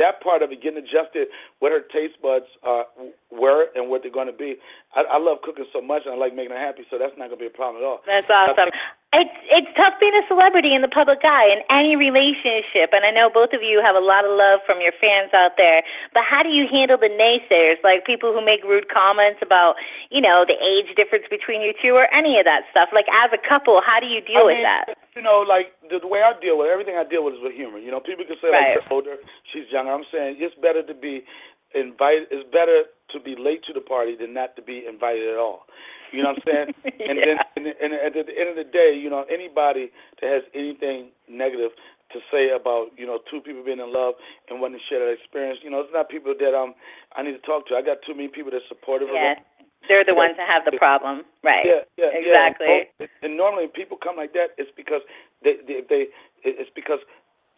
that 0.00 0.24
part 0.24 0.42
of 0.42 0.50
it, 0.50 0.64
getting 0.64 0.80
adjusted 0.80 1.28
what 1.60 1.70
her 1.70 1.84
taste 1.92 2.16
buds 2.24 2.48
uh, 2.64 2.88
were 3.30 3.68
and 3.76 3.92
what 3.92 4.00
they're 4.00 4.10
going 4.10 4.32
to 4.32 4.36
be. 4.36 4.56
I, 4.96 5.04
I 5.04 5.18
love 5.20 5.44
cooking 5.44 5.68
so 5.72 5.84
much, 5.84 6.02
and 6.08 6.14
I 6.14 6.16
like 6.16 6.34
making 6.34 6.56
her 6.56 6.58
happy, 6.58 6.88
so 6.90 6.96
that's 6.96 7.12
not 7.20 7.28
going 7.28 7.38
to 7.38 7.44
be 7.44 7.52
a 7.52 7.54
problem 7.54 7.84
at 7.84 7.86
all. 7.86 8.00
That's 8.08 8.26
awesome. 8.32 8.72
It's 9.10 9.34
it's 9.50 9.66
tough 9.74 9.98
being 9.98 10.14
a 10.14 10.22
celebrity 10.30 10.70
in 10.70 10.86
the 10.86 10.92
public 10.92 11.26
eye 11.26 11.50
in 11.50 11.66
any 11.66 11.98
relationship, 11.98 12.94
and 12.94 13.02
I 13.02 13.10
know 13.10 13.26
both 13.26 13.50
of 13.50 13.58
you 13.58 13.82
have 13.82 13.98
a 13.98 14.04
lot 14.04 14.22
of 14.22 14.30
love 14.30 14.62
from 14.62 14.78
your 14.78 14.94
fans 15.02 15.34
out 15.34 15.58
there. 15.58 15.82
But 16.14 16.22
how 16.22 16.46
do 16.46 16.48
you 16.54 16.70
handle 16.70 16.94
the 16.94 17.10
naysayers, 17.10 17.82
like 17.82 18.06
people 18.06 18.30
who 18.30 18.38
make 18.38 18.62
rude 18.62 18.86
comments 18.86 19.42
about, 19.42 19.74
you 20.14 20.22
know, 20.22 20.46
the 20.46 20.54
age 20.62 20.94
difference 20.94 21.26
between 21.26 21.58
you 21.58 21.74
two, 21.82 21.98
or 21.98 22.06
any 22.14 22.38
of 22.38 22.46
that 22.46 22.70
stuff? 22.70 22.94
Like 22.94 23.10
as 23.10 23.34
a 23.34 23.42
couple, 23.42 23.82
how 23.82 23.98
do 23.98 24.06
you 24.06 24.22
deal 24.22 24.46
I 24.46 24.54
with 24.54 24.62
mean, 24.62 24.70
that? 24.70 24.94
You 25.18 25.26
know, 25.26 25.42
like 25.42 25.74
the, 25.90 25.98
the 25.98 26.06
way 26.06 26.22
I 26.22 26.30
deal 26.38 26.62
with 26.62 26.70
it, 26.70 26.72
everything 26.72 26.94
I 26.94 27.02
deal 27.02 27.26
with 27.26 27.34
is 27.34 27.42
with 27.42 27.58
humor. 27.58 27.82
You 27.82 27.90
know, 27.90 27.98
people 27.98 28.22
can 28.22 28.38
say 28.38 28.54
Right. 28.54 28.78
like 28.78 28.86
she's 28.86 28.94
older, 28.94 29.18
she's 29.50 29.66
younger. 29.74 29.90
I'm 29.90 30.06
saying 30.14 30.38
it's 30.38 30.54
better 30.62 30.86
to 30.86 30.94
be 30.94 31.26
invited. 31.74 32.28
It's 32.30 32.48
better 32.50 32.84
to 33.12 33.20
be 33.20 33.34
late 33.38 33.62
to 33.66 33.72
the 33.72 33.80
party 33.80 34.16
than 34.18 34.34
not 34.34 34.56
to 34.56 34.62
be 34.62 34.84
invited 34.88 35.28
at 35.28 35.36
all. 35.38 35.66
You 36.12 36.22
know 36.22 36.34
what 36.34 36.42
I'm 36.42 36.46
saying? 36.46 36.68
And 37.10 37.18
then, 37.18 37.38
and, 37.56 37.66
and 37.66 37.90
at 37.94 38.14
the 38.14 38.34
end 38.34 38.50
of 38.50 38.58
the 38.58 38.66
day, 38.66 38.94
you 38.94 39.10
know, 39.10 39.24
anybody 39.30 39.90
that 40.20 40.28
has 40.30 40.42
anything 40.54 41.10
negative 41.28 41.70
to 42.12 42.18
say 42.30 42.50
about 42.50 42.90
you 42.98 43.06
know 43.06 43.18
two 43.30 43.40
people 43.40 43.62
being 43.62 43.78
in 43.78 43.92
love 43.94 44.14
and 44.50 44.60
wanting 44.60 44.78
to 44.82 44.84
share 44.90 44.98
that 44.98 45.14
experience, 45.14 45.58
you 45.62 45.70
know, 45.70 45.80
it's 45.80 45.94
not 45.94 46.10
people 46.10 46.34
that 46.34 46.54
um 46.54 46.74
I 47.14 47.22
need 47.22 47.38
to 47.38 47.44
talk 47.46 47.66
to. 47.70 47.74
I 47.78 47.82
got 47.82 48.02
too 48.06 48.14
many 48.14 48.28
people 48.28 48.50
that's 48.50 48.66
supportive 48.68 49.08
of 49.08 49.14
Yes, 49.14 49.38
it. 49.38 49.70
they're 49.88 50.04
the 50.04 50.14
ones 50.18 50.34
that 50.36 50.46
have 50.50 50.66
the 50.66 50.76
problem, 50.78 51.22
right? 51.42 51.62
Yeah, 51.64 51.86
yeah, 51.96 52.10
exactly. 52.10 52.90
Yeah. 52.98 53.06
And, 53.06 53.08
and 53.22 53.32
normally, 53.38 53.66
people 53.70 53.96
come 53.96 54.18
like 54.18 54.34
that, 54.34 54.58
it's 54.58 54.70
because 54.76 55.02
they, 55.42 55.62
they, 55.66 55.86
they, 55.88 56.02
it's 56.42 56.70
because 56.74 56.98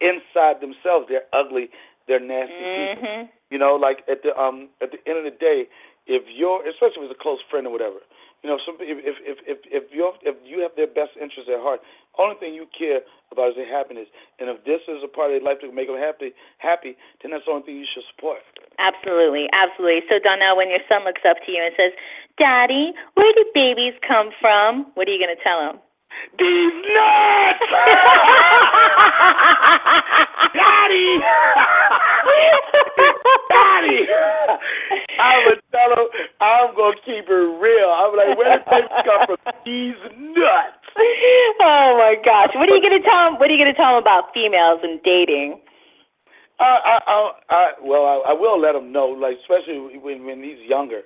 inside 0.01 0.61
themselves 0.61 1.07
they're 1.09 1.27
ugly, 1.33 1.69
they're 2.07 2.19
nasty 2.19 2.53
people. 2.53 3.07
Mhm. 3.07 3.29
You 3.49 3.57
know, 3.59 3.75
like 3.75 4.03
at 4.07 4.23
the 4.23 4.37
um 4.39 4.69
at 4.81 4.91
the 4.91 4.99
end 5.07 5.17
of 5.17 5.23
the 5.23 5.31
day, 5.31 5.67
if 6.05 6.23
you're, 6.27 6.61
especially 6.67 7.05
if 7.05 7.11
it's 7.11 7.19
a 7.19 7.23
close 7.23 7.39
friend 7.49 7.65
or 7.67 7.71
whatever, 7.71 7.99
you 8.43 8.49
know, 8.49 8.57
some 8.65 8.75
if 8.81 8.97
if 8.99 9.15
if 9.23 9.37
if, 9.47 9.57
if 9.71 9.83
you 9.93 10.11
if 10.23 10.35
you 10.43 10.59
have 10.59 10.75
their 10.75 10.87
best 10.87 11.15
interests 11.15 11.47
at 11.47 11.61
heart, 11.63 11.79
the 12.17 12.23
only 12.23 12.35
thing 12.35 12.53
you 12.53 12.67
care 12.77 12.99
about 13.31 13.51
is 13.51 13.55
their 13.55 13.65
happiness. 13.69 14.07
And 14.39 14.49
if 14.49 14.63
this 14.65 14.81
is 14.87 15.01
a 15.03 15.07
part 15.07 15.31
of 15.31 15.39
their 15.39 15.45
life 15.47 15.61
to 15.61 15.71
make 15.71 15.87
them 15.87 15.95
happy, 15.97 16.33
happy, 16.57 16.97
then 17.21 17.31
that's 17.31 17.45
the 17.45 17.51
only 17.55 17.63
thing 17.63 17.77
you 17.79 17.87
should 17.87 18.03
support. 18.11 18.43
Absolutely, 18.79 19.47
absolutely. 19.53 20.03
So 20.11 20.19
Donnell, 20.19 20.57
when 20.57 20.69
your 20.69 20.83
son 20.89 21.05
looks 21.07 21.23
up 21.23 21.37
to 21.45 21.51
you 21.55 21.63
and 21.63 21.71
says, 21.79 21.93
"Daddy, 22.37 22.91
where 23.15 23.31
do 23.31 23.45
babies 23.55 23.93
come 24.05 24.31
from?" 24.41 24.91
What 24.95 25.07
are 25.07 25.11
you 25.15 25.23
going 25.23 25.31
to 25.35 25.41
tell 25.41 25.61
him? 25.63 25.79
These 26.37 26.73
nuts, 26.93 27.63
Daddy, 30.53 31.19
Daddy. 33.49 33.99
I 35.19 35.43
would 35.45 35.61
tell 35.71 35.91
him 35.93 36.07
I'm 36.41 36.75
gonna 36.75 36.95
keep 37.05 37.25
it 37.27 37.33
real. 37.59 37.89
I'm 37.89 38.15
like, 38.15 38.37
where 38.37 38.57
did 38.57 38.65
babies 38.65 38.89
come 39.05 39.25
from? 39.27 39.37
These 39.65 39.95
nuts. 40.19 40.83
oh 41.61 41.97
my 41.97 42.15
gosh! 42.23 42.51
What 42.55 42.69
are 42.69 42.75
you 42.75 42.81
going 42.81 43.01
to 43.01 43.05
tell 43.07 43.27
him? 43.27 43.33
What 43.39 43.49
are 43.49 43.53
you 43.53 43.57
going 43.63 43.73
to 43.73 43.77
tell 43.79 43.97
him 43.97 44.01
about 44.01 44.33
females 44.33 44.79
and 44.83 45.01
dating? 45.03 45.59
I, 46.59 46.63
I, 46.85 46.99
I, 47.07 47.31
I 47.49 47.71
well, 47.81 48.05
I, 48.05 48.31
I 48.31 48.33
will 48.33 48.59
let 48.61 48.75
him 48.75 48.91
know, 48.91 49.07
like 49.07 49.37
especially 49.41 49.97
when 49.97 50.25
when 50.25 50.43
he's 50.43 50.59
younger, 50.69 51.01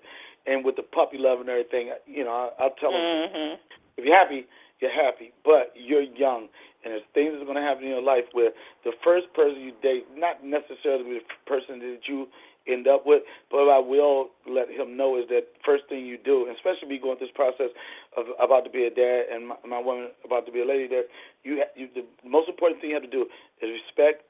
and 0.46 0.65
with 0.65 0.76
the 0.76 0.84
puppy 0.84 1.17
love 1.17 1.39
and 1.39 1.50
everything. 1.50 1.91
You 2.06 2.26
know, 2.26 2.52
I, 2.60 2.63
I'll 2.63 2.76
tell 2.76 2.91
him 2.91 3.00
Mhm. 3.00 3.56
if 3.98 4.06
you're 4.06 4.15
happy, 4.17 4.46
you're 4.82 4.91
happy, 4.91 5.32
but 5.46 5.72
you're 5.76 6.02
young, 6.04 6.48
and 6.88 6.95
there's 6.95 7.12
things 7.12 7.36
that's 7.36 7.43
going 7.43 7.60
to 7.60 7.67
happen 7.67 7.84
in 7.84 7.91
your 7.91 8.02
life 8.02 8.23
where 8.32 8.56
the 8.88 8.95
first 9.04 9.28
person 9.36 9.60
you 9.60 9.76
date, 9.84 10.08
not 10.15 10.39
necessarily 10.39 11.19
the 11.19 11.26
person 11.43 11.84
that 11.84 12.08
you 12.08 12.32
end 12.63 12.88
up 12.88 13.04
with, 13.04 13.28
but 13.52 13.67
what 13.67 13.76
I 13.76 13.84
will 13.84 14.32
let 14.47 14.71
him 14.71 14.95
know 14.95 15.19
is 15.19 15.28
that 15.28 15.52
first 15.67 15.84
thing 15.91 16.08
you 16.08 16.15
do, 16.15 16.47
especially 16.47 16.88
me 16.88 17.00
going 17.00 17.19
through 17.19 17.28
this 17.28 17.36
process 17.36 17.76
of 18.15 18.32
about 18.39 18.63
to 18.63 18.71
be 18.71 18.88
a 18.88 18.89
dad 18.89 19.28
and 19.28 19.52
my, 19.52 19.60
my 19.67 19.80
woman 19.84 20.15
about 20.23 20.47
to 20.47 20.52
be 20.52 20.63
a 20.63 20.67
lady, 20.67 20.88
that 20.95 21.12
you, 21.43 21.60
you 21.76 21.91
the 21.91 22.08
most 22.23 22.47
important 22.47 22.80
thing 22.80 22.91
you 22.91 22.95
have 22.95 23.04
to 23.04 23.12
do 23.12 23.28
is 23.60 23.67
respect 23.67 24.23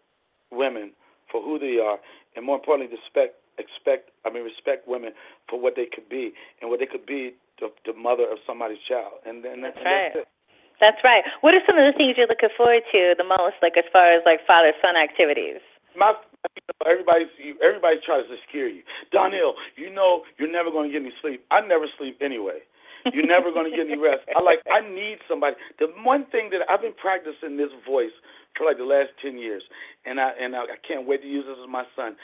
women 0.49 0.97
for 1.29 1.41
who 1.45 1.61
they 1.61 1.77
are, 1.77 2.01
and 2.33 2.41
more 2.41 2.57
importantly, 2.57 2.89
respect 2.89 3.37
expect 3.57 4.09
I 4.25 4.33
mean 4.33 4.45
respect 4.45 4.87
women 4.87 5.13
for 5.49 5.59
what 5.59 5.73
they 5.75 5.85
could 5.85 6.09
be 6.09 6.33
and 6.61 6.69
what 6.69 6.79
they 6.79 6.85
could 6.85 7.05
be 7.05 7.33
the, 7.59 7.69
the 7.85 7.93
mother 7.93 8.29
of 8.29 8.37
somebody's 8.45 8.81
child, 8.87 9.21
and 9.25 9.45
then 9.45 9.61
That's 9.61 9.77
and 9.77 9.85
right. 9.85 10.11
That's 10.13 10.25
it. 10.25 10.36
That's 10.79 11.01
right. 11.03 11.23
What 11.41 11.53
are 11.53 11.63
some 11.65 11.77
of 11.77 11.85
the 11.85 11.95
things 11.97 12.15
you're 12.17 12.29
looking 12.29 12.53
forward 12.55 12.83
to 12.91 13.15
the 13.17 13.25
most, 13.25 13.57
like 13.61 13.77
as 13.77 13.85
far 13.91 14.13
as 14.13 14.21
like 14.25 14.45
father 14.45 14.73
son 14.81 14.95
activities? 14.95 15.61
My 15.97 16.13
everybody's 16.85 17.33
everybody 17.63 17.97
tries 18.05 18.29
to 18.29 18.37
scare 18.47 18.69
you. 18.69 18.83
Donnell, 19.11 19.55
you 19.75 19.89
know 19.89 20.21
you're 20.37 20.51
never 20.51 20.69
going 20.69 20.89
to 20.89 20.93
get 20.93 21.01
any 21.01 21.13
sleep. 21.21 21.43
I 21.49 21.61
never 21.61 21.85
sleep 21.97 22.21
anyway. 22.21 22.61
You're 23.13 23.25
never 23.25 23.51
going 23.51 23.71
to 23.71 23.75
get 23.75 23.87
any 23.87 23.97
rest. 24.01 24.21
I 24.35 24.41
like 24.41 24.59
I 24.69 24.85
need 24.85 25.17
somebody. 25.27 25.55
The 25.79 25.87
one 26.03 26.25
thing 26.29 26.49
that 26.51 26.61
I've 26.69 26.81
been 26.81 26.97
practicing 26.97 27.57
this 27.57 27.73
voice 27.81 28.13
for 28.53 28.65
like 28.65 28.77
the 28.77 28.85
last 28.85 29.17
ten 29.21 29.37
years, 29.37 29.63
and 30.05 30.19
I 30.19 30.31
and 30.39 30.55
I, 30.55 30.77
I 30.77 30.79
can't 30.85 31.07
wait 31.07 31.21
to 31.21 31.27
use 31.27 31.45
this 31.47 31.57
as 31.57 31.69
my 31.69 31.85
son. 31.95 32.15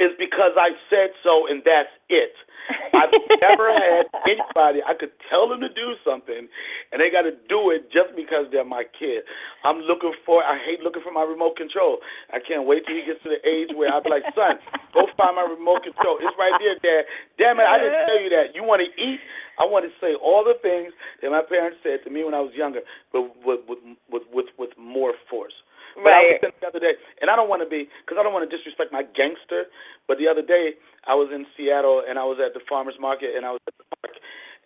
Is 0.00 0.16
because 0.18 0.56
I 0.56 0.72
said 0.88 1.12
so, 1.22 1.44
and 1.46 1.60
that's 1.60 1.92
it. 2.08 2.32
I've 2.94 3.12
never 3.44 3.68
had 3.72 4.06
anybody 4.24 4.80
I 4.80 4.94
could 4.94 5.12
tell 5.28 5.48
them 5.48 5.60
to 5.60 5.68
do 5.68 5.94
something, 6.04 6.48
and 6.92 6.96
they 7.00 7.10
got 7.10 7.28
to 7.28 7.34
do 7.48 7.70
it 7.70 7.90
just 7.92 8.14
because 8.16 8.46
they're 8.50 8.64
my 8.66 8.84
kid. 8.96 9.26
I'm 9.64 9.84
looking 9.84 10.14
for. 10.24 10.42
I 10.42 10.58
hate 10.58 10.80
looking 10.80 11.02
for 11.02 11.12
my 11.12 11.22
remote 11.22 11.56
control. 11.56 11.98
I 12.32 12.38
can't 12.40 12.66
wait 12.66 12.86
till 12.86 12.96
he 12.96 13.04
gets 13.04 13.22
to 13.24 13.30
the 13.30 13.42
age 13.44 13.70
where 13.74 13.92
I'll 13.92 14.02
be 14.02 14.10
like, 14.10 14.26
son, 14.34 14.56
go 14.94 15.06
find 15.16 15.36
my 15.36 15.46
remote 15.46 15.84
control. 15.84 16.18
It's 16.20 16.36
right 16.38 16.54
there, 16.58 16.76
Dad. 16.80 17.04
Damn 17.38 17.60
it, 17.60 17.68
I 17.68 17.78
didn't 17.78 18.06
tell 18.06 18.20
you 18.20 18.30
that. 18.32 18.54
You 18.54 18.64
want 18.64 18.82
to 18.82 18.90
eat? 18.96 19.20
I 19.60 19.68
want 19.68 19.84
to 19.84 19.92
say 20.00 20.16
all 20.16 20.40
the 20.40 20.56
things 20.64 20.92
that 21.20 21.30
my 21.30 21.44
parents 21.44 21.78
said 21.84 22.00
to 22.04 22.10
me 22.10 22.24
when 22.24 22.32
I 22.32 22.40
was 22.40 22.52
younger, 22.56 22.80
but 23.12 23.28
with 23.44 23.60
with 23.68 23.80
with 24.08 24.24
with, 24.32 24.48
with 24.56 24.72
more 24.78 25.12
force. 25.28 25.54
But 26.02 26.12
I 26.14 26.20
was 26.24 26.32
Right. 26.32 26.40
thinking 26.40 26.60
the 26.60 26.68
other 26.68 26.80
day, 26.80 26.94
and 27.20 27.30
I 27.30 27.36
don't 27.36 27.48
want 27.48 27.62
to 27.62 27.68
be, 27.68 27.88
because 28.04 28.18
I 28.18 28.22
don't 28.22 28.32
want 28.32 28.48
to 28.48 28.52
disrespect 28.56 28.92
my 28.92 29.02
gangster. 29.02 29.66
But 30.08 30.18
the 30.18 30.28
other 30.28 30.42
day, 30.42 30.74
I 31.06 31.14
was 31.14 31.30
in 31.32 31.46
Seattle, 31.56 32.02
and 32.06 32.18
I 32.18 32.24
was 32.24 32.40
at 32.40 32.54
the 32.54 32.60
farmers 32.68 32.96
market, 33.00 33.36
and 33.36 33.44
I 33.46 33.52
was 33.52 33.60
at 33.68 33.74
the 33.78 33.84
park, 34.00 34.16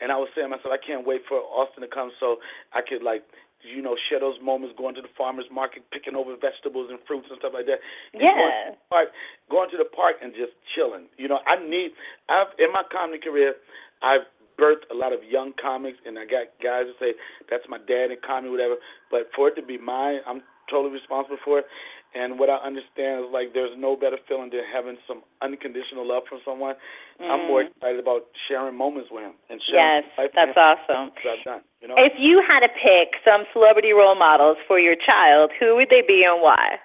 and 0.00 0.12
I 0.12 0.16
was 0.16 0.28
saying 0.34 0.46
to 0.50 0.56
myself, 0.56 0.72
I 0.74 0.78
can't 0.84 1.06
wait 1.06 1.22
for 1.28 1.38
Austin 1.38 1.82
to 1.82 1.88
come 1.90 2.12
so 2.20 2.38
I 2.72 2.82
could 2.82 3.02
like, 3.02 3.24
you 3.64 3.80
know, 3.82 3.96
share 4.08 4.20
those 4.20 4.38
moments 4.42 4.76
going 4.76 4.94
to 4.94 5.02
the 5.02 5.08
farmers 5.16 5.46
market, 5.50 5.82
picking 5.90 6.14
over 6.14 6.36
vegetables 6.36 6.90
and 6.90 6.98
fruits 7.08 7.26
and 7.30 7.38
stuff 7.40 7.52
like 7.54 7.66
that. 7.66 7.80
And 8.12 8.20
Going 8.22 8.36
to 8.36 8.36
Yeah. 8.38 8.70
the 8.72 8.78
park, 8.90 9.08
going 9.50 9.70
to 9.70 9.78
the 9.78 9.88
park 9.88 10.16
and 10.22 10.34
just 10.34 10.52
chilling. 10.74 11.08
You 11.16 11.28
know, 11.28 11.40
I 11.46 11.56
need. 11.56 11.92
I've 12.28 12.52
in 12.58 12.72
my 12.72 12.84
comedy 12.92 13.18
career, 13.20 13.56
I've 14.02 14.26
birthed 14.60 14.86
a 14.90 14.94
lot 14.94 15.12
of 15.12 15.24
young 15.24 15.52
comics, 15.60 15.98
and 16.06 16.18
I 16.18 16.26
got 16.26 16.52
guys 16.62 16.86
that 16.86 16.96
say 17.00 17.14
that's 17.50 17.64
my 17.68 17.78
dad 17.78 18.10
in 18.12 18.18
comedy, 18.24 18.50
whatever. 18.50 18.76
But 19.10 19.30
for 19.34 19.48
it 19.48 19.56
to 19.56 19.62
be 19.62 19.78
mine, 19.78 20.20
I'm 20.26 20.42
totally 20.74 20.90
responsible 20.92 21.38
for 21.46 21.62
it. 21.62 21.66
And 22.14 22.38
what 22.38 22.50
I 22.50 22.58
understand 22.62 23.26
is 23.26 23.30
like 23.30 23.54
there's 23.54 23.74
no 23.78 23.94
better 23.94 24.18
feeling 24.26 24.50
than 24.50 24.62
having 24.66 24.98
some 25.06 25.22
unconditional 25.42 26.06
love 26.06 26.22
from 26.28 26.38
someone. 26.44 26.74
I'm 27.20 27.46
more 27.46 27.62
Mm. 27.62 27.70
excited 27.70 28.00
about 28.00 28.26
sharing 28.46 28.74
moments 28.76 29.10
with 29.10 29.22
him 29.22 29.34
and 29.50 29.62
sharing 29.62 30.02
Yes, 30.06 30.30
that's 30.34 30.56
awesome. 30.56 31.10
that 31.22 31.44
done. 31.44 31.62
You 31.80 31.88
know, 31.88 31.94
If 31.98 32.18
you 32.18 32.40
had 32.42 32.60
to 32.60 32.68
pick 32.68 33.14
some 33.24 33.46
celebrity 33.52 33.92
role 33.92 34.14
models 34.14 34.58
for 34.66 34.78
your 34.78 34.96
child, 34.96 35.50
who 35.58 35.74
would 35.76 35.90
they 35.90 36.02
be 36.02 36.24
and 36.24 36.40
why? 36.42 36.78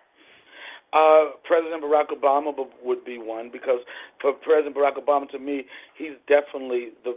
Uh, 0.92 1.32
President 1.44 1.84
Barack 1.84 2.08
Obama 2.10 2.68
would 2.82 3.06
be 3.06 3.20
one 3.20 3.50
because 3.52 3.82
for 4.20 4.34
President 4.34 4.76
Barack 4.76 4.96
Obama, 4.98 5.30
to 5.30 5.38
me, 5.38 5.66
he's 5.96 6.14
definitely 6.28 6.90
the 7.04 7.16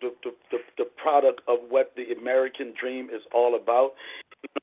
the, 0.00 0.12
the, 0.22 0.30
the, 0.52 0.58
the 0.78 0.84
product 0.84 1.40
of 1.48 1.58
what 1.68 1.92
the 1.96 2.12
American 2.16 2.72
dream 2.80 3.08
is 3.10 3.22
all 3.34 3.56
about. 3.56 3.92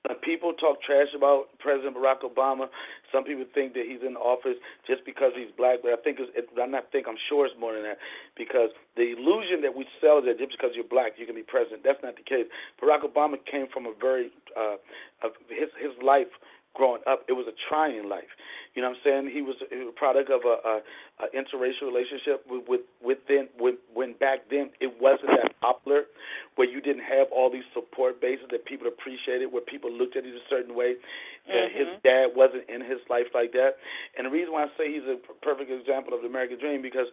When 0.07 0.17
people 0.19 0.53
talk 0.53 0.81
trash 0.81 1.13
about 1.15 1.53
President 1.59 1.95
Barack 1.95 2.21
Obama, 2.21 2.67
some 3.11 3.23
people 3.23 3.45
think 3.53 3.73
that 3.73 3.85
he's 3.87 4.01
in 4.05 4.15
office 4.15 4.57
just 4.87 5.05
because 5.05 5.31
he's 5.35 5.51
black, 5.55 5.79
but 5.83 5.91
I 5.91 5.99
think 6.01 6.19
it's, 6.19 6.31
it, 6.35 6.49
I'm 6.59 6.71
not 6.71 6.91
think 6.91 7.07
I'm 7.07 7.19
sure 7.29 7.45
it's 7.45 7.55
more 7.59 7.73
than 7.73 7.83
that 7.83 7.97
because 8.35 8.71
the 8.95 9.13
illusion 9.13 9.61
that 9.61 9.75
we 9.75 9.85
sell 9.99 10.19
is 10.19 10.25
that 10.25 10.37
just 10.37 10.51
because 10.51 10.71
you're 10.75 10.87
black 10.87 11.15
you 11.17 11.25
can 11.25 11.35
be 11.35 11.43
president. 11.43 11.83
That's 11.83 12.01
not 12.03 12.15
the 12.15 12.25
case. 12.25 12.47
Barack 12.81 13.05
Obama 13.05 13.37
came 13.39 13.67
from 13.71 13.85
a 13.85 13.93
very 13.93 14.31
uh, 14.57 14.77
of 15.23 15.37
his 15.49 15.69
his 15.79 15.93
life 16.03 16.31
growing 16.73 17.01
up, 17.07 17.23
it 17.27 17.33
was 17.33 17.47
a 17.47 17.55
trying 17.69 18.07
life. 18.07 18.31
You 18.73 18.81
know 18.81 18.89
what 18.89 19.03
I'm 19.03 19.03
saying? 19.03 19.35
He 19.35 19.41
was 19.41 19.55
he 19.69 19.77
was 19.83 19.91
a 19.91 19.97
product 19.99 20.31
of 20.31 20.41
a, 20.47 20.55
a, 20.63 20.75
a 21.23 21.25
interracial 21.35 21.91
relationship 21.91 22.45
with, 22.47 22.63
with 22.67 22.81
within 23.03 23.49
when 23.59 23.77
when 23.93 24.13
back 24.15 24.47
then 24.49 24.71
it 24.79 24.95
wasn't 24.99 25.35
that 25.35 25.51
popular, 25.59 26.07
where 26.55 26.69
you 26.69 26.79
didn't 26.79 27.03
have 27.03 27.27
all 27.35 27.51
these 27.51 27.67
support 27.73 28.21
bases 28.21 28.47
that 28.51 28.63
people 28.63 28.87
appreciated, 28.87 29.51
where 29.51 29.61
people 29.61 29.91
looked 29.91 30.15
at 30.15 30.23
it 30.23 30.31
a 30.33 30.45
certain 30.49 30.75
way. 30.75 30.95
That 31.47 31.71
his 31.73 31.87
Mhm. 31.87 32.01
dad 32.03 32.25
wasn't 32.35 32.69
in 32.69 32.81
his 32.81 33.01
life 33.09 33.27
like 33.33 33.51
that, 33.53 33.75
and 34.15 34.27
the 34.27 34.31
reason 34.31 34.53
why 34.53 34.63
I 34.63 34.69
say 34.77 34.93
he's 34.93 35.03
a 35.09 35.17
perfect 35.41 35.71
example 35.71 36.13
of 36.13 36.21
the 36.21 36.27
American 36.27 36.59
dream 36.59 36.81
because 36.81 37.07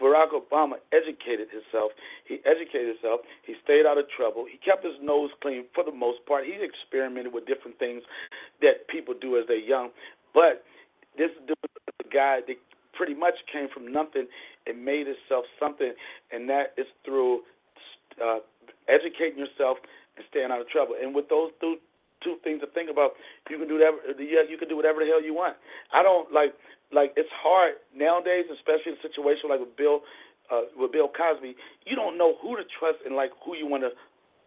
Barack 0.00 0.32
Obama 0.32 0.80
educated 0.92 1.48
himself. 1.52 1.92
He 2.24 2.40
educated 2.48 2.96
himself. 2.96 3.20
He 3.44 3.54
stayed 3.62 3.84
out 3.84 3.98
of 3.98 4.06
trouble. 4.08 4.46
He 4.50 4.58
kept 4.58 4.84
his 4.84 4.96
nose 5.02 5.30
clean 5.42 5.64
for 5.74 5.84
the 5.84 5.92
most 5.92 6.24
part. 6.26 6.44
He 6.46 6.56
experimented 6.56 7.32
with 7.32 7.46
different 7.46 7.78
things 7.78 8.02
that 8.60 8.88
people 8.88 9.14
do 9.14 9.36
as 9.36 9.44
they're 9.46 9.60
young. 9.60 9.90
But 10.32 10.64
this 11.18 11.30
dude 11.46 11.56
is 11.60 12.06
a 12.06 12.08
guy 12.08 12.40
that 12.46 12.56
pretty 12.94 13.14
much 13.14 13.34
came 13.52 13.68
from 13.72 13.92
nothing 13.92 14.26
and 14.66 14.84
made 14.84 15.06
himself 15.06 15.44
something, 15.58 15.92
and 16.32 16.48
that 16.48 16.72
is 16.76 16.86
through 17.04 17.40
uh, 18.22 18.40
educating 18.88 19.38
yourself 19.38 19.78
and 20.16 20.24
staying 20.30 20.50
out 20.50 20.60
of 20.60 20.68
trouble. 20.68 20.94
And 21.00 21.14
with 21.14 21.28
those 21.28 21.50
two 21.60 21.76
two 22.22 22.36
things 22.44 22.60
to 22.60 22.68
think 22.76 22.90
about, 22.90 23.12
you 23.48 23.58
can 23.58 23.68
do. 23.68 23.80
Yeah, 23.80 24.44
you 24.48 24.58
can 24.58 24.68
do 24.68 24.76
whatever 24.76 25.00
the 25.00 25.06
hell 25.06 25.22
you 25.22 25.34
want. 25.34 25.56
I 25.92 26.02
don't 26.02 26.32
like 26.32 26.52
like 26.92 27.12
it's 27.16 27.30
hard 27.32 27.74
nowadays, 27.94 28.46
especially 28.52 28.92
in 28.92 28.98
a 28.98 29.02
situation 29.02 29.50
like 29.50 29.60
with 29.60 29.76
Bill 29.76 30.02
uh, 30.50 30.66
with 30.76 30.92
Bill 30.92 31.08
Cosby. 31.08 31.54
You 31.86 31.94
don't 31.96 32.18
know 32.18 32.34
who 32.42 32.56
to 32.56 32.64
trust 32.66 32.98
and 33.06 33.14
like 33.14 33.30
who 33.44 33.56
you 33.56 33.66
want 33.66 33.84
to 33.84 33.90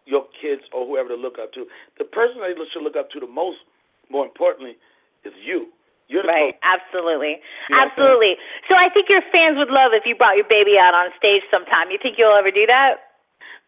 your 0.06 0.28
kids 0.36 0.62
or 0.72 0.86
whoever 0.86 1.08
to 1.08 1.16
look 1.16 1.40
up 1.40 1.52
to. 1.54 1.64
The 1.98 2.04
person 2.04 2.40
they 2.40 2.52
should 2.72 2.84
look 2.84 2.96
up 2.96 3.10
to 3.16 3.20
the 3.20 3.26
most, 3.26 3.64
more 4.10 4.24
importantly, 4.24 4.76
is 5.24 5.32
you. 5.40 5.68
You're 6.06 6.28
right, 6.28 6.52
absolutely, 6.60 7.40
you 7.40 7.76
know 7.76 7.80
absolutely. 7.80 8.36
So 8.68 8.76
I 8.76 8.92
think 8.92 9.08
your 9.08 9.24
fans 9.32 9.56
would 9.56 9.72
love 9.72 9.96
if 9.96 10.04
you 10.04 10.14
brought 10.14 10.36
your 10.36 10.44
baby 10.44 10.76
out 10.76 10.92
on 10.92 11.08
stage 11.16 11.40
sometime. 11.50 11.90
You 11.90 11.96
think 11.96 12.18
you'll 12.18 12.36
ever 12.36 12.50
do 12.50 12.66
that? 12.66 13.16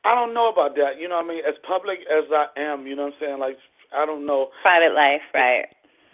I 0.04 0.14
don't 0.14 0.34
know 0.34 0.52
about 0.52 0.76
that. 0.76 1.00
You 1.00 1.08
know, 1.08 1.16
what 1.16 1.24
I 1.24 1.28
mean, 1.28 1.42
as 1.48 1.54
public 1.66 2.00
as 2.12 2.24
I 2.30 2.46
am, 2.60 2.86
you 2.86 2.94
know 2.94 3.08
what 3.08 3.14
I'm 3.14 3.20
saying. 3.20 3.38
Like, 3.40 3.56
I 3.96 4.04
don't 4.04 4.26
know. 4.26 4.50
Private 4.60 4.94
life, 4.94 5.24
right? 5.32 5.64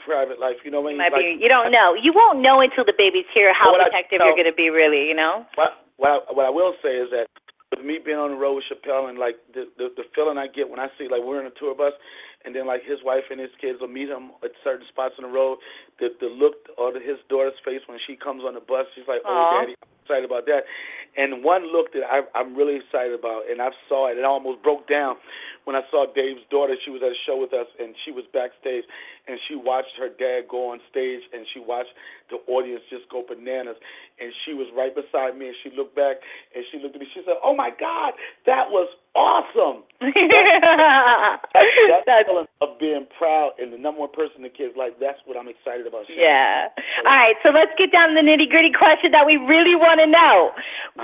Private 0.04 0.40
life, 0.40 0.56
you 0.64 0.70
know 0.70 0.82
I 0.82 0.90
mean. 0.90 0.98
Might 0.98 1.12
like, 1.12 1.38
you 1.38 1.48
don't 1.48 1.70
know. 1.70 1.94
You 1.94 2.12
won't 2.12 2.40
know 2.40 2.60
until 2.60 2.84
the 2.84 2.94
baby's 2.96 3.28
here 3.32 3.54
how 3.54 3.70
protective 3.70 4.20
I, 4.20 4.26
you're 4.26 4.36
going 4.36 4.50
to 4.50 4.56
be, 4.56 4.70
really. 4.70 5.06
You 5.06 5.14
know. 5.14 5.46
What 5.54 5.86
what 5.96 6.10
I, 6.10 6.32
what 6.32 6.46
I 6.46 6.50
will 6.50 6.74
say 6.82 6.98
is 6.98 7.10
that 7.10 7.26
with 7.70 7.84
me 7.84 7.98
being 8.04 8.18
on 8.18 8.30
the 8.30 8.36
road 8.36 8.60
with 8.60 8.68
Chappelle 8.68 9.08
and 9.08 9.18
like 9.18 9.36
the, 9.54 9.64
the 9.78 9.88
the 9.96 10.04
feeling 10.14 10.36
I 10.36 10.46
get 10.46 10.68
when 10.68 10.80
I 10.80 10.88
see 10.98 11.08
like 11.08 11.24
we're 11.24 11.40
in 11.40 11.46
a 11.46 11.54
tour 11.56 11.74
bus 11.74 11.94
and 12.44 12.54
then 12.54 12.66
like 12.66 12.82
his 12.84 12.98
wife 13.04 13.24
and 13.30 13.40
his 13.40 13.50
kids 13.60 13.80
will 13.80 13.88
meet 13.88 14.10
him 14.10 14.34
at 14.44 14.52
certain 14.62 14.86
spots 14.88 15.14
on 15.18 15.24
the 15.24 15.32
road. 15.32 15.58
The 15.98 16.10
the 16.20 16.26
look 16.26 16.68
the, 16.76 17.00
his 17.00 17.18
daughter's 17.28 17.56
face 17.64 17.80
when 17.86 17.98
she 18.06 18.16
comes 18.16 18.42
on 18.44 18.54
the 18.54 18.64
bus, 18.64 18.86
she's 18.94 19.08
like, 19.08 19.22
"Oh, 19.24 19.32
Aww. 19.32 19.62
daddy." 19.62 19.74
I'm 19.80 19.88
excited 20.04 20.26
about 20.26 20.46
that. 20.46 20.66
And 21.16 21.44
one 21.44 21.68
look 21.72 21.92
that 21.92 22.08
I, 22.08 22.24
I'm 22.34 22.56
really 22.56 22.76
excited 22.76 23.12
about, 23.12 23.44
and 23.50 23.60
I 23.60 23.68
saw 23.88 24.08
it, 24.08 24.16
and 24.16 24.24
I 24.24 24.28
almost 24.28 24.62
broke 24.62 24.88
down 24.88 25.16
when 25.64 25.76
I 25.76 25.82
saw 25.90 26.06
Dave's 26.08 26.40
daughter. 26.50 26.74
She 26.84 26.90
was 26.90 27.02
at 27.04 27.12
a 27.12 27.20
show 27.26 27.36
with 27.36 27.52
us, 27.52 27.68
and 27.78 27.94
she 28.04 28.10
was 28.10 28.24
backstage, 28.32 28.84
and 29.28 29.36
she 29.48 29.54
watched 29.54 29.92
her 30.00 30.08
dad 30.08 30.48
go 30.48 30.72
on 30.72 30.80
stage, 30.90 31.20
and 31.32 31.44
she 31.52 31.60
watched 31.60 31.92
the 32.32 32.40
audience 32.48 32.80
just 32.88 33.08
go 33.12 33.22
bananas. 33.28 33.76
And 34.20 34.32
she 34.46 34.54
was 34.54 34.72
right 34.72 34.94
beside 34.94 35.36
me, 35.36 35.52
and 35.52 35.56
she 35.60 35.68
looked 35.76 35.94
back, 35.94 36.16
and 36.56 36.64
she 36.72 36.80
looked 36.80 36.96
at 36.96 37.00
me. 37.00 37.08
She 37.12 37.20
said, 37.26 37.36
"Oh 37.44 37.54
my 37.54 37.70
God, 37.76 38.14
that 38.46 38.72
was 38.72 38.88
awesome!" 39.14 39.84
that's, 40.02 40.14
that, 41.54 42.02
that 42.06 42.26
feeling 42.26 42.46
of 42.60 42.78
being 42.78 43.06
proud 43.16 43.52
and 43.58 43.72
the 43.72 43.78
number 43.78 44.00
one 44.00 44.10
person 44.10 44.42
the 44.42 44.48
kids 44.48 44.74
like. 44.76 44.98
That's 44.98 45.18
what 45.24 45.36
I'm 45.36 45.48
excited 45.48 45.86
about. 45.86 46.06
Sharing. 46.06 46.22
Yeah. 46.22 46.68
All 47.06 47.14
right, 47.14 47.36
so 47.42 47.50
let's 47.50 47.70
get 47.78 47.92
down 47.92 48.10
to 48.10 48.14
the 48.14 48.26
nitty 48.26 48.50
gritty 48.50 48.72
question 48.72 49.12
that 49.12 49.26
we 49.26 49.36
really 49.36 49.76
want 49.76 50.00
to 50.00 50.06
know. 50.06 50.50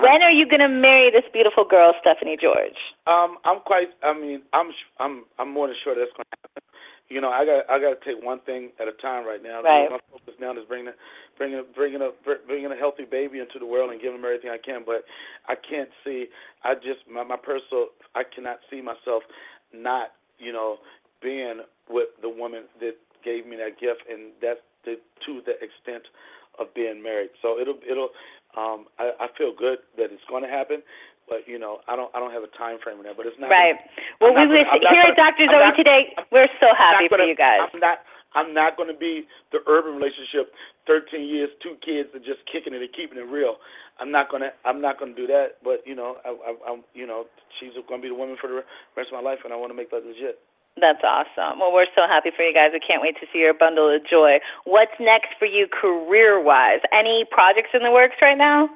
When 0.03 0.23
are 0.23 0.33
you 0.33 0.47
going 0.47 0.65
to 0.65 0.69
marry 0.69 1.11
this 1.11 1.25
beautiful 1.33 1.65
girl, 1.65 1.95
Stephanie 2.01 2.37
George? 2.41 2.79
Um, 3.07 3.39
I'm 3.45 3.61
quite. 3.61 3.89
I 4.03 4.13
mean, 4.13 4.43
I'm. 4.53 4.71
I'm. 4.99 5.25
I'm 5.39 5.53
more 5.53 5.69
than 5.69 5.77
sure 5.85 5.95
that's 5.95 6.13
going 6.17 6.27
to 6.27 6.39
happen. 6.43 6.63
You 7.09 7.21
know, 7.21 7.31
I 7.31 7.45
got. 7.47 7.71
I 7.71 7.79
got 7.79 7.95
to 7.95 8.01
take 8.03 8.23
one 8.23 8.41
thing 8.43 8.71
at 8.81 8.89
a 8.89 8.97
time 9.01 9.27
right 9.27 9.43
now. 9.43 9.63
Right. 9.63 9.89
My 9.91 9.99
now 10.41 10.53
is 10.53 10.65
bringing, 10.69 10.93
bringing, 11.37 11.65
bringing 11.75 12.03
a, 12.03 12.11
bringing 12.47 12.73
a 12.73 12.77
healthy 12.77 13.05
baby 13.05 13.39
into 13.39 13.59
the 13.59 13.67
world 13.67 13.91
and 13.91 14.01
giving 14.01 14.19
him 14.19 14.25
everything 14.25 14.51
I 14.51 14.59
can. 14.59 14.83
But 14.85 15.05
I 15.49 15.55
can't 15.55 15.91
see. 16.05 16.27
I 16.65 16.75
just 16.75 17.07
my, 17.11 17.25
my 17.25 17.37
personal. 17.37 17.89
I 18.15 18.23
cannot 18.25 18.59
see 18.71 18.81
myself 18.81 19.23
not. 19.73 20.13
You 20.39 20.53
know, 20.53 20.79
being 21.21 21.63
with 21.91 22.09
the 22.23 22.29
woman 22.29 22.65
that 22.81 22.95
gave 23.25 23.47
me 23.47 23.57
that 23.57 23.81
gift, 23.81 24.03
and 24.09 24.31
that's 24.41 24.61
the 24.85 24.97
to 25.27 25.43
the 25.45 25.59
extent 25.59 26.07
of 26.59 26.73
being 26.75 27.03
married. 27.03 27.31
So 27.43 27.59
it'll 27.59 27.79
it'll 27.89 28.11
um, 28.57 28.87
I, 28.99 29.13
I 29.21 29.27
feel 29.37 29.53
good 29.55 29.79
that 29.97 30.11
it's 30.11 30.25
going 30.29 30.43
to 30.43 30.49
happen, 30.49 30.83
but 31.29 31.47
you 31.47 31.59
know, 31.59 31.79
I 31.87 31.97
don't 31.97 32.11
I 32.15 32.19
don't 32.19 32.33
have 32.33 32.43
a 32.43 32.53
time 32.57 32.79
frame 32.83 32.99
in 32.99 33.05
that. 33.05 33.17
But 33.17 33.27
it's 33.27 33.39
not 33.39 33.51
right. 33.51 33.77
Gonna, 34.21 34.35
well, 34.35 34.35
we 34.35 34.47
wish 34.49 34.67
here 34.91 35.05
at 35.05 35.17
Dr. 35.17 35.47
Zoe 35.47 35.77
today. 35.77 36.15
We're 36.33 36.49
so 36.61 36.73
happy 36.77 37.09
gonna, 37.09 37.23
for 37.23 37.29
you 37.29 37.37
guys. 37.37 37.69
I'm 37.73 37.81
not. 37.81 37.99
I'm 38.35 38.53
not 38.53 38.77
going 38.77 38.93
to 38.93 38.99
be 38.99 39.25
the 39.53 39.59
urban 39.67 39.95
relationship, 39.95 40.53
13 40.87 41.25
years, 41.25 41.49
two 41.63 41.77
kids, 41.81 42.11
and 42.13 42.25
just 42.25 42.45
kicking 42.51 42.75
it 42.75 42.83
and 42.83 42.93
keeping 42.93 43.17
it 43.17 43.29
real. 43.29 43.57
I'm 44.01 44.13
not 44.13 44.31
going 44.31 44.43
to. 44.43 44.53
I'm 44.65 44.81
not 44.81 44.99
going 44.99 45.15
to 45.15 45.19
do 45.19 45.27
that. 45.27 45.59
But 45.65 45.83
you 45.87 45.95
know, 45.95 46.17
I, 46.25 46.31
I, 46.31 46.51
I'm. 46.71 46.85
You 46.95 47.07
know, 47.07 47.25
she's 47.59 47.73
going 47.89 48.01
to 48.01 48.05
be 48.05 48.13
the 48.13 48.19
woman 48.19 48.37
for 48.41 48.49
the 48.49 48.63
rest 48.97 49.11
of 49.11 49.17
my 49.19 49.25
life, 49.25 49.41
and 49.45 49.53
I 49.53 49.57
want 49.57 49.71
to 49.73 49.77
make 49.77 49.91
that 49.91 50.07
legit. 50.07 50.39
That's 50.81 51.03
awesome. 51.03 51.59
Well, 51.59 51.73
we're 51.73 51.91
so 51.97 52.07
happy 52.07 52.31
for 52.35 52.45
you 52.47 52.55
guys. 52.55 52.71
We 52.73 52.79
can't 52.79 53.03
wait 53.03 53.17
to 53.19 53.27
see 53.33 53.41
your 53.41 53.55
bundle 53.55 53.91
of 53.91 54.07
joy. 54.07 54.39
What's 54.65 54.95
next 55.01 55.35
for 55.39 55.47
you 55.47 55.67
career 55.67 56.41
wise? 56.41 56.81
Any 56.93 57.25
projects 57.31 57.71
in 57.75 57.83
the 57.83 57.91
works 57.91 58.17
right 58.23 58.39
now? 58.39 58.69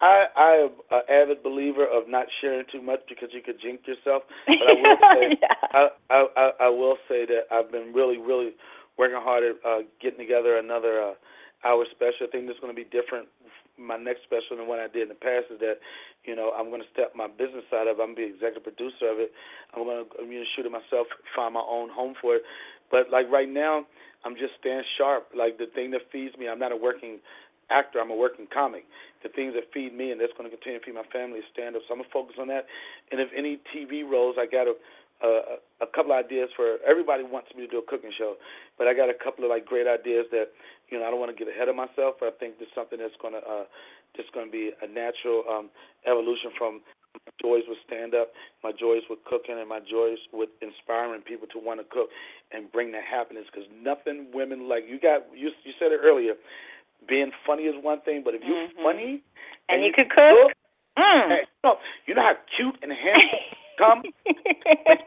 I 0.00 0.26
I 0.36 0.50
am 0.64 0.70
an 0.90 1.02
avid 1.10 1.42
believer 1.42 1.84
of 1.84 2.08
not 2.08 2.26
sharing 2.40 2.64
too 2.72 2.80
much 2.80 3.00
because 3.08 3.28
you 3.32 3.42
could 3.42 3.60
jinx 3.60 3.86
yourself. 3.86 4.22
But 4.46 4.56
I 4.56 4.72
will 4.80 4.96
say 5.14 5.38
yeah. 5.42 5.54
I, 5.72 5.88
I 6.08 6.26
I 6.36 6.50
I 6.60 6.68
will 6.68 6.96
say 7.08 7.26
that 7.26 7.50
I've 7.50 7.70
been 7.70 7.92
really 7.92 8.16
really 8.18 8.52
working 8.98 9.18
hard 9.20 9.44
at 9.44 9.56
uh, 9.66 9.82
getting 10.00 10.18
together 10.18 10.56
another 10.56 11.02
uh, 11.02 11.14
hour 11.64 11.84
special. 11.90 12.26
I 12.26 12.30
think 12.30 12.46
this 12.46 12.56
is 12.56 12.62
going 12.62 12.74
to 12.74 12.78
be 12.78 12.88
different. 12.88 13.28
My 13.78 13.96
next 13.96 14.24
special 14.28 14.60
than 14.60 14.68
what 14.68 14.78
I 14.78 14.88
did 14.88 15.08
in 15.08 15.12
the 15.12 15.20
past 15.20 15.48
is 15.48 15.60
that, 15.60 15.80
you 16.24 16.36
know, 16.36 16.52
I'm 16.52 16.68
going 16.68 16.82
to 16.84 16.90
step 16.92 17.16
my 17.16 17.28
business 17.28 17.64
side 17.72 17.88
of. 17.88 17.96
I'm 17.96 18.12
going 18.12 18.16
to 18.16 18.22
be 18.28 18.34
executive 18.36 18.64
producer 18.64 19.08
of 19.08 19.18
it. 19.20 19.32
I'm 19.72 19.84
going 19.84 20.04
to 20.04 20.06
I'm 20.20 20.28
going 20.28 20.44
to 20.44 20.52
shoot 20.56 20.68
it 20.68 20.72
myself, 20.72 21.08
find 21.32 21.54
my 21.54 21.64
own 21.64 21.88
home 21.88 22.14
for 22.20 22.36
it. 22.36 22.42
But 22.90 23.08
like 23.08 23.30
right 23.32 23.48
now, 23.48 23.86
I'm 24.24 24.36
just 24.36 24.58
staying 24.60 24.84
sharp. 24.98 25.32
Like 25.32 25.56
the 25.56 25.70
thing 25.72 25.92
that 25.96 26.04
feeds 26.12 26.36
me, 26.36 26.48
I'm 26.48 26.60
not 26.60 26.72
a 26.72 26.76
working 26.76 27.24
actor. 27.70 28.00
I'm 28.00 28.10
a 28.10 28.16
working 28.16 28.46
comic. 28.52 28.84
The 29.22 29.28
things 29.30 29.54
that 29.54 29.72
feed 29.72 29.94
me 29.96 30.10
and 30.10 30.20
that's 30.20 30.32
going 30.36 30.50
to 30.50 30.52
continue 30.52 30.80
to 30.80 30.84
feed 30.84 30.96
my 30.98 31.08
family 31.12 31.40
is 31.40 31.48
stand 31.52 31.76
up. 31.76 31.82
So 31.88 31.94
I'm 31.94 32.00
gonna 32.00 32.12
focus 32.12 32.36
on 32.40 32.48
that. 32.48 32.66
And 33.12 33.20
if 33.20 33.28
any 33.36 33.60
TV 33.72 34.04
roles, 34.04 34.36
I 34.36 34.44
got 34.44 34.66
a 34.66 34.74
a, 35.22 35.60
a 35.80 35.88
couple 35.94 36.12
of 36.12 36.18
ideas 36.24 36.48
for 36.56 36.78
everybody 36.86 37.22
wants 37.22 37.48
me 37.56 37.66
to 37.66 37.70
do 37.70 37.78
a 37.78 37.86
cooking 37.86 38.12
show, 38.16 38.34
but 38.78 38.86
I 38.86 38.94
got 38.94 39.08
a 39.10 39.16
couple 39.16 39.44
of 39.44 39.50
like 39.50 39.66
great 39.66 39.86
ideas 39.86 40.26
that 40.32 40.52
you 40.88 40.98
know 40.98 41.04
I 41.04 41.10
don't 41.10 41.20
want 41.20 41.30
to 41.30 41.38
get 41.38 41.52
ahead 41.52 41.68
of 41.68 41.76
myself. 41.76 42.16
But 42.20 42.32
I 42.32 42.34
think 42.40 42.58
there's 42.58 42.72
something 42.74 42.98
that's 42.98 43.16
gonna 43.20 43.44
uh, 43.44 43.64
just 44.16 44.32
gonna 44.32 44.50
be 44.50 44.72
a 44.80 44.88
natural 44.88 45.44
um, 45.48 45.68
evolution 46.06 46.50
from 46.56 46.80
my 47.14 47.32
joys 47.42 47.64
with 47.68 47.78
stand 47.86 48.14
up, 48.14 48.32
my 48.64 48.72
joys 48.72 49.02
with 49.10 49.20
cooking, 49.28 49.58
and 49.58 49.68
my 49.68 49.80
joys 49.80 50.18
with 50.32 50.48
inspiring 50.62 51.22
people 51.22 51.46
to 51.52 51.58
want 51.58 51.80
to 51.80 51.86
cook 51.88 52.08
and 52.52 52.72
bring 52.72 52.92
that 52.92 53.04
happiness. 53.04 53.44
Because 53.52 53.68
nothing 53.76 54.32
women 54.32 54.68
like 54.68 54.84
you 54.88 54.98
got. 54.98 55.28
You 55.36 55.52
you 55.64 55.72
said 55.78 55.92
it 55.92 56.00
earlier 56.02 56.34
being 57.08 57.32
funny 57.46 57.64
is 57.64 57.74
one 57.82 58.00
thing, 58.02 58.22
but 58.24 58.34
if 58.34 58.42
you're 58.44 58.68
mm-hmm. 58.68 58.82
funny 58.82 59.22
and, 59.68 59.80
and 59.80 59.82
you, 59.82 59.88
you 59.88 59.92
could 59.94 60.10
cook, 60.10 60.52
mm. 60.98 61.28
hey, 61.28 61.44
you, 61.48 61.60
know, 61.64 61.76
you 62.06 62.14
know 62.14 62.22
how 62.22 62.36
cute 62.56 62.76
and 62.82 62.92
handsome 62.92 63.56
come, 63.80 64.04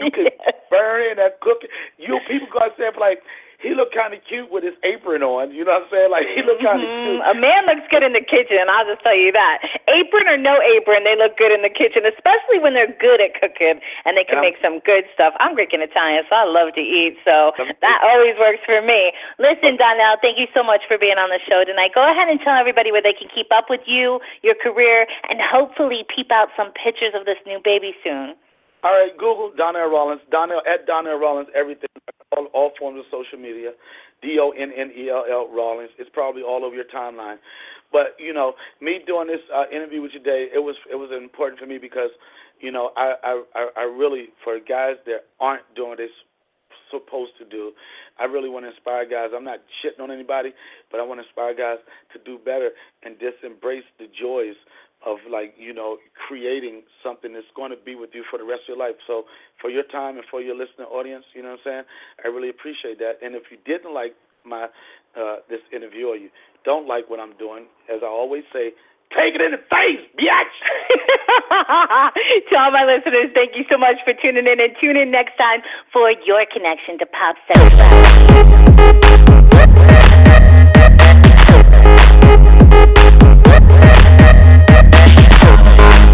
you 0.01 0.09
could 0.09 0.33
yes. 0.33 0.57
burn 0.73 1.05
it 1.13 1.21
and 1.21 1.33
cook 1.41 1.61
it. 1.61 1.69
You 2.01 2.17
people 2.27 2.49
gonna 2.49 2.73
say 2.77 2.89
like 2.97 3.21
he 3.63 3.71
looked 3.71 3.95
kind 3.95 4.11
of 4.11 4.19
cute 4.27 4.51
with 4.51 4.67
his 4.67 4.75
apron 4.83 5.23
on. 5.23 5.55
You 5.55 5.63
know 5.63 5.79
what 5.79 5.87
I'm 5.87 5.89
saying? 5.89 6.11
Like 6.11 6.27
he 6.27 6.43
looked 6.43 6.59
kind 6.59 6.83
of 6.83 6.85
mm-hmm. 6.85 7.23
cute. 7.23 7.31
A 7.31 7.35
man 7.39 7.63
looks 7.63 7.87
good 7.87 8.03
in 8.03 8.11
the 8.11 8.21
kitchen. 8.21 8.67
I'll 8.67 8.83
just 8.83 8.99
tell 9.07 9.15
you 9.15 9.31
that. 9.31 9.63
Apron 9.87 10.27
or 10.27 10.35
no 10.35 10.59
apron, 10.59 11.07
they 11.07 11.15
look 11.15 11.39
good 11.39 11.55
in 11.55 11.63
the 11.63 11.71
kitchen, 11.71 12.03
especially 12.03 12.59
when 12.59 12.75
they're 12.75 12.91
good 12.91 13.23
at 13.23 13.39
cooking 13.39 13.79
and 14.03 14.19
they 14.19 14.27
can 14.27 14.43
and 14.43 14.43
make 14.43 14.59
some 14.59 14.83
good 14.83 15.07
stuff. 15.15 15.31
I'm 15.39 15.55
Greek 15.55 15.71
and 15.71 15.79
Italian, 15.79 16.27
so 16.27 16.35
I 16.35 16.43
love 16.43 16.75
to 16.75 16.83
eat. 16.83 17.15
So 17.23 17.55
that 17.55 17.97
always 18.03 18.35
works 18.35 18.59
for 18.67 18.83
me. 18.83 19.15
Listen, 19.39 19.79
Donnell, 19.79 20.19
thank 20.19 20.35
you 20.35 20.51
so 20.51 20.59
much 20.59 20.83
for 20.83 20.99
being 20.99 21.15
on 21.15 21.31
the 21.31 21.39
show 21.47 21.63
tonight. 21.63 21.95
Go 21.95 22.03
ahead 22.03 22.27
and 22.27 22.43
tell 22.43 22.59
everybody 22.59 22.91
where 22.91 23.01
they 23.01 23.15
can 23.15 23.31
keep 23.31 23.47
up 23.55 23.71
with 23.71 23.87
you, 23.87 24.19
your 24.43 24.59
career, 24.59 25.07
and 25.31 25.39
hopefully 25.39 26.03
peep 26.11 26.35
out 26.35 26.51
some 26.59 26.75
pictures 26.75 27.15
of 27.15 27.23
this 27.23 27.39
new 27.47 27.63
baby 27.63 27.95
soon. 28.03 28.35
All 28.83 28.91
right, 28.91 29.15
Google 29.17 29.51
Donnell 29.55 29.87
Rawlings, 29.87 30.21
Donnell 30.29 30.61
at 30.67 30.85
Donnell 30.85 31.17
Rawlings, 31.17 31.47
everything, 31.55 31.87
all, 32.35 32.47
all 32.53 32.71
forms 32.77 32.99
of 32.99 33.05
social 33.07 33.39
media, 33.39 33.71
D 34.21 34.37
O 34.41 34.51
N 34.51 34.71
N 34.75 34.91
E 34.91 35.09
L 35.09 35.23
L 35.29 35.47
Rawlings. 35.47 35.91
It's 35.97 36.09
probably 36.13 36.43
all 36.43 36.65
over 36.65 36.75
your 36.75 36.91
timeline. 36.93 37.37
But 37.93 38.19
you 38.19 38.33
know, 38.33 38.53
me 38.81 38.99
doing 39.07 39.27
this 39.27 39.39
uh, 39.55 39.71
interview 39.71 40.01
with 40.01 40.11
you 40.13 40.19
today, 40.19 40.47
it 40.53 40.59
was 40.59 40.75
it 40.91 40.95
was 40.95 41.11
important 41.15 41.61
for 41.61 41.65
me 41.65 41.77
because, 41.77 42.09
you 42.59 42.71
know, 42.71 42.91
I 42.97 43.15
I 43.55 43.69
I 43.77 43.83
really 43.83 44.35
for 44.43 44.59
guys 44.59 44.99
that 45.05 45.31
aren't 45.39 45.63
doing 45.75 45.95
they're 45.97 46.11
supposed 46.91 47.31
to 47.39 47.45
do, 47.45 47.71
I 48.19 48.25
really 48.25 48.49
want 48.49 48.65
to 48.65 48.69
inspire 48.69 49.07
guys. 49.07 49.29
I'm 49.35 49.43
not 49.43 49.59
shitting 49.81 50.03
on 50.03 50.11
anybody, 50.11 50.51
but 50.91 50.99
I 50.99 51.03
want 51.03 51.19
to 51.21 51.25
inspire 51.25 51.55
guys 51.55 51.79
to 52.13 52.19
do 52.23 52.37
better 52.37 52.71
and 53.03 53.15
just 53.19 53.43
embrace 53.43 53.87
the 53.97 54.05
joys 54.19 54.55
of 55.05 55.17
like 55.29 55.53
you 55.57 55.73
know 55.73 55.97
creating 56.27 56.83
something 57.03 57.33
that's 57.33 57.49
going 57.55 57.71
to 57.71 57.77
be 57.77 57.95
with 57.95 58.11
you 58.13 58.23
for 58.29 58.37
the 58.37 58.45
rest 58.45 58.63
of 58.69 58.75
your 58.75 58.77
life. 58.77 58.95
So 59.07 59.23
for 59.59 59.69
your 59.69 59.83
time 59.83 60.17
and 60.17 60.25
for 60.29 60.41
your 60.41 60.55
listening 60.55 60.87
audience, 60.87 61.25
you 61.33 61.41
know 61.43 61.51
what 61.51 61.59
I'm 61.65 61.83
saying? 61.83 61.83
I 62.25 62.27
really 62.29 62.49
appreciate 62.49 62.99
that. 62.99 63.19
And 63.21 63.35
if 63.35 63.43
you 63.51 63.57
didn't 63.65 63.93
like 63.93 64.15
my 64.45 64.67
uh, 65.15 65.37
this 65.49 65.61
interview 65.71 66.07
or 66.07 66.15
you 66.15 66.29
don't 66.65 66.87
like 66.87 67.09
what 67.09 67.19
I'm 67.19 67.35
doing, 67.37 67.65
as 67.93 68.01
I 68.03 68.07
always 68.07 68.43
say, 68.51 68.71
take 69.11 69.35
it 69.35 69.41
in 69.41 69.51
the 69.51 69.61
face, 69.69 70.01
bitch. 70.17 70.55
to 72.49 72.55
all 72.57 72.71
my 72.71 72.85
listeners, 72.85 73.29
thank 73.33 73.55
you 73.55 73.65
so 73.69 73.77
much 73.77 73.97
for 74.03 74.13
tuning 74.13 74.47
in, 74.47 74.59
and 74.59 74.75
tune 74.81 74.97
in 74.97 75.11
next 75.11 75.37
time 75.37 75.61
for 75.91 76.11
your 76.25 76.45
connection 76.51 76.97
to 76.99 77.05
pop 77.05 77.35
sex. 77.47 77.59